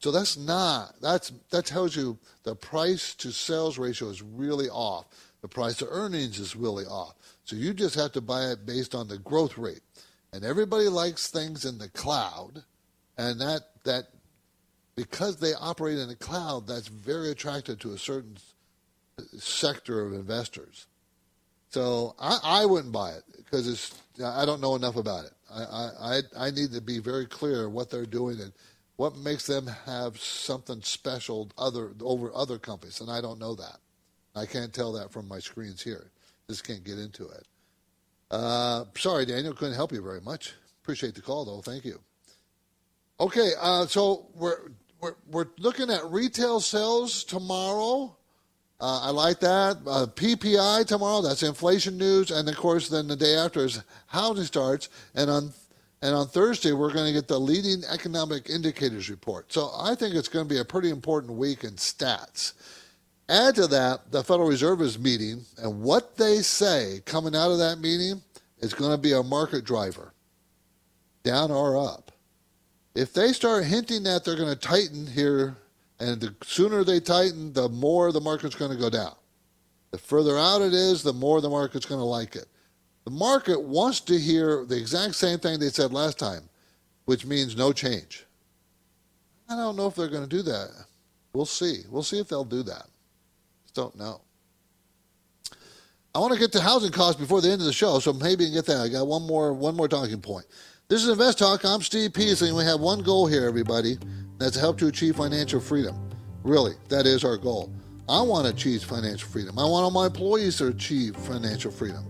So 0.00 0.10
that's 0.10 0.36
not 0.36 1.00
that's 1.00 1.30
that 1.50 1.64
tells 1.64 1.94
you 1.94 2.18
the 2.42 2.56
price 2.56 3.14
to 3.14 3.30
sales 3.30 3.78
ratio 3.78 4.08
is 4.08 4.20
really 4.20 4.68
off. 4.68 5.04
The 5.42 5.48
price 5.48 5.80
of 5.80 5.88
earnings 5.92 6.40
is 6.40 6.56
really 6.56 6.84
off. 6.84 7.14
So 7.44 7.54
you 7.54 7.72
just 7.72 7.94
have 7.94 8.10
to 8.12 8.20
buy 8.20 8.46
it 8.46 8.66
based 8.66 8.96
on 8.96 9.06
the 9.06 9.18
growth 9.18 9.56
rate. 9.56 9.82
And 10.32 10.44
everybody 10.44 10.88
likes 10.88 11.30
things 11.30 11.64
in 11.64 11.78
the 11.78 11.88
cloud, 11.88 12.64
and 13.22 13.40
that 13.40 13.62
that 13.84 14.04
because 14.94 15.36
they 15.36 15.54
operate 15.54 15.98
in 15.98 16.08
the 16.08 16.16
cloud, 16.16 16.66
that's 16.66 16.88
very 16.88 17.30
attractive 17.30 17.78
to 17.80 17.92
a 17.92 17.98
certain 17.98 18.36
sector 19.38 20.04
of 20.04 20.12
investors. 20.12 20.86
So 21.70 22.14
I, 22.20 22.38
I 22.42 22.66
wouldn't 22.66 22.92
buy 22.92 23.12
it 23.12 23.22
because 23.36 23.66
it's 23.66 24.02
I 24.22 24.44
don't 24.44 24.60
know 24.60 24.76
enough 24.76 24.96
about 24.96 25.24
it. 25.24 25.32
I, 25.50 25.88
I 26.00 26.20
I 26.46 26.50
need 26.50 26.72
to 26.72 26.80
be 26.80 26.98
very 26.98 27.26
clear 27.26 27.68
what 27.68 27.90
they're 27.90 28.06
doing 28.06 28.40
and 28.40 28.52
what 28.96 29.16
makes 29.16 29.46
them 29.46 29.66
have 29.86 30.18
something 30.20 30.82
special 30.82 31.50
other 31.56 31.92
over 32.02 32.30
other 32.34 32.58
companies, 32.58 33.00
and 33.00 33.10
I 33.10 33.20
don't 33.20 33.38
know 33.38 33.54
that. 33.54 33.78
I 34.34 34.46
can't 34.46 34.72
tell 34.72 34.92
that 34.92 35.12
from 35.12 35.28
my 35.28 35.38
screens 35.38 35.82
here. 35.82 36.10
Just 36.48 36.66
can't 36.66 36.84
get 36.84 36.98
into 36.98 37.28
it. 37.28 37.46
Uh, 38.30 38.84
sorry, 38.96 39.26
Daniel, 39.26 39.54
couldn't 39.54 39.74
help 39.74 39.92
you 39.92 40.02
very 40.02 40.20
much. 40.20 40.54
Appreciate 40.82 41.14
the 41.14 41.20
call, 41.20 41.44
though. 41.44 41.60
Thank 41.60 41.84
you. 41.84 42.00
Okay, 43.22 43.52
uh, 43.60 43.86
so 43.86 44.26
we're, 44.34 44.72
we're 45.00 45.14
we're 45.30 45.46
looking 45.60 45.90
at 45.90 46.04
retail 46.10 46.58
sales 46.58 47.22
tomorrow. 47.22 48.16
Uh, 48.80 48.98
I 49.02 49.10
like 49.10 49.38
that. 49.38 49.76
Uh, 49.86 50.06
PPI 50.06 50.84
tomorrow. 50.88 51.22
That's 51.22 51.44
inflation 51.44 51.96
news, 51.96 52.32
and 52.32 52.48
of 52.48 52.56
course, 52.56 52.88
then 52.88 53.06
the 53.06 53.14
day 53.14 53.36
after 53.36 53.64
is 53.64 53.80
housing 54.08 54.42
starts, 54.42 54.88
and 55.14 55.30
on 55.30 55.52
and 56.02 56.16
on 56.16 56.26
Thursday 56.26 56.72
we're 56.72 56.92
going 56.92 57.06
to 57.06 57.12
get 57.12 57.28
the 57.28 57.38
leading 57.38 57.84
economic 57.84 58.50
indicators 58.50 59.08
report. 59.08 59.52
So 59.52 59.70
I 59.78 59.94
think 59.94 60.16
it's 60.16 60.26
going 60.26 60.48
to 60.48 60.52
be 60.52 60.58
a 60.58 60.64
pretty 60.64 60.90
important 60.90 61.34
week 61.34 61.62
in 61.62 61.74
stats. 61.74 62.54
Add 63.28 63.54
to 63.54 63.68
that, 63.68 64.10
the 64.10 64.24
Federal 64.24 64.48
Reserve 64.48 64.82
is 64.82 64.98
meeting, 64.98 65.44
and 65.58 65.80
what 65.80 66.16
they 66.16 66.38
say 66.38 67.02
coming 67.04 67.36
out 67.36 67.52
of 67.52 67.58
that 67.58 67.78
meeting 67.78 68.20
is 68.58 68.74
going 68.74 68.90
to 68.90 68.98
be 68.98 69.12
a 69.12 69.22
market 69.22 69.64
driver, 69.64 70.12
down 71.22 71.52
or 71.52 71.78
up. 71.78 72.11
If 72.94 73.14
they 73.14 73.32
start 73.32 73.64
hinting 73.64 74.02
that 74.02 74.24
they're 74.24 74.36
going 74.36 74.52
to 74.52 74.56
tighten 74.56 75.06
here, 75.06 75.56
and 75.98 76.20
the 76.20 76.34
sooner 76.42 76.84
they 76.84 77.00
tighten, 77.00 77.52
the 77.52 77.68
more 77.68 78.12
the 78.12 78.20
market's 78.20 78.54
going 78.54 78.70
to 78.72 78.76
go 78.76 78.90
down. 78.90 79.14
The 79.92 79.98
further 79.98 80.38
out 80.38 80.62
it 80.62 80.74
is, 80.74 81.02
the 81.02 81.12
more 81.12 81.40
the 81.40 81.48
market's 81.48 81.86
going 81.86 82.00
to 82.00 82.04
like 82.04 82.34
it. 82.34 82.46
The 83.04 83.10
market 83.10 83.60
wants 83.60 84.00
to 84.00 84.18
hear 84.18 84.64
the 84.64 84.76
exact 84.76 85.14
same 85.14 85.38
thing 85.38 85.58
they 85.58 85.68
said 85.68 85.92
last 85.92 86.18
time, 86.18 86.48
which 87.04 87.26
means 87.26 87.56
no 87.56 87.72
change. 87.72 88.24
I 89.48 89.56
don't 89.56 89.76
know 89.76 89.86
if 89.86 89.94
they're 89.94 90.08
going 90.08 90.28
to 90.28 90.36
do 90.36 90.42
that. 90.42 90.70
We'll 91.32 91.46
see. 91.46 91.82
We'll 91.90 92.02
see 92.02 92.18
if 92.18 92.28
they'll 92.28 92.44
do 92.44 92.62
that 92.62 92.86
Just 93.64 93.74
don't 93.74 93.96
know. 93.96 94.20
I 96.14 96.18
want 96.18 96.34
to 96.34 96.38
get 96.38 96.52
to 96.52 96.60
housing 96.60 96.92
costs 96.92 97.18
before 97.18 97.40
the 97.40 97.50
end 97.50 97.62
of 97.62 97.66
the 97.66 97.72
show, 97.72 97.98
so 97.98 98.12
maybe 98.12 98.44
you 98.44 98.50
can 98.50 98.58
get 98.58 98.66
that. 98.66 98.82
I 98.82 98.88
got 98.88 99.06
one 99.06 99.26
more 99.26 99.52
one 99.54 99.74
more 99.74 99.88
talking 99.88 100.20
point. 100.20 100.44
This 100.92 101.04
is 101.04 101.08
Invest 101.08 101.38
Talk. 101.38 101.64
I'm 101.64 101.80
Steve 101.80 102.12
Peasley, 102.12 102.48
and 102.48 102.56
we 102.58 102.64
have 102.64 102.78
one 102.78 103.00
goal 103.02 103.26
here, 103.26 103.46
everybody. 103.46 103.96
That's 104.36 104.56
to 104.56 104.60
help 104.60 104.82
you 104.82 104.88
achieve 104.88 105.16
financial 105.16 105.58
freedom. 105.58 105.96
Really, 106.42 106.74
that 106.90 107.06
is 107.06 107.24
our 107.24 107.38
goal. 107.38 107.72
I 108.10 108.20
want 108.20 108.46
to 108.46 108.52
achieve 108.52 108.84
financial 108.84 109.26
freedom. 109.26 109.58
I 109.58 109.62
want 109.62 109.84
all 109.84 109.90
my 109.90 110.04
employees 110.04 110.58
to 110.58 110.66
achieve 110.66 111.16
financial 111.16 111.70
freedom. 111.70 112.04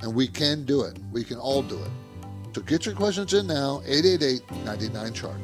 And 0.00 0.12
we 0.12 0.26
can 0.26 0.64
do 0.64 0.82
it. 0.82 0.98
We 1.12 1.22
can 1.22 1.36
all 1.36 1.62
do 1.62 1.80
it. 1.80 1.90
So 2.52 2.62
get 2.62 2.84
your 2.84 2.96
questions 2.96 3.32
in 3.32 3.46
now, 3.46 3.80
888 3.86 4.42
99 4.64 5.12
Chart. 5.12 5.36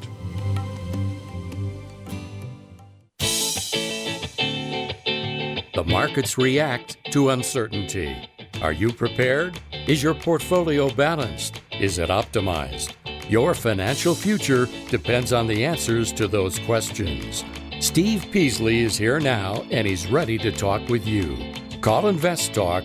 The 5.73 5.85
markets 5.87 6.37
react 6.37 6.97
to 7.13 7.29
uncertainty. 7.29 8.29
Are 8.61 8.73
you 8.73 8.93
prepared? 8.93 9.61
Is 9.87 10.03
your 10.03 10.15
portfolio 10.15 10.91
balanced? 10.91 11.61
Is 11.83 11.99
it 11.99 12.11
optimized? 12.11 12.95
Your 13.29 13.55
financial 13.55 14.15
future 14.15 14.69
depends 14.89 15.33
on 15.33 15.49
the 15.49 15.65
answers 15.65 16.13
to 16.13 16.29
those 16.29 16.61
questions. 16.61 17.43
Steve 17.81 18.25
Peasley 18.31 18.83
is 18.85 18.97
here 18.97 19.19
now 19.19 19.67
and 19.73 19.85
he's 19.85 20.07
ready 20.07 20.39
to 20.39 20.53
talk 20.53 20.89
with 20.89 21.05
you. 21.09 21.37
Call 21.81 22.07
Invest 22.07 22.55
Talk 22.55 22.85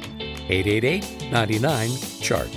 888 0.50 1.32
99 1.32 1.90
Chart. 2.22 2.50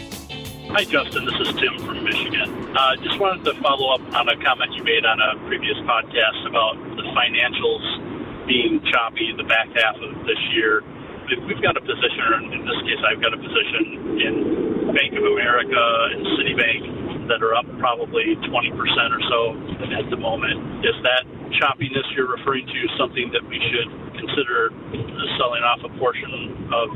Hi, 0.73 0.85
Justin. 0.85 1.27
This 1.27 1.37
is 1.45 1.53
Tim 1.61 1.77
from 1.85 2.05
Michigan. 2.05 2.75
Uh, 2.75 2.97
just 3.05 3.21
wanted 3.21 3.45
to 3.45 3.61
follow 3.61 3.93
up 3.93 4.01
on 4.17 4.31
a 4.31 4.43
comment 4.43 4.73
you 4.73 4.83
made 4.83 5.05
on 5.05 5.21
a 5.21 5.47
previous 5.47 5.77
podcast 5.85 6.49
about 6.49 6.81
the 6.97 7.05
financials 7.13 8.47
being 8.47 8.81
choppy 8.91 9.29
in 9.29 9.37
the 9.37 9.45
back 9.45 9.69
half 9.77 9.97
of 9.97 10.25
this 10.25 10.41
year. 10.55 10.83
We've 11.47 11.61
got 11.61 11.77
a 11.77 11.83
position, 11.83 12.21
or 12.25 12.35
in 12.41 12.65
this 12.65 12.81
case, 12.89 12.99
I've 13.05 13.21
got 13.21 13.35
a 13.35 13.37
position 13.37 14.19
in 14.19 14.70
Bank 14.93 15.15
of 15.15 15.23
America 15.23 15.83
and 16.15 16.21
Citibank 16.39 17.29
that 17.31 17.43
are 17.47 17.55
up 17.55 17.67
probably 17.79 18.35
20% 18.43 18.51
or 18.51 19.23
so 19.31 19.41
at 19.95 20.11
the 20.11 20.19
moment. 20.19 20.83
Is 20.83 20.99
that 21.07 21.23
choppiness 21.63 22.07
you're 22.15 22.31
referring 22.31 22.67
to 22.67 22.79
something 22.99 23.31
that 23.31 23.45
we 23.47 23.59
should 23.71 23.91
consider 24.19 24.75
selling 25.39 25.63
off 25.63 25.81
a 25.87 25.93
portion 25.99 26.67
of 26.75 26.89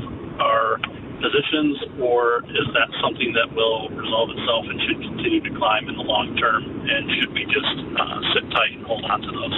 our 0.43 0.79
positions, 1.23 1.79
or 2.03 2.43
is 2.51 2.67
that 2.75 2.91
something 2.99 3.31
that 3.31 3.47
will 3.55 3.87
resolve 3.95 4.29
itself 4.35 4.67
and 4.67 4.77
should 4.83 4.99
continue 4.99 5.41
to 5.41 5.51
climb 5.55 5.87
in 5.87 5.95
the 5.95 6.03
long 6.03 6.35
term? 6.35 6.67
And 6.67 7.03
should 7.19 7.31
we 7.31 7.47
just 7.47 7.75
uh, 7.95 8.19
sit 8.35 8.43
tight 8.51 8.75
and 8.75 8.83
hold 8.83 9.07
on 9.07 9.23
to 9.23 9.31
those? 9.31 9.55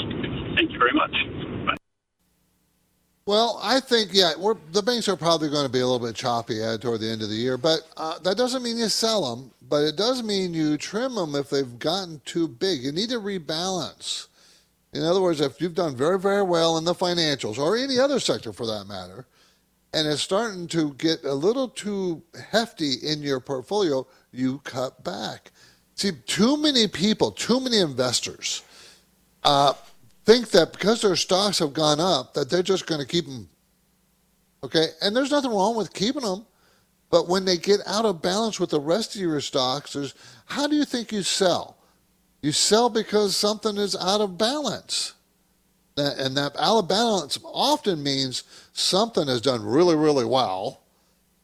Thank 0.54 0.72
you 0.72 0.80
very 0.80 0.94
much. 0.94 1.57
Well, 3.28 3.60
I 3.62 3.82
think 3.82 4.12
yeah, 4.14 4.32
the 4.72 4.82
banks 4.82 5.10
are 5.10 5.18
probably 5.18 5.50
going 5.50 5.66
to 5.66 5.72
be 5.72 5.82
a 5.82 5.86
little 5.86 6.08
bit 6.08 6.16
choppy 6.16 6.62
toward 6.80 7.02
the 7.02 7.10
end 7.10 7.22
of 7.22 7.28
the 7.28 7.36
year, 7.36 7.58
but 7.58 7.82
uh, 7.98 8.18
that 8.20 8.38
doesn't 8.38 8.64
mean 8.64 8.78
you 8.78 8.88
sell 8.88 9.36
them. 9.36 9.52
But 9.68 9.84
it 9.84 9.98
does 9.98 10.24
mean 10.24 10.54
you 10.54 10.78
trim 10.78 11.16
them 11.16 11.36
if 11.36 11.50
they've 11.50 11.78
gotten 11.78 12.22
too 12.24 12.48
big. 12.48 12.82
You 12.82 12.94
need 12.94 13.10
to 13.10 13.20
rebalance. 13.20 14.28
In 14.94 15.04
other 15.04 15.20
words, 15.20 15.42
if 15.42 15.60
you've 15.60 15.76
done 15.76 15.94
very 15.94 16.18
very 16.18 16.42
well 16.42 16.78
in 16.78 16.86
the 16.86 16.96
financials 16.96 17.58
or 17.58 17.76
any 17.76 18.00
other 18.00 18.22
sector 18.22 18.54
for 18.54 18.66
that 18.66 18.86
matter, 18.86 19.28
and 19.94 20.08
it's 20.08 20.22
starting 20.22 20.66
to 20.68 20.94
get 20.94 21.26
a 21.26 21.34
little 21.34 21.68
too 21.68 22.24
hefty 22.52 22.94
in 22.94 23.22
your 23.22 23.42
portfolio, 23.42 24.08
you 24.32 24.60
cut 24.60 25.04
back. 25.04 25.52
See, 25.96 26.12
too 26.28 26.56
many 26.56 26.88
people, 26.88 27.32
too 27.32 27.60
many 27.60 27.80
investors. 27.80 28.64
Uh, 29.44 29.74
think 30.28 30.50
that 30.50 30.74
because 30.74 31.02
their 31.02 31.16
stocks 31.16 31.60
have 31.60 31.72
gone 31.72 32.02
up, 32.02 32.34
that 32.34 32.50
they're 32.50 32.62
just 32.62 32.86
going 32.86 33.00
to 33.00 33.08
keep 33.08 33.26
them. 33.26 33.48
Okay, 34.62 34.88
and 35.02 35.16
there's 35.16 35.32
nothing 35.32 35.52
wrong 35.52 35.78
with 35.78 35.94
keeping 35.94 36.24
them, 36.24 36.46
but 37.10 37.30
when 37.30 37.46
they 37.46 37.56
get 37.56 37.80
out 37.88 38.04
of 38.04 38.22
balance 38.22 38.60
with 38.60 38.72
the 38.72 38.80
rest 38.80 39.16
of 39.16 39.22
your 39.22 39.40
stocks, 39.40 39.94
there's 39.94 40.14
how 40.46 40.68
do 40.68 40.76
you 40.76 40.84
think 40.84 41.14
you 41.14 41.24
sell? 41.24 41.78
You 42.42 42.52
sell 42.52 42.90
because 42.90 43.38
something 43.38 43.78
is 43.78 43.96
out 43.96 44.20
of 44.20 44.38
balance. 44.38 45.14
And 45.96 46.36
that 46.36 46.52
out 46.60 46.80
of 46.80 46.90
balance 46.90 47.40
often 47.46 48.04
means 48.04 48.44
something 48.74 49.28
has 49.30 49.40
done 49.40 49.64
really, 49.64 49.96
really 49.96 50.26
well, 50.26 50.84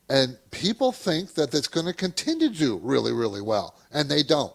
and 0.10 0.38
people 0.52 0.92
think 0.92 1.36
that 1.36 1.54
it's 1.54 1.70
going 1.70 1.86
to 1.86 1.94
continue 1.94 2.50
to 2.50 2.56
do 2.56 2.80
really, 2.84 3.14
really 3.14 3.42
well, 3.42 3.80
and 3.94 4.10
they 4.10 4.24
don't. 4.24 4.54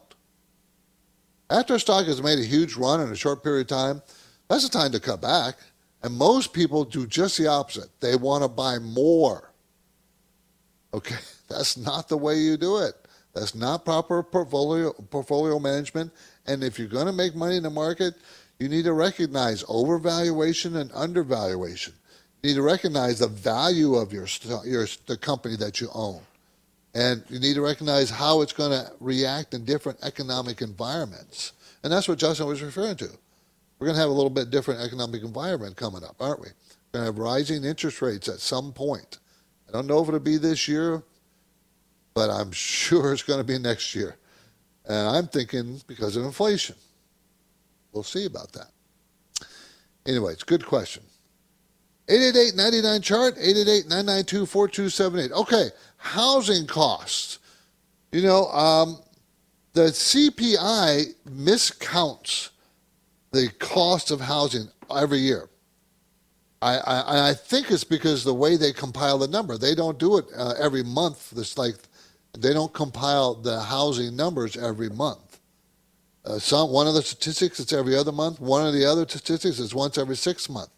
After 1.51 1.75
a 1.75 1.81
stock 1.81 2.05
has 2.07 2.23
made 2.23 2.39
a 2.39 2.45
huge 2.45 2.77
run 2.77 3.01
in 3.01 3.11
a 3.11 3.17
short 3.17 3.43
period 3.43 3.63
of 3.63 3.79
time, 3.79 4.03
that's 4.49 4.69
the 4.69 4.71
time 4.71 4.93
to 4.93 5.01
cut 5.01 5.21
back. 5.21 5.57
And 6.03 6.17
most 6.17 6.53
people 6.53 6.85
do 6.85 7.07
just 7.07 7.39
the 7.39 7.49
opposite. 7.49 7.89
They 8.01 8.17
want 8.17 8.45
to 8.45 8.49
buy 8.49 8.79
more. 8.79 9.53
Okay, 10.95 11.17
that's 11.49 11.77
not 11.77 12.09
the 12.09 12.17
way 12.17 12.37
you 12.37 12.57
do 12.57 12.79
it. 12.79 12.95
That's 13.35 13.55
not 13.55 13.85
proper 13.85 14.23
portfolio 14.23 14.93
portfolio 14.93 15.59
management. 15.59 16.13
And 16.47 16.65
if 16.65 16.79
you're 16.79 16.89
going 16.89 17.07
to 17.07 17.13
make 17.13 17.35
money 17.35 17.57
in 17.57 17.63
the 17.63 17.71
market, 17.71 18.15
you 18.59 18.69
need 18.69 18.85
to 18.85 18.93
recognize 18.93 19.63
overvaluation 19.65 20.77
and 20.77 20.91
undervaluation. 20.93 21.93
You 22.43 22.51
need 22.51 22.57
to 22.57 22.63
recognize 22.63 23.19
the 23.19 23.29
value 23.29 23.95
of 23.97 24.13
your 24.13 24.27
your 24.65 24.87
the 25.07 25.17
company 25.17 25.57
that 25.57 25.81
you 25.81 25.89
own, 25.93 26.23
and 26.95 27.23
you 27.29 27.39
need 27.39 27.55
to 27.55 27.61
recognize 27.61 28.11
how 28.11 28.41
it's 28.41 28.53
going 28.53 28.71
to 28.71 28.91
react 28.99 29.55
in 29.55 29.65
different 29.65 29.99
economic 30.03 30.63
environments. 30.63 31.53
And 31.83 31.93
that's 31.93 32.09
what 32.09 32.19
Justin 32.19 32.47
was 32.47 32.63
referring 32.63 32.97
to. 32.97 33.11
We're 33.79 33.87
going 33.87 33.95
to 33.95 34.01
have 34.01 34.11
a 34.11 34.15
little 34.15 34.31
bit 34.31 34.51
different 34.51 34.81
economic 34.81 35.23
environment 35.23 35.77
coming 35.77 36.03
up, 36.03 36.17
aren't 36.21 36.41
we? 36.41 36.49
We're 36.49 37.01
going 37.01 37.03
to 37.03 37.13
have 37.13 37.19
rising 37.19 37.65
interest 37.65 38.03
rates 38.03 38.29
at 38.29 38.41
some 38.41 38.73
point. 38.73 39.19
I 39.69 39.73
don't 39.73 39.87
know 39.87 40.03
if 40.03 40.09
it'll 40.09 40.21
be 40.21 40.37
this 40.37 40.67
year, 40.67 41.03
but 42.15 42.31
I'm 42.31 42.51
sure 42.53 43.13
it's 43.13 43.23
going 43.23 43.41
to 43.41 43.45
be 43.45 43.59
next 43.59 43.95
year. 43.95 44.17
And 44.87 45.17
I'm 45.17 45.29
thinking 45.29 45.81
because 45.87 46.17
of 46.17 46.25
inflation. 46.25 46.77
We'll 47.93 48.03
see 48.03 48.27
about 48.27 48.53
that. 48.53 48.71
Anyway, 50.07 50.33
it's 50.33 50.43
a 50.43 50.47
good 50.47 50.65
question. 50.65 51.03
888-99 52.09 53.03
chart 53.03 53.37
888-992-4278 53.37 55.31
okay 55.33 55.69
housing 55.99 56.67
costs 56.67 57.39
you 58.13 58.23
know 58.23 58.47
um, 58.47 58.99
the 59.75 59.89
cpi 59.89 61.15
miscounts 61.29 62.49
the 63.31 63.49
cost 63.59 64.11
of 64.11 64.21
housing 64.21 64.69
every 64.95 65.19
year. 65.19 65.49
I, 66.61 66.79
I, 66.79 67.31
I 67.31 67.35
think 67.35 67.71
it's 67.71 67.85
because 67.85 68.25
the 68.25 68.35
way 68.35 68.57
they 68.57 68.73
compile 68.73 69.19
the 69.19 69.29
number. 69.29 69.57
They 69.57 69.75
don't 69.75 69.99
do 69.99 70.19
it 70.19 70.27
uh, 70.37 70.55
every 70.59 70.83
month. 70.83 71.33
It's 71.37 71.57
like 71.57 71.77
they 72.37 72.53
don't 72.53 72.73
compile 72.73 73.35
the 73.35 73.61
housing 73.61 74.17
numbers 74.17 74.57
every 74.57 74.89
month. 74.89 75.41
Uh, 76.25 76.39
some 76.39 76.71
one 76.71 76.87
of 76.87 76.95
the 76.95 77.03
statistics 77.03 77.61
it's 77.61 77.73
every 77.73 77.97
other 77.97 78.13
month. 78.13 78.41
One 78.41 78.67
of 78.67 78.75
the 78.75 78.85
other 78.85 79.07
statistics 79.09 79.61
is 79.61 79.75
once 79.75 79.99
every 79.99 80.17
six 80.17 80.49
months. 80.49 80.73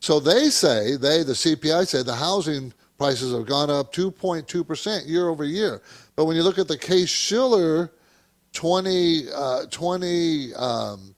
So 0.00 0.20
they 0.20 0.48
say 0.50 0.96
they 0.96 1.24
the 1.24 1.32
CPI 1.32 1.88
say 1.88 2.02
the 2.02 2.14
housing 2.14 2.72
prices 2.96 3.32
have 3.32 3.46
gone 3.46 3.68
up 3.68 3.92
2.2 3.92 4.66
percent 4.66 5.06
year 5.06 5.28
over 5.28 5.44
year. 5.44 5.82
But 6.14 6.26
when 6.26 6.36
you 6.36 6.44
look 6.44 6.58
at 6.58 6.68
the 6.68 6.78
Case 6.78 7.08
Shiller 7.08 7.90
20, 8.52 9.26
uh, 9.34 9.66
20 9.66 10.54
um, 10.54 11.15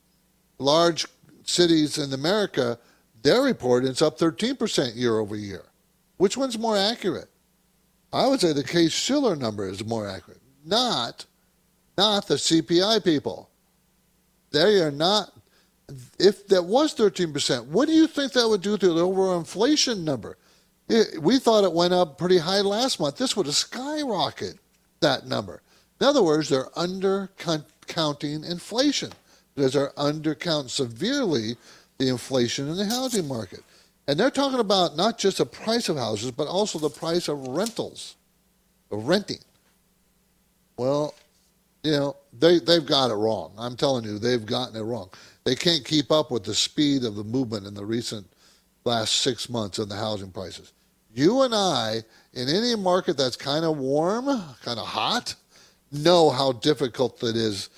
large 0.59 1.07
cities 1.45 1.99
in 1.99 2.13
America, 2.13 2.79
their 3.23 3.43
report 3.43 3.85
it's 3.85 4.03
up 4.03 4.19
13 4.19 4.57
percent 4.57 4.95
year 4.95 5.19
over 5.19 5.37
year. 5.37 5.65
Which 6.17 6.37
one's 6.37 6.59
more 6.59 6.77
accurate? 6.77 7.29
I 8.13 8.27
would 8.27 8.41
say 8.41 8.53
the 8.53 8.65
Case 8.65 8.93
Shiller 8.93 9.37
number 9.37 9.69
is 9.69 9.85
more 9.85 10.09
accurate, 10.09 10.41
not 10.65 11.27
not 11.97 12.29
the 12.29 12.37
CPI 12.37 13.05
people. 13.05 13.51
They 14.51 14.81
are 14.81 14.91
not. 14.91 15.33
If 16.19 16.47
that 16.49 16.65
was 16.65 16.95
13%, 16.95 17.67
what 17.67 17.89
do 17.89 17.95
you 17.95 18.07
think 18.07 18.33
that 18.33 18.47
would 18.47 18.61
do 18.61 18.77
to 18.77 18.93
the 18.93 19.01
overall 19.01 19.39
inflation 19.39 20.05
number? 20.05 20.37
It, 20.87 21.21
we 21.23 21.39
thought 21.39 21.65
it 21.65 21.73
went 21.73 21.95
up 21.95 22.19
pretty 22.19 22.39
high 22.39 22.61
last 22.61 23.01
month. 23.01 23.17
This 23.17 23.37
would 23.37 23.47
have 23.47 23.55
skyrocketed 23.55 24.59
that 25.01 25.27
number. 25.27 25.63
In 26.01 26.07
other 26.07 26.23
words, 26.23 26.51
they're 26.51 26.67
undercounting 26.77 28.49
inflation 28.49 29.13
because 29.59 29.73
they're 29.73 29.91
undercounting 29.97 30.71
severely 30.71 31.57
the 31.99 32.09
inflation 32.09 32.69
in 32.69 32.77
the 32.77 32.87
housing 32.87 33.27
market. 33.27 33.61
And 34.07 34.19
they're 34.19 34.31
talking 34.31 34.61
about 34.61 34.97
not 34.97 35.19
just 35.19 35.39
the 35.39 35.47
price 35.47 35.89
of 35.89 35.97
houses, 35.97 36.31
but 36.31 36.47
also 36.47 36.79
the 36.79 36.89
price 36.89 37.27
of 37.27 37.47
rentals, 37.49 38.15
of 38.93 39.09
renting. 39.09 39.41
Well, 40.77 41.13
you 41.83 41.91
know, 41.91 42.17
they, 42.39 42.61
they've 42.61 42.87
got 42.87 43.11
it 43.11 43.15
wrong. 43.15 43.53
I'm 43.59 43.77
telling 43.77 44.05
you, 44.05 44.21
they've 44.21 44.47
gotten 44.47 44.77
it 44.77 44.83
wrong. 44.83 45.11
They 45.43 45.57
can't 45.57 45.85
keep 45.85 46.13
up 46.13 46.31
with 46.31 46.45
the 46.45 46.55
speed 46.55 47.03
of 47.03 47.17
the 47.17 47.25
movement 47.25 47.67
in 47.67 47.75
the 47.75 47.85
recent 47.85 48.27
last 48.85 49.17
six 49.17 49.51
months 49.51 49.81
of 49.81 49.89
the 49.89 49.97
housing 49.97 50.31
prices. 50.31 50.73
You 51.13 51.43
and 51.43 51.55
I, 51.55 52.03
in 52.33 52.49
any 52.49 52.77
market 52.77 53.17
that's 53.17 53.37
kind 53.37 53.65
of 53.65 53.77
warm, 53.77 54.27
kind 54.63 54.79
of 54.79 54.87
hot, 54.87 55.35
know 55.91 56.31
how 56.31 56.53
difficult 56.53 57.23
it 57.25 57.35
is 57.35 57.71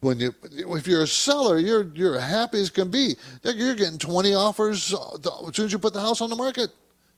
when 0.00 0.18
you 0.18 0.34
if 0.42 0.86
you're 0.86 1.02
a 1.02 1.06
seller 1.06 1.58
you're 1.58 1.84
you're 1.94 2.18
happy 2.18 2.60
as 2.60 2.70
can 2.70 2.90
be. 2.90 3.16
You're 3.42 3.74
getting 3.74 3.98
20 3.98 4.34
offers 4.34 4.94
uh, 4.94 5.46
as 5.48 5.56
soon 5.56 5.66
as 5.66 5.72
you 5.72 5.78
put 5.78 5.92
the 5.92 6.00
house 6.00 6.20
on 6.20 6.30
the 6.30 6.36
market. 6.36 6.70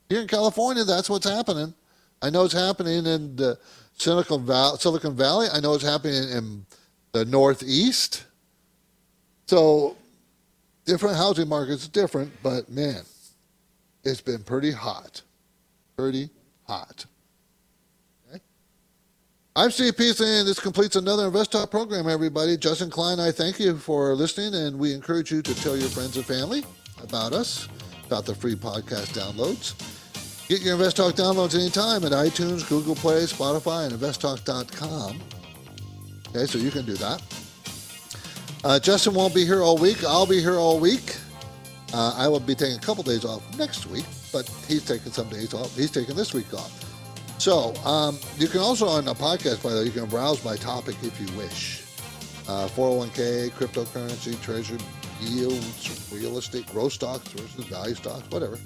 Here 0.09 0.21
in 0.21 0.29
california 0.29 0.85
that's 0.85 1.09
what's 1.09 1.29
happening. 1.29 1.75
I 2.21 2.31
know 2.31 2.45
it's 2.45 2.55
happening 2.55 3.07
in 3.07 3.37
the 3.37 3.59
silicon 3.95 4.47
valley, 4.47 4.79
silicon 4.79 5.17
valley. 5.17 5.49
I 5.53 5.61
know 5.61 5.75
it's 5.75 5.85
happening 5.85 6.29
in 6.31 6.67
the 7.13 7.25
northeast. 7.25 8.25
So 9.47 9.97
different 10.85 11.17
housing 11.17 11.49
markets 11.49 11.87
are 11.87 11.91
different 11.91 12.33
but 12.43 12.69
man 12.69 13.03
it's 14.05 14.21
been 14.21 14.43
pretty 14.43 14.73
hot. 14.73 15.23
Pretty 15.97 16.31
hot 16.67 17.07
I'm 19.55 19.71
Steve 19.71 19.99
Peasley, 19.99 20.39
and 20.39 20.49
this 20.49 20.59
completes 20.59 20.97
another 20.97 21.27
Invest 21.27 21.53
Talk 21.53 21.71
program, 21.71 22.09
everybody. 22.09 22.57
Justin 22.57 22.89
Klein, 22.89 23.21
I 23.21 23.31
thank 23.31 23.61
you 23.61 23.77
for 23.77 24.15
listening, 24.15 24.55
and 24.55 24.79
we 24.79 24.95
encourage 24.95 25.31
you 25.31 25.43
to 25.43 25.55
tell 25.55 25.77
your 25.77 25.91
friends 25.91 26.17
and 26.17 26.25
family 26.25 26.65
about 27.03 27.35
us, 27.35 27.69
about 28.07 28.25
the 28.25 28.35
free 28.35 28.55
podcast 28.55 29.09
downloads. 29.13 29.75
Get 30.49 30.63
your 30.63 30.73
Invest 30.73 30.97
Talk 30.97 31.17
downloads 31.17 31.55
anytime 31.55 32.03
at 32.05 32.13
iTunes, 32.13 32.67
Google 32.67 32.95
Play, 32.95 33.25
Spotify, 33.25 33.85
and 33.87 34.01
investtalk.com. 34.01 35.21
Okay, 36.31 36.47
so 36.47 36.57
you 36.57 36.71
can 36.71 36.87
do 36.87 36.95
that. 36.95 37.23
Uh, 38.65 38.79
Justin 38.79 39.13
won't 39.13 39.35
be 39.35 39.45
here 39.45 39.61
all 39.61 39.77
week. 39.77 40.03
I'll 40.03 40.25
be 40.25 40.41
here 40.41 40.57
all 40.57 40.81
week. 40.81 41.15
Uh, 41.93 42.15
I 42.17 42.27
will 42.27 42.41
be 42.41 42.55
taking 42.55 42.79
a 42.79 42.81
couple 42.81 43.03
days 43.03 43.27
off 43.27 43.43
next 43.59 43.85
week, 43.89 44.07
but 44.33 44.49
he's 44.67 44.87
taking 44.87 45.13
some 45.13 45.29
days 45.29 45.53
off. 45.53 45.77
He's 45.77 45.91
taking 45.91 46.17
this 46.17 46.33
week 46.33 46.55
off. 46.55 46.79
So 47.43 47.75
um, 47.85 48.21
you 48.39 48.47
can 48.47 48.61
also 48.61 48.87
on 48.87 49.05
the 49.05 49.15
podcast, 49.15 49.65
by 49.65 49.71
the 49.71 49.81
way, 49.81 49.85
you 49.87 49.91
can 49.91 50.05
browse 50.07 50.39
by 50.39 50.55
topic 50.55 50.95
if 51.03 51.21
you 51.21 51.27
wish. 51.37 51.83
Uh, 52.49 52.69
401k, 52.69 53.51
cryptocurrency, 53.51 54.41
treasury 54.41 54.79
yields, 55.21 56.09
real 56.13 56.39
estate, 56.39 56.69
growth 56.69 56.93
stocks 56.93 57.27
versus 57.31 57.65
value 57.65 57.97
stocks, 57.97 58.31
whatever. 58.31 58.61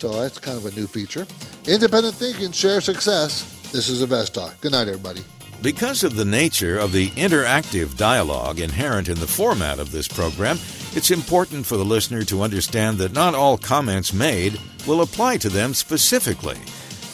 So 0.00 0.20
that's 0.20 0.36
kind 0.40 0.58
of 0.58 0.66
a 0.66 0.72
new 0.72 0.88
feature. 0.88 1.28
Independent 1.68 2.16
thinking, 2.16 2.50
share 2.50 2.80
success. 2.80 3.44
This 3.70 3.88
is 3.88 4.02
Invest 4.02 4.34
Talk. 4.34 4.60
Good 4.60 4.72
night, 4.72 4.88
everybody. 4.88 5.22
Because 5.62 6.02
of 6.02 6.16
the 6.16 6.24
nature 6.24 6.76
of 6.76 6.90
the 6.90 7.10
interactive 7.10 7.96
dialogue 7.96 8.58
inherent 8.58 9.08
in 9.08 9.20
the 9.20 9.28
format 9.28 9.78
of 9.78 9.92
this 9.92 10.08
program, 10.08 10.58
it's 10.96 11.12
important 11.12 11.64
for 11.64 11.76
the 11.76 11.84
listener 11.84 12.24
to 12.24 12.42
understand 12.42 12.98
that 12.98 13.12
not 13.12 13.36
all 13.36 13.56
comments 13.56 14.12
made 14.12 14.60
will 14.88 15.02
apply 15.02 15.36
to 15.36 15.48
them 15.48 15.72
specifically. 15.72 16.58